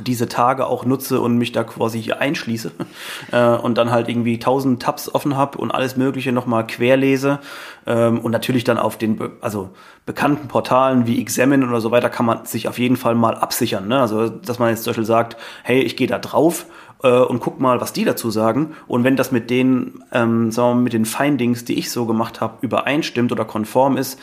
diese 0.00 0.28
Tage 0.28 0.66
auch 0.66 0.84
nutze 0.84 1.20
und 1.20 1.38
mich 1.38 1.52
da 1.52 1.64
quasi 1.64 2.02
hier 2.02 2.20
einschließe 2.20 2.72
äh, 3.32 3.48
und 3.56 3.78
dann 3.78 3.90
halt 3.90 4.08
irgendwie 4.08 4.38
tausend 4.38 4.82
Tabs 4.82 5.14
offen 5.14 5.36
habe 5.36 5.58
und 5.58 5.70
alles 5.70 5.96
Mögliche 5.96 6.32
nochmal 6.32 6.66
querlese 6.66 7.38
ähm, 7.86 8.20
und 8.20 8.32
natürlich 8.32 8.64
dann 8.64 8.78
auf 8.78 8.98
den 8.98 9.16
be 9.16 9.32
also 9.40 9.70
bekannten 10.04 10.48
Portalen 10.48 11.06
wie 11.06 11.20
Examine 11.20 11.66
oder 11.66 11.80
so 11.80 11.90
weiter 11.90 12.08
kann 12.08 12.26
man 12.26 12.46
sich 12.46 12.68
auf 12.68 12.78
jeden 12.78 12.96
Fall 12.96 13.14
mal 13.14 13.34
absichern. 13.34 13.88
Ne? 13.88 14.00
Also 14.00 14.28
dass 14.28 14.58
man 14.58 14.70
jetzt 14.70 14.84
zum 14.84 14.92
Beispiel 14.92 15.04
sagt, 15.04 15.36
hey, 15.64 15.80
ich 15.80 15.96
gehe 15.96 16.06
da 16.06 16.18
drauf 16.18 16.66
äh, 17.02 17.08
und 17.08 17.40
guck 17.40 17.60
mal, 17.60 17.80
was 17.80 17.92
die 17.92 18.04
dazu 18.04 18.30
sagen. 18.30 18.74
Und 18.86 19.04
wenn 19.04 19.16
das 19.16 19.32
mit 19.32 19.50
den, 19.50 20.04
ähm, 20.12 20.50
sagen 20.50 20.70
wir 20.70 20.74
mal, 20.74 20.82
mit 20.82 20.92
den 20.92 21.04
Findings, 21.04 21.64
die 21.64 21.78
ich 21.78 21.90
so 21.90 22.06
gemacht 22.06 22.40
habe, 22.40 22.58
übereinstimmt 22.60 23.32
oder 23.32 23.44
konform 23.44 23.96
ist, 23.96 24.18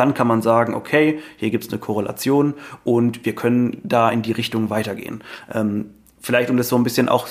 dann 0.00 0.14
kann 0.14 0.26
man 0.26 0.40
sagen, 0.40 0.74
okay, 0.74 1.20
hier 1.36 1.50
gibt 1.50 1.64
es 1.64 1.70
eine 1.70 1.78
Korrelation 1.78 2.54
und 2.84 3.26
wir 3.26 3.34
können 3.34 3.80
da 3.84 4.10
in 4.10 4.22
die 4.22 4.32
Richtung 4.32 4.70
weitergehen. 4.70 5.22
Ähm, 5.52 5.90
vielleicht 6.20 6.50
um 6.50 6.56
das 6.56 6.68
so 6.68 6.76
ein 6.76 6.84
bisschen 6.84 7.08
auch 7.08 7.28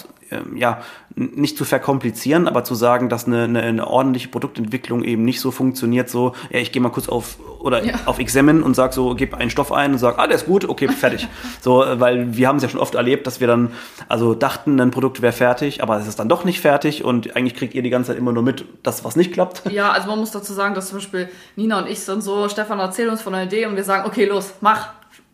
ja, 0.56 0.82
nicht 1.15 1.58
zu 1.58 1.65
verkomplizieren, 1.65 2.48
aber 2.48 2.63
zu 2.63 2.76
sagen, 2.76 3.10
dass 3.10 3.26
eine, 3.26 3.44
eine, 3.44 3.62
eine 3.62 3.88
ordentliche 3.88 4.30
Produktentwicklung 4.30 5.04
eben 5.04 5.24
nicht 5.24 5.42
so 5.42 5.52
funktioniert, 5.52 6.10
so, 6.10 6.34
ja, 6.50 6.60
ich 6.60 6.72
gehe 6.72 6.82
mal 6.82 6.89
kurz 6.89 7.10
auf 7.10 7.38
oder 7.60 7.84
ja. 7.84 7.96
auf 8.06 8.20
Examine 8.20 8.63
und 8.63 8.76
sag 8.76 8.94
so, 8.94 9.15
gib 9.15 9.34
einen 9.34 9.50
Stoff 9.50 9.72
ein 9.72 9.94
und 9.94 9.98
sag, 9.98 10.18
ah, 10.18 10.28
der 10.28 10.38
ist 10.38 10.46
gut, 10.46 10.68
okay, 10.68 10.88
fertig. 10.88 11.28
so, 11.62 11.84
weil 11.96 12.38
wir 12.38 12.48
haben 12.48 12.58
es 12.58 12.63
ja 12.63 12.70
schon 12.70 12.80
oft 12.80 12.96
erlebt, 12.96 13.28
dass 13.28 13.39
wir 13.39 13.48
dann 13.48 13.72
also 14.08 14.34
dachten, 14.34 14.80
ein 14.80 14.92
Produkt 14.92 15.22
wäre 15.22 15.34
fertig, 15.34 15.84
aber 15.84 15.98
es 15.98 16.08
ist 16.08 16.20
dann 16.20 16.30
doch 16.30 16.46
nicht 16.46 16.62
fertig 16.62 17.04
und 17.04 17.36
eigentlich 17.36 17.56
kriegt 17.56 17.74
ihr 17.74 17.82
die 17.82 17.89
ganze 17.89 18.12
Zeit 18.12 18.18
immer 18.18 18.32
nur 18.32 18.44
mit, 18.44 18.65
dass 18.84 19.04
was 19.04 19.15
nicht 19.15 19.34
klappt. 19.34 19.63
Ja, 19.80 19.92
also 19.92 20.10
man 20.10 20.20
muss 20.20 20.32
dazu 20.32 20.52
sagen, 20.52 20.74
dass 20.74 20.89
zum 20.89 20.98
Beispiel 20.98 21.30
Nina 21.56 21.80
und 21.80 21.88
ich 21.88 22.02
sind 22.02 22.22
so, 22.22 22.50
Stefan 22.50 22.80
erzählt 22.80 23.10
uns 23.10 23.22
von 23.22 23.34
einer 23.34 23.46
Idee 23.46 23.65
und 23.65 23.76
wir 23.78 23.84
sagen, 23.84 24.06
okay, 24.06 24.26
los, 24.26 24.54
mach, 24.60 24.89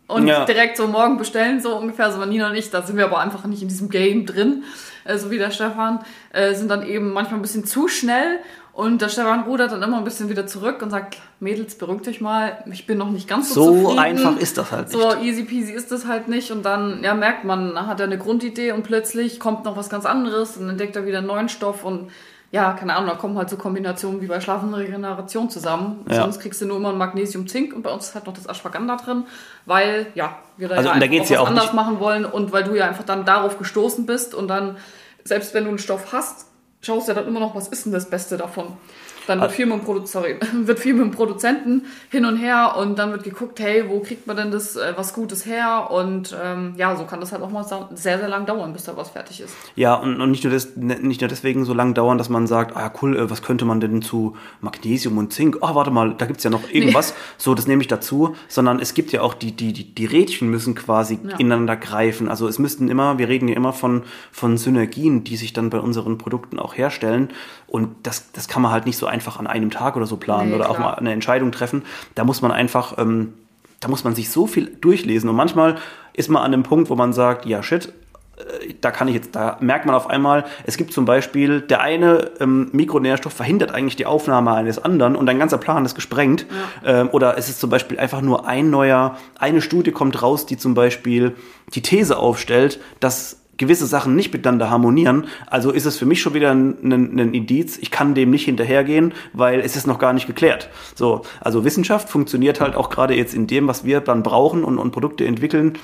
und 0.08 0.26
ja. 0.26 0.44
direkt 0.44 0.76
so 0.76 0.86
morgen 0.86 1.16
bestellen, 1.16 1.60
so 1.60 1.76
ungefähr. 1.76 2.12
So, 2.12 2.24
Nina 2.24 2.50
und 2.50 2.56
ich, 2.56 2.70
da 2.70 2.82
sind 2.82 2.96
wir 2.96 3.04
aber 3.04 3.20
einfach 3.20 3.44
nicht 3.46 3.62
in 3.62 3.68
diesem 3.68 3.88
Game 3.88 4.26
drin, 4.26 4.64
äh, 5.04 5.18
so 5.18 5.30
wie 5.30 5.38
der 5.38 5.50
Stefan, 5.50 6.00
äh, 6.32 6.54
sind 6.54 6.70
dann 6.70 6.86
eben 6.86 7.12
manchmal 7.12 7.40
ein 7.40 7.42
bisschen 7.42 7.64
zu 7.64 7.88
schnell. 7.88 8.38
Und 8.72 9.00
der 9.00 9.08
Stefan 9.08 9.44
rudert 9.44 9.72
dann 9.72 9.82
immer 9.82 9.96
ein 9.96 10.04
bisschen 10.04 10.28
wieder 10.28 10.46
zurück 10.46 10.82
und 10.82 10.90
sagt, 10.90 11.16
Mädels, 11.40 11.76
beruhigt 11.76 12.06
euch 12.08 12.20
mal, 12.20 12.62
ich 12.70 12.86
bin 12.86 12.98
noch 12.98 13.10
nicht 13.10 13.26
ganz 13.26 13.54
so, 13.54 13.64
so 13.64 13.72
zufrieden. 13.72 13.94
So 13.94 13.98
einfach 13.98 14.36
ist 14.36 14.58
das 14.58 14.70
halt 14.70 14.88
nicht. 14.88 15.00
So 15.00 15.16
easy 15.22 15.44
peasy 15.44 15.72
ist 15.72 15.90
das 15.90 16.06
halt 16.06 16.28
nicht. 16.28 16.50
Und 16.50 16.62
dann, 16.62 17.02
ja, 17.02 17.14
merkt 17.14 17.44
man, 17.44 17.86
hat 17.86 18.00
er 18.00 18.04
eine 18.04 18.18
Grundidee 18.18 18.72
und 18.72 18.82
plötzlich 18.82 19.40
kommt 19.40 19.64
noch 19.64 19.78
was 19.78 19.88
ganz 19.88 20.04
anderes 20.04 20.58
und 20.58 20.68
entdeckt 20.68 20.94
er 20.94 21.06
wieder 21.06 21.18
einen 21.18 21.26
neuen 21.26 21.48
Stoff 21.48 21.84
und 21.84 22.10
ja, 22.56 22.72
keine 22.72 22.96
Ahnung, 22.96 23.10
da 23.10 23.16
kommen 23.16 23.36
halt 23.36 23.50
so 23.50 23.58
Kombinationen 23.58 24.22
wie 24.22 24.26
bei 24.26 24.40
Schlaf 24.40 24.62
und 24.62 24.72
Regeneration 24.72 25.50
zusammen. 25.50 26.06
Ja. 26.08 26.22
Sonst 26.22 26.40
kriegst 26.40 26.58
du 26.62 26.64
nur 26.64 26.78
immer 26.78 26.88
ein 26.88 26.96
Magnesium, 26.96 27.46
Zink 27.46 27.74
und 27.74 27.82
bei 27.82 27.92
uns 27.92 28.06
ist 28.06 28.14
halt 28.14 28.24
noch 28.24 28.32
das 28.32 28.46
Ashwagandha 28.46 28.96
drin, 28.96 29.24
weil 29.66 30.06
ja, 30.14 30.38
wir 30.56 30.68
da, 30.68 30.76
also, 30.76 30.88
ja 30.88 30.98
da 30.98 31.06
geht's 31.06 31.28
ja 31.28 31.40
auch 31.40 31.48
anders 31.48 31.74
machen 31.74 32.00
wollen 32.00 32.24
und 32.24 32.52
weil 32.52 32.64
du 32.64 32.74
ja 32.74 32.88
einfach 32.88 33.04
dann 33.04 33.26
darauf 33.26 33.58
gestoßen 33.58 34.06
bist 34.06 34.34
und 34.34 34.48
dann, 34.48 34.78
selbst 35.22 35.52
wenn 35.52 35.64
du 35.64 35.68
einen 35.68 35.78
Stoff 35.78 36.14
hast, 36.14 36.46
schaust 36.80 37.08
du 37.08 37.12
ja 37.12 37.20
dann 37.20 37.28
immer 37.28 37.40
noch, 37.40 37.54
was 37.54 37.68
ist 37.68 37.84
denn 37.84 37.92
das 37.92 38.08
Beste 38.08 38.38
davon? 38.38 38.78
Dann 39.26 39.40
wird 39.40 39.52
viel, 39.52 39.66
mit 39.66 39.78
dem 39.78 39.84
Produ 39.84 40.06
sorry, 40.06 40.36
wird 40.52 40.78
viel 40.78 40.94
mit 40.94 41.02
dem 41.04 41.10
Produzenten 41.10 41.84
hin 42.10 42.24
und 42.24 42.36
her 42.36 42.76
und 42.78 42.98
dann 42.98 43.12
wird 43.12 43.24
geguckt, 43.24 43.58
hey, 43.60 43.84
wo 43.88 44.00
kriegt 44.00 44.26
man 44.26 44.36
denn 44.36 44.50
das 44.50 44.76
äh, 44.76 44.92
was 44.96 45.12
Gutes 45.12 45.46
her? 45.46 45.90
Und 45.90 46.36
ähm, 46.42 46.74
ja, 46.76 46.94
so 46.96 47.04
kann 47.04 47.20
das 47.20 47.32
halt 47.32 47.42
auch 47.42 47.50
mal 47.50 47.64
sehr, 47.64 48.18
sehr 48.18 48.28
lang 48.28 48.46
dauern, 48.46 48.72
bis 48.72 48.84
da 48.84 48.96
was 48.96 49.10
fertig 49.10 49.40
ist. 49.40 49.54
Ja, 49.74 49.94
und, 49.94 50.20
und 50.20 50.30
nicht, 50.30 50.44
nur 50.44 50.52
das, 50.52 50.76
ne, 50.76 50.98
nicht 51.00 51.20
nur 51.20 51.28
deswegen 51.28 51.64
so 51.64 51.74
lang 51.74 51.94
dauern, 51.94 52.18
dass 52.18 52.28
man 52.28 52.46
sagt, 52.46 52.76
ah 52.76 52.92
cool, 53.02 53.16
äh, 53.16 53.30
was 53.30 53.42
könnte 53.42 53.64
man 53.64 53.80
denn 53.80 54.02
zu 54.02 54.36
Magnesium 54.60 55.18
und 55.18 55.32
Zink? 55.32 55.58
Ah, 55.60 55.72
oh, 55.72 55.74
warte 55.74 55.90
mal, 55.90 56.14
da 56.14 56.26
gibt's 56.26 56.44
ja 56.44 56.50
noch 56.50 56.70
irgendwas. 56.70 57.10
Nee. 57.10 57.16
So, 57.38 57.54
das 57.54 57.66
nehme 57.66 57.82
ich 57.82 57.88
dazu. 57.88 58.36
Sondern 58.48 58.80
es 58.80 58.94
gibt 58.94 59.12
ja 59.12 59.22
auch 59.22 59.34
die, 59.34 59.52
die, 59.52 59.72
die, 59.72 59.94
die 59.94 60.06
Rädchen 60.06 60.48
müssen 60.48 60.74
quasi 60.74 61.18
ja. 61.22 61.36
ineinander 61.36 61.76
greifen. 61.76 62.28
Also 62.28 62.46
es 62.46 62.58
müssten 62.58 62.88
immer, 62.88 63.18
wir 63.18 63.28
reden 63.28 63.48
ja 63.48 63.56
immer 63.56 63.72
von, 63.72 64.04
von 64.30 64.56
Synergien, 64.56 65.24
die 65.24 65.36
sich 65.36 65.52
dann 65.52 65.70
bei 65.70 65.80
unseren 65.80 66.18
Produkten 66.18 66.58
auch 66.58 66.76
herstellen. 66.76 67.30
Und 67.66 67.94
das, 68.04 68.30
das 68.32 68.48
kann 68.48 68.62
man 68.62 68.70
halt 68.70 68.86
nicht 68.86 68.96
so 68.96 69.06
einfach 69.06 69.15
an 69.38 69.46
einem 69.46 69.70
Tag 69.70 69.96
oder 69.96 70.06
so 70.06 70.16
planen 70.16 70.50
nee, 70.50 70.54
oder 70.54 70.64
klar. 70.64 70.76
auch 70.76 70.80
mal 70.80 70.94
eine 70.94 71.12
Entscheidung 71.12 71.52
treffen. 71.52 71.82
Da 72.14 72.24
muss 72.24 72.42
man 72.42 72.52
einfach, 72.52 72.98
ähm, 72.98 73.34
da 73.80 73.88
muss 73.88 74.04
man 74.04 74.14
sich 74.14 74.30
so 74.30 74.46
viel 74.46 74.66
durchlesen. 74.80 75.28
Und 75.28 75.36
manchmal 75.36 75.76
ist 76.12 76.28
man 76.28 76.42
an 76.42 76.52
dem 76.52 76.62
Punkt, 76.62 76.90
wo 76.90 76.96
man 76.96 77.12
sagt, 77.12 77.46
ja 77.46 77.62
shit, 77.62 77.92
äh, 78.36 78.74
da 78.80 78.90
kann 78.90 79.08
ich 79.08 79.14
jetzt, 79.14 79.34
da 79.34 79.56
merkt 79.60 79.86
man 79.86 79.94
auf 79.94 80.08
einmal, 80.08 80.44
es 80.64 80.76
gibt 80.76 80.92
zum 80.92 81.04
Beispiel, 81.04 81.60
der 81.60 81.80
eine 81.80 82.30
ähm, 82.40 82.68
Mikronährstoff 82.72 83.32
verhindert 83.32 83.72
eigentlich 83.72 83.96
die 83.96 84.06
Aufnahme 84.06 84.52
eines 84.52 84.82
anderen 84.82 85.16
und 85.16 85.26
dein 85.26 85.38
ganzer 85.38 85.58
Plan 85.58 85.84
ist 85.84 85.94
gesprengt. 85.94 86.46
Ja. 86.84 87.00
Ähm, 87.00 87.08
oder 87.12 87.38
es 87.38 87.48
ist 87.48 87.60
zum 87.60 87.70
Beispiel 87.70 87.98
einfach 87.98 88.20
nur 88.20 88.46
ein 88.46 88.70
neuer, 88.70 89.16
eine 89.38 89.62
Studie 89.62 89.92
kommt 89.92 90.22
raus, 90.22 90.46
die 90.46 90.56
zum 90.56 90.74
Beispiel 90.74 91.34
die 91.74 91.82
These 91.82 92.16
aufstellt, 92.18 92.80
dass 93.00 93.45
gewisse 93.56 93.86
Sachen 93.86 94.14
nicht 94.14 94.32
miteinander 94.32 94.70
harmonieren, 94.70 95.26
also 95.46 95.70
ist 95.70 95.86
es 95.86 95.96
für 95.96 96.06
mich 96.06 96.20
schon 96.20 96.34
wieder 96.34 96.50
ein, 96.50 96.76
ein, 96.82 97.18
ein, 97.18 97.34
Indiz, 97.34 97.78
ich 97.78 97.90
kann 97.90 98.14
dem 98.14 98.30
nicht 98.30 98.44
hinterhergehen, 98.44 99.14
weil 99.32 99.60
es 99.60 99.76
ist 99.76 99.86
noch 99.86 99.98
gar 99.98 100.12
nicht 100.12 100.26
geklärt. 100.26 100.68
So, 100.94 101.22
also 101.40 101.64
Wissenschaft 101.64 102.08
funktioniert 102.08 102.60
halt 102.60 102.76
auch 102.76 102.90
gerade 102.90 103.14
jetzt 103.14 103.34
in 103.34 103.46
dem, 103.46 103.68
was 103.68 103.84
wir 103.84 104.00
dann 104.00 104.22
brauchen 104.22 104.64
und, 104.64 104.78
und 104.78 104.90
Produkte 104.90 105.26
entwickeln, 105.26 105.78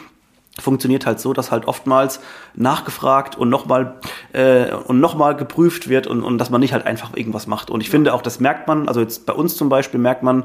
funktioniert 0.60 1.06
halt 1.06 1.18
so, 1.18 1.32
dass 1.32 1.50
halt 1.50 1.66
oftmals 1.66 2.20
nachgefragt 2.54 3.36
und 3.36 3.48
nochmal 3.48 3.94
äh, 4.32 4.72
und 4.72 5.00
nochmal 5.00 5.34
geprüft 5.34 5.88
wird 5.88 6.06
und, 6.06 6.22
und 6.22 6.38
dass 6.38 6.50
man 6.50 6.60
nicht 6.60 6.74
halt 6.74 6.86
einfach 6.86 7.16
irgendwas 7.16 7.46
macht. 7.46 7.70
Und 7.70 7.80
ich 7.80 7.88
finde 7.88 8.12
auch, 8.12 8.22
das 8.22 8.38
merkt 8.38 8.68
man, 8.68 8.88
also 8.88 9.00
jetzt 9.00 9.24
bei 9.24 9.32
uns 9.32 9.56
zum 9.56 9.68
Beispiel 9.70 9.98
merkt 9.98 10.22
man, 10.22 10.44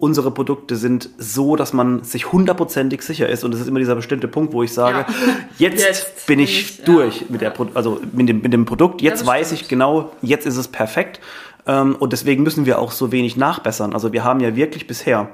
unsere 0.00 0.30
Produkte 0.30 0.76
sind 0.76 1.10
so, 1.18 1.56
dass 1.56 1.74
man 1.74 2.02
sich 2.04 2.32
hundertprozentig 2.32 3.02
sicher 3.02 3.28
ist. 3.28 3.44
Und 3.44 3.52
das 3.52 3.60
ist 3.60 3.68
immer 3.68 3.78
dieser 3.78 3.94
bestimmte 3.94 4.28
Punkt, 4.28 4.54
wo 4.54 4.62
ich 4.62 4.72
sage, 4.72 5.04
ja. 5.06 5.14
jetzt, 5.58 5.84
jetzt, 5.84 6.26
bin 6.26 6.40
ich, 6.40 6.78
ich 6.78 6.84
durch 6.84 7.20
ja. 7.20 7.26
mit 7.28 7.42
der, 7.42 7.52
also 7.74 8.00
mit 8.12 8.28
dem, 8.28 8.40
mit 8.40 8.52
dem 8.52 8.64
Produkt. 8.64 9.02
Jetzt 9.02 9.26
weiß 9.26 9.48
stimmt. 9.48 9.62
ich 9.62 9.68
genau, 9.68 10.10
jetzt 10.22 10.46
ist 10.46 10.56
es 10.56 10.68
perfekt. 10.68 11.20
Ähm, 11.66 11.96
und 11.96 12.14
deswegen 12.14 12.42
müssen 12.42 12.64
wir 12.64 12.78
auch 12.78 12.92
so 12.92 13.12
wenig 13.12 13.36
nachbessern. 13.36 13.92
Also 13.92 14.12
wir 14.14 14.24
haben 14.24 14.40
ja 14.40 14.56
wirklich 14.56 14.86
bisher 14.86 15.28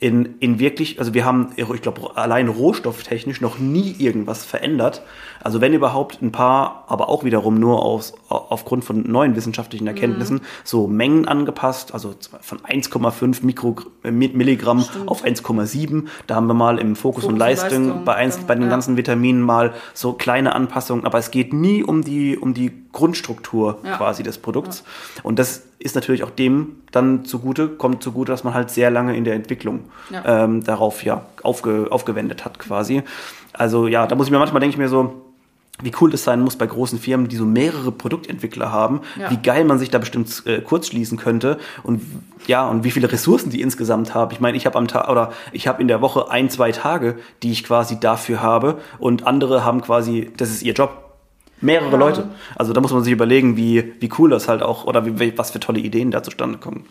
in, 0.00 0.36
in 0.40 0.58
wirklich, 0.58 0.98
also 0.98 1.12
wir 1.12 1.26
haben, 1.26 1.52
ich 1.56 1.82
glaube, 1.82 2.16
allein 2.16 2.48
rohstofftechnisch 2.48 3.42
noch 3.42 3.58
nie 3.58 3.94
irgendwas 3.98 4.46
verändert. 4.46 5.02
Also 5.42 5.60
wenn 5.60 5.74
überhaupt 5.74 6.22
ein 6.22 6.32
paar, 6.32 6.84
aber 6.88 7.10
auch 7.10 7.22
wiederum 7.22 7.60
nur 7.60 7.82
aus, 7.82 8.14
aufgrund 8.28 8.84
von 8.84 9.02
neuen 9.02 9.36
wissenschaftlichen 9.36 9.86
Erkenntnissen, 9.86 10.36
mhm. 10.36 10.42
so 10.64 10.86
Mengen 10.86 11.28
angepasst, 11.28 11.92
also 11.92 12.14
von 12.40 12.60
1,5 12.60 13.44
Mikro, 13.44 13.76
äh, 14.02 14.10
Milligramm 14.10 14.80
Stimmt. 14.80 15.08
auf 15.08 15.22
1,7. 15.22 16.06
Da 16.26 16.34
haben 16.34 16.46
wir 16.46 16.54
mal 16.54 16.78
im 16.78 16.96
Fokus, 16.96 17.24
Fokus 17.24 17.32
und 17.32 17.38
Leistung, 17.38 17.84
Leistung 17.88 18.04
bei, 18.04 18.14
eins, 18.14 18.38
bei 18.38 18.54
den 18.54 18.64
ja. 18.64 18.70
ganzen 18.70 18.96
Vitaminen 18.96 19.42
mal 19.42 19.74
so 19.92 20.14
kleine 20.14 20.54
Anpassungen, 20.54 21.04
aber 21.04 21.18
es 21.18 21.30
geht 21.30 21.52
nie 21.52 21.82
um 21.82 22.02
die, 22.02 22.38
um 22.38 22.54
die 22.54 22.72
Grundstruktur 22.92 23.80
ja. 23.84 23.98
quasi 23.98 24.22
des 24.22 24.38
Produkts. 24.38 24.84
Ja. 25.16 25.24
Und 25.24 25.38
das 25.38 25.69
ist 25.80 25.94
natürlich 25.94 26.22
auch 26.22 26.30
dem 26.30 26.76
dann 26.92 27.24
zugute, 27.24 27.68
kommt 27.68 28.02
zugute, 28.02 28.30
dass 28.30 28.44
man 28.44 28.54
halt 28.54 28.70
sehr 28.70 28.90
lange 28.90 29.16
in 29.16 29.24
der 29.24 29.34
Entwicklung 29.34 29.80
ähm, 30.24 30.62
darauf 30.62 31.02
ja 31.02 31.24
aufge, 31.42 31.88
aufgewendet 31.90 32.44
hat 32.44 32.58
quasi. 32.58 33.02
Also 33.54 33.88
ja, 33.88 34.06
da 34.06 34.14
muss 34.14 34.26
ich 34.26 34.30
mir 34.30 34.38
manchmal 34.38 34.60
denke 34.60 34.74
ich 34.74 34.78
mir 34.78 34.90
so, 34.90 35.22
wie 35.82 35.92
cool 36.00 36.10
das 36.10 36.22
sein 36.22 36.40
muss 36.40 36.56
bei 36.56 36.66
großen 36.66 36.98
Firmen, 36.98 37.28
die 37.28 37.36
so 37.36 37.46
mehrere 37.46 37.92
Produktentwickler 37.92 38.70
haben, 38.70 39.00
ja. 39.18 39.30
wie 39.30 39.38
geil 39.38 39.64
man 39.64 39.78
sich 39.78 39.88
da 39.90 39.96
bestimmt 39.96 40.42
äh, 40.44 40.60
kurz 40.60 40.88
schließen 40.88 41.16
könnte 41.16 41.58
und 41.82 42.02
ja, 42.46 42.68
und 42.68 42.84
wie 42.84 42.90
viele 42.90 43.10
Ressourcen 43.10 43.50
die 43.50 43.62
insgesamt 43.62 44.14
haben. 44.14 44.32
Ich 44.32 44.40
meine, 44.40 44.58
ich 44.58 44.66
habe 44.66 44.76
am 44.76 44.88
Tag 44.88 45.08
oder 45.08 45.32
ich 45.52 45.66
habe 45.66 45.80
in 45.80 45.88
der 45.88 46.02
Woche 46.02 46.30
ein, 46.30 46.50
zwei 46.50 46.72
Tage, 46.72 47.16
die 47.42 47.52
ich 47.52 47.64
quasi 47.64 47.98
dafür 47.98 48.42
habe 48.42 48.78
und 48.98 49.26
andere 49.26 49.64
haben 49.64 49.80
quasi, 49.80 50.30
das 50.36 50.50
ist 50.50 50.62
ihr 50.62 50.74
Job. 50.74 51.09
Mehrere 51.60 51.90
ja. 51.92 51.96
Leute. 51.96 52.28
Also 52.56 52.72
da 52.72 52.80
muss 52.80 52.92
man 52.92 53.04
sich 53.04 53.12
überlegen, 53.12 53.56
wie, 53.56 53.94
wie 54.00 54.10
cool 54.18 54.30
das 54.30 54.48
halt 54.48 54.62
auch 54.62 54.84
oder 54.84 55.04
wie, 55.04 55.36
was 55.36 55.50
für 55.50 55.60
tolle 55.60 55.80
Ideen 55.80 56.10
da 56.10 56.22
zustande 56.22 56.58
kommen. 56.58 56.86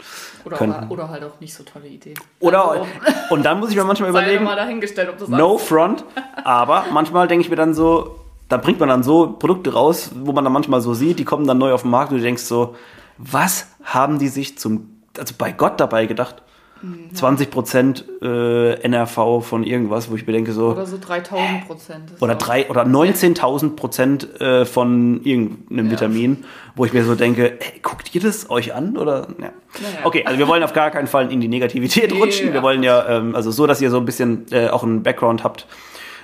Oder, 0.46 0.58
könnten. 0.58 0.88
oder 0.90 1.10
halt 1.10 1.24
auch 1.24 1.40
nicht 1.40 1.54
so 1.54 1.64
tolle 1.64 1.88
Ideen. 1.88 2.16
Oder 2.40 2.70
also, 2.70 2.86
und 3.30 3.44
dann 3.44 3.60
muss 3.60 3.72
ich 3.72 3.76
mir 3.76 3.84
manchmal 3.84 4.10
überlegen. 4.12 4.44
Mal 4.44 4.56
dahingestellt, 4.56 5.10
ob 5.10 5.18
das 5.18 5.30
no 5.30 5.58
front, 5.58 6.04
aber 6.44 6.86
manchmal 6.94 7.28
denke 7.28 7.44
ich 7.44 7.50
mir 7.50 7.56
dann 7.56 7.74
so, 7.74 8.20
da 8.48 8.58
bringt 8.58 8.80
man 8.80 8.90
dann 8.90 9.04
so 9.04 9.32
Produkte 9.32 9.74
raus, 9.74 10.12
wo 10.16 10.32
man 10.32 10.44
dann 10.44 10.54
manchmal 10.54 10.82
so 10.82 10.94
sieht, 10.94 11.20
die 11.20 11.26
kommen 11.26 11.48
dann 11.48 11.58
neu 11.58 11.74
auf 11.74 11.82
den 11.82 11.92
Markt 11.92 12.12
und 12.12 12.18
du 12.18 12.24
denkst 12.24 12.44
so, 12.44 12.76
was 13.18 13.68
haben 13.84 14.20
die 14.20 14.28
sich 14.28 14.58
zum, 14.58 15.02
also 15.18 15.34
bei 15.38 15.52
Gott 15.52 15.80
dabei 15.80 16.06
gedacht? 16.06 16.42
Mhm. 16.82 17.14
20 17.14 17.52
Prozent 17.52 18.06
äh, 18.22 18.74
NRV 18.82 19.42
von 19.42 19.64
irgendwas, 19.64 20.10
wo 20.10 20.16
ich 20.16 20.26
mir 20.26 20.34
denke 20.34 20.54
so. 20.54 20.70
Oder 20.70 20.86
so 20.86 20.98
3000 20.98 21.68
Prozent. 21.68 22.12
Oder, 22.20 22.36
drei, 22.36 22.70
oder 22.70 22.84
19.000 22.84 23.76
Prozent 23.76 24.40
äh, 24.40 24.66
von 24.66 25.22
irgendeinem 25.24 25.88
ja. 25.88 25.92
Vitamin, 25.92 26.46
wo 26.76 26.86
ich 26.86 26.94
mir 26.94 27.04
so 27.04 27.16
denke, 27.16 27.60
ey, 27.60 27.80
guckt 27.82 28.16
ihr 28.16 28.22
das 28.22 28.50
euch 28.50 28.74
an? 28.74 28.98
Oder, 28.98 29.28
ja. 29.40 29.52
Naja. 29.82 30.06
Okay, 30.06 30.24
also 30.26 30.40
wir 30.40 30.48
wollen 30.48 30.64
auf 30.64 30.74
gar 30.74 30.92
keinen 30.92 31.08
Fall 31.08 31.32
in 31.32 31.42
die 31.42 31.48
Negativität 31.48 32.14
rutschen. 32.20 32.48
Ja. 32.48 32.54
Wir 32.54 32.64
wollen 32.64 32.84
ja, 32.84 33.08
ähm, 33.08 33.36
also 33.36 33.52
so, 33.52 33.68
dass 33.68 33.82
ihr 33.82 33.90
so 33.90 33.98
ein 33.98 34.06
bisschen 34.06 34.46
äh, 34.52 34.70
auch 34.70 34.84
einen 34.84 35.04
Background 35.04 35.44
habt, 35.44 35.68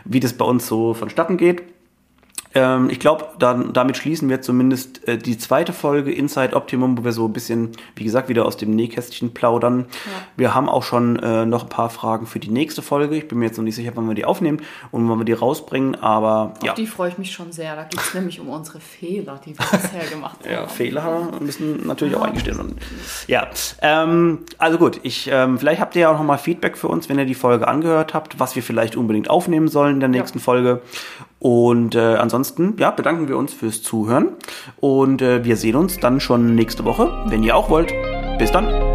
wie 0.05 0.19
das 0.19 0.33
bei 0.33 0.45
uns 0.45 0.67
so 0.67 0.93
vonstatten 0.93 1.37
geht. 1.37 1.63
Ähm, 2.55 2.89
ich 2.89 2.99
glaube, 2.99 3.25
damit 3.37 3.97
schließen 3.97 4.29
wir 4.29 4.41
zumindest 4.41 5.05
äh, 5.07 5.17
die 5.17 5.37
zweite 5.37 5.73
Folge 5.73 6.11
Inside 6.11 6.55
Optimum, 6.55 6.97
wo 6.97 7.03
wir 7.03 7.11
so 7.11 7.27
ein 7.27 7.33
bisschen, 7.33 7.71
wie 7.95 8.05
gesagt, 8.05 8.29
wieder 8.29 8.45
aus 8.45 8.55
dem 8.55 8.71
Nähkästchen 8.71 9.33
plaudern. 9.33 9.87
Ja. 9.89 10.11
Wir 10.37 10.55
haben 10.55 10.69
auch 10.69 10.83
schon 10.83 11.19
äh, 11.19 11.45
noch 11.45 11.63
ein 11.63 11.69
paar 11.69 11.89
Fragen 11.89 12.25
für 12.25 12.39
die 12.39 12.49
nächste 12.49 12.81
Folge. 12.81 13.17
Ich 13.17 13.27
bin 13.27 13.39
mir 13.39 13.45
jetzt 13.45 13.57
noch 13.57 13.65
nicht 13.65 13.75
sicher, 13.75 13.91
wann 13.95 14.07
wir 14.07 14.15
die 14.15 14.23
aufnehmen 14.23 14.61
und 14.91 15.07
wann 15.09 15.17
wir 15.17 15.25
die 15.25 15.33
rausbringen, 15.33 15.95
aber 15.95 16.53
Auf 16.57 16.63
ja. 16.63 16.73
die 16.73 16.87
freue 16.87 17.09
ich 17.09 17.17
mich 17.17 17.33
schon 17.33 17.51
sehr. 17.51 17.75
Da 17.75 17.83
geht 17.83 17.99
es 17.99 18.13
nämlich 18.13 18.39
um 18.39 18.47
unsere 18.47 18.79
Fehler, 18.79 19.39
die 19.45 19.57
wir 19.57 19.65
bisher 19.71 20.05
gemacht 20.09 20.37
haben. 20.43 20.51
Ja, 20.51 20.67
Fehler 20.67 21.31
müssen 21.41 21.85
natürlich 21.85 22.15
auch 22.15 22.23
eingestehen. 22.23 22.59
Und, 22.59 22.75
ja, 23.27 23.47
ähm, 23.81 24.39
also 24.57 24.77
gut, 24.77 25.01
ich, 25.03 25.29
ähm, 25.29 25.59
vielleicht 25.59 25.81
habt 25.81 25.95
ihr 25.95 26.03
ja 26.03 26.09
auch 26.09 26.17
noch 26.17 26.23
mal 26.23 26.37
Feedback 26.37 26.77
für 26.77 26.87
uns, 26.87 27.09
wenn 27.09 27.19
ihr 27.19 27.25
die 27.25 27.35
Folge 27.35 27.67
angehört 27.67 28.13
habt, 28.13 28.39
was 28.39 28.55
wir 28.55 28.63
vielleicht 28.63 28.95
unbedingt 28.95 29.29
aufnehmen 29.29 29.67
sollen 29.67 29.95
in 29.95 29.99
der 29.99 30.09
nächsten 30.09 30.37
ja. 30.37 30.43
Folge. 30.43 30.81
Und 31.39 31.95
äh, 31.95 32.15
ansonsten, 32.15 32.75
ja, 32.79 32.91
bedanken 32.91 33.27
wir 33.27 33.37
uns 33.37 33.53
fürs 33.53 33.83
Zuhören 33.83 34.29
und 34.79 35.21
äh, 35.21 35.43
wir 35.43 35.57
sehen 35.57 35.75
uns 35.75 35.99
dann 35.99 36.19
schon 36.19 36.55
nächste 36.55 36.85
Woche, 36.85 37.11
wenn 37.27 37.43
ihr 37.43 37.55
auch 37.55 37.69
wollt. 37.69 37.93
Bis 38.39 38.51
dann. 38.51 38.94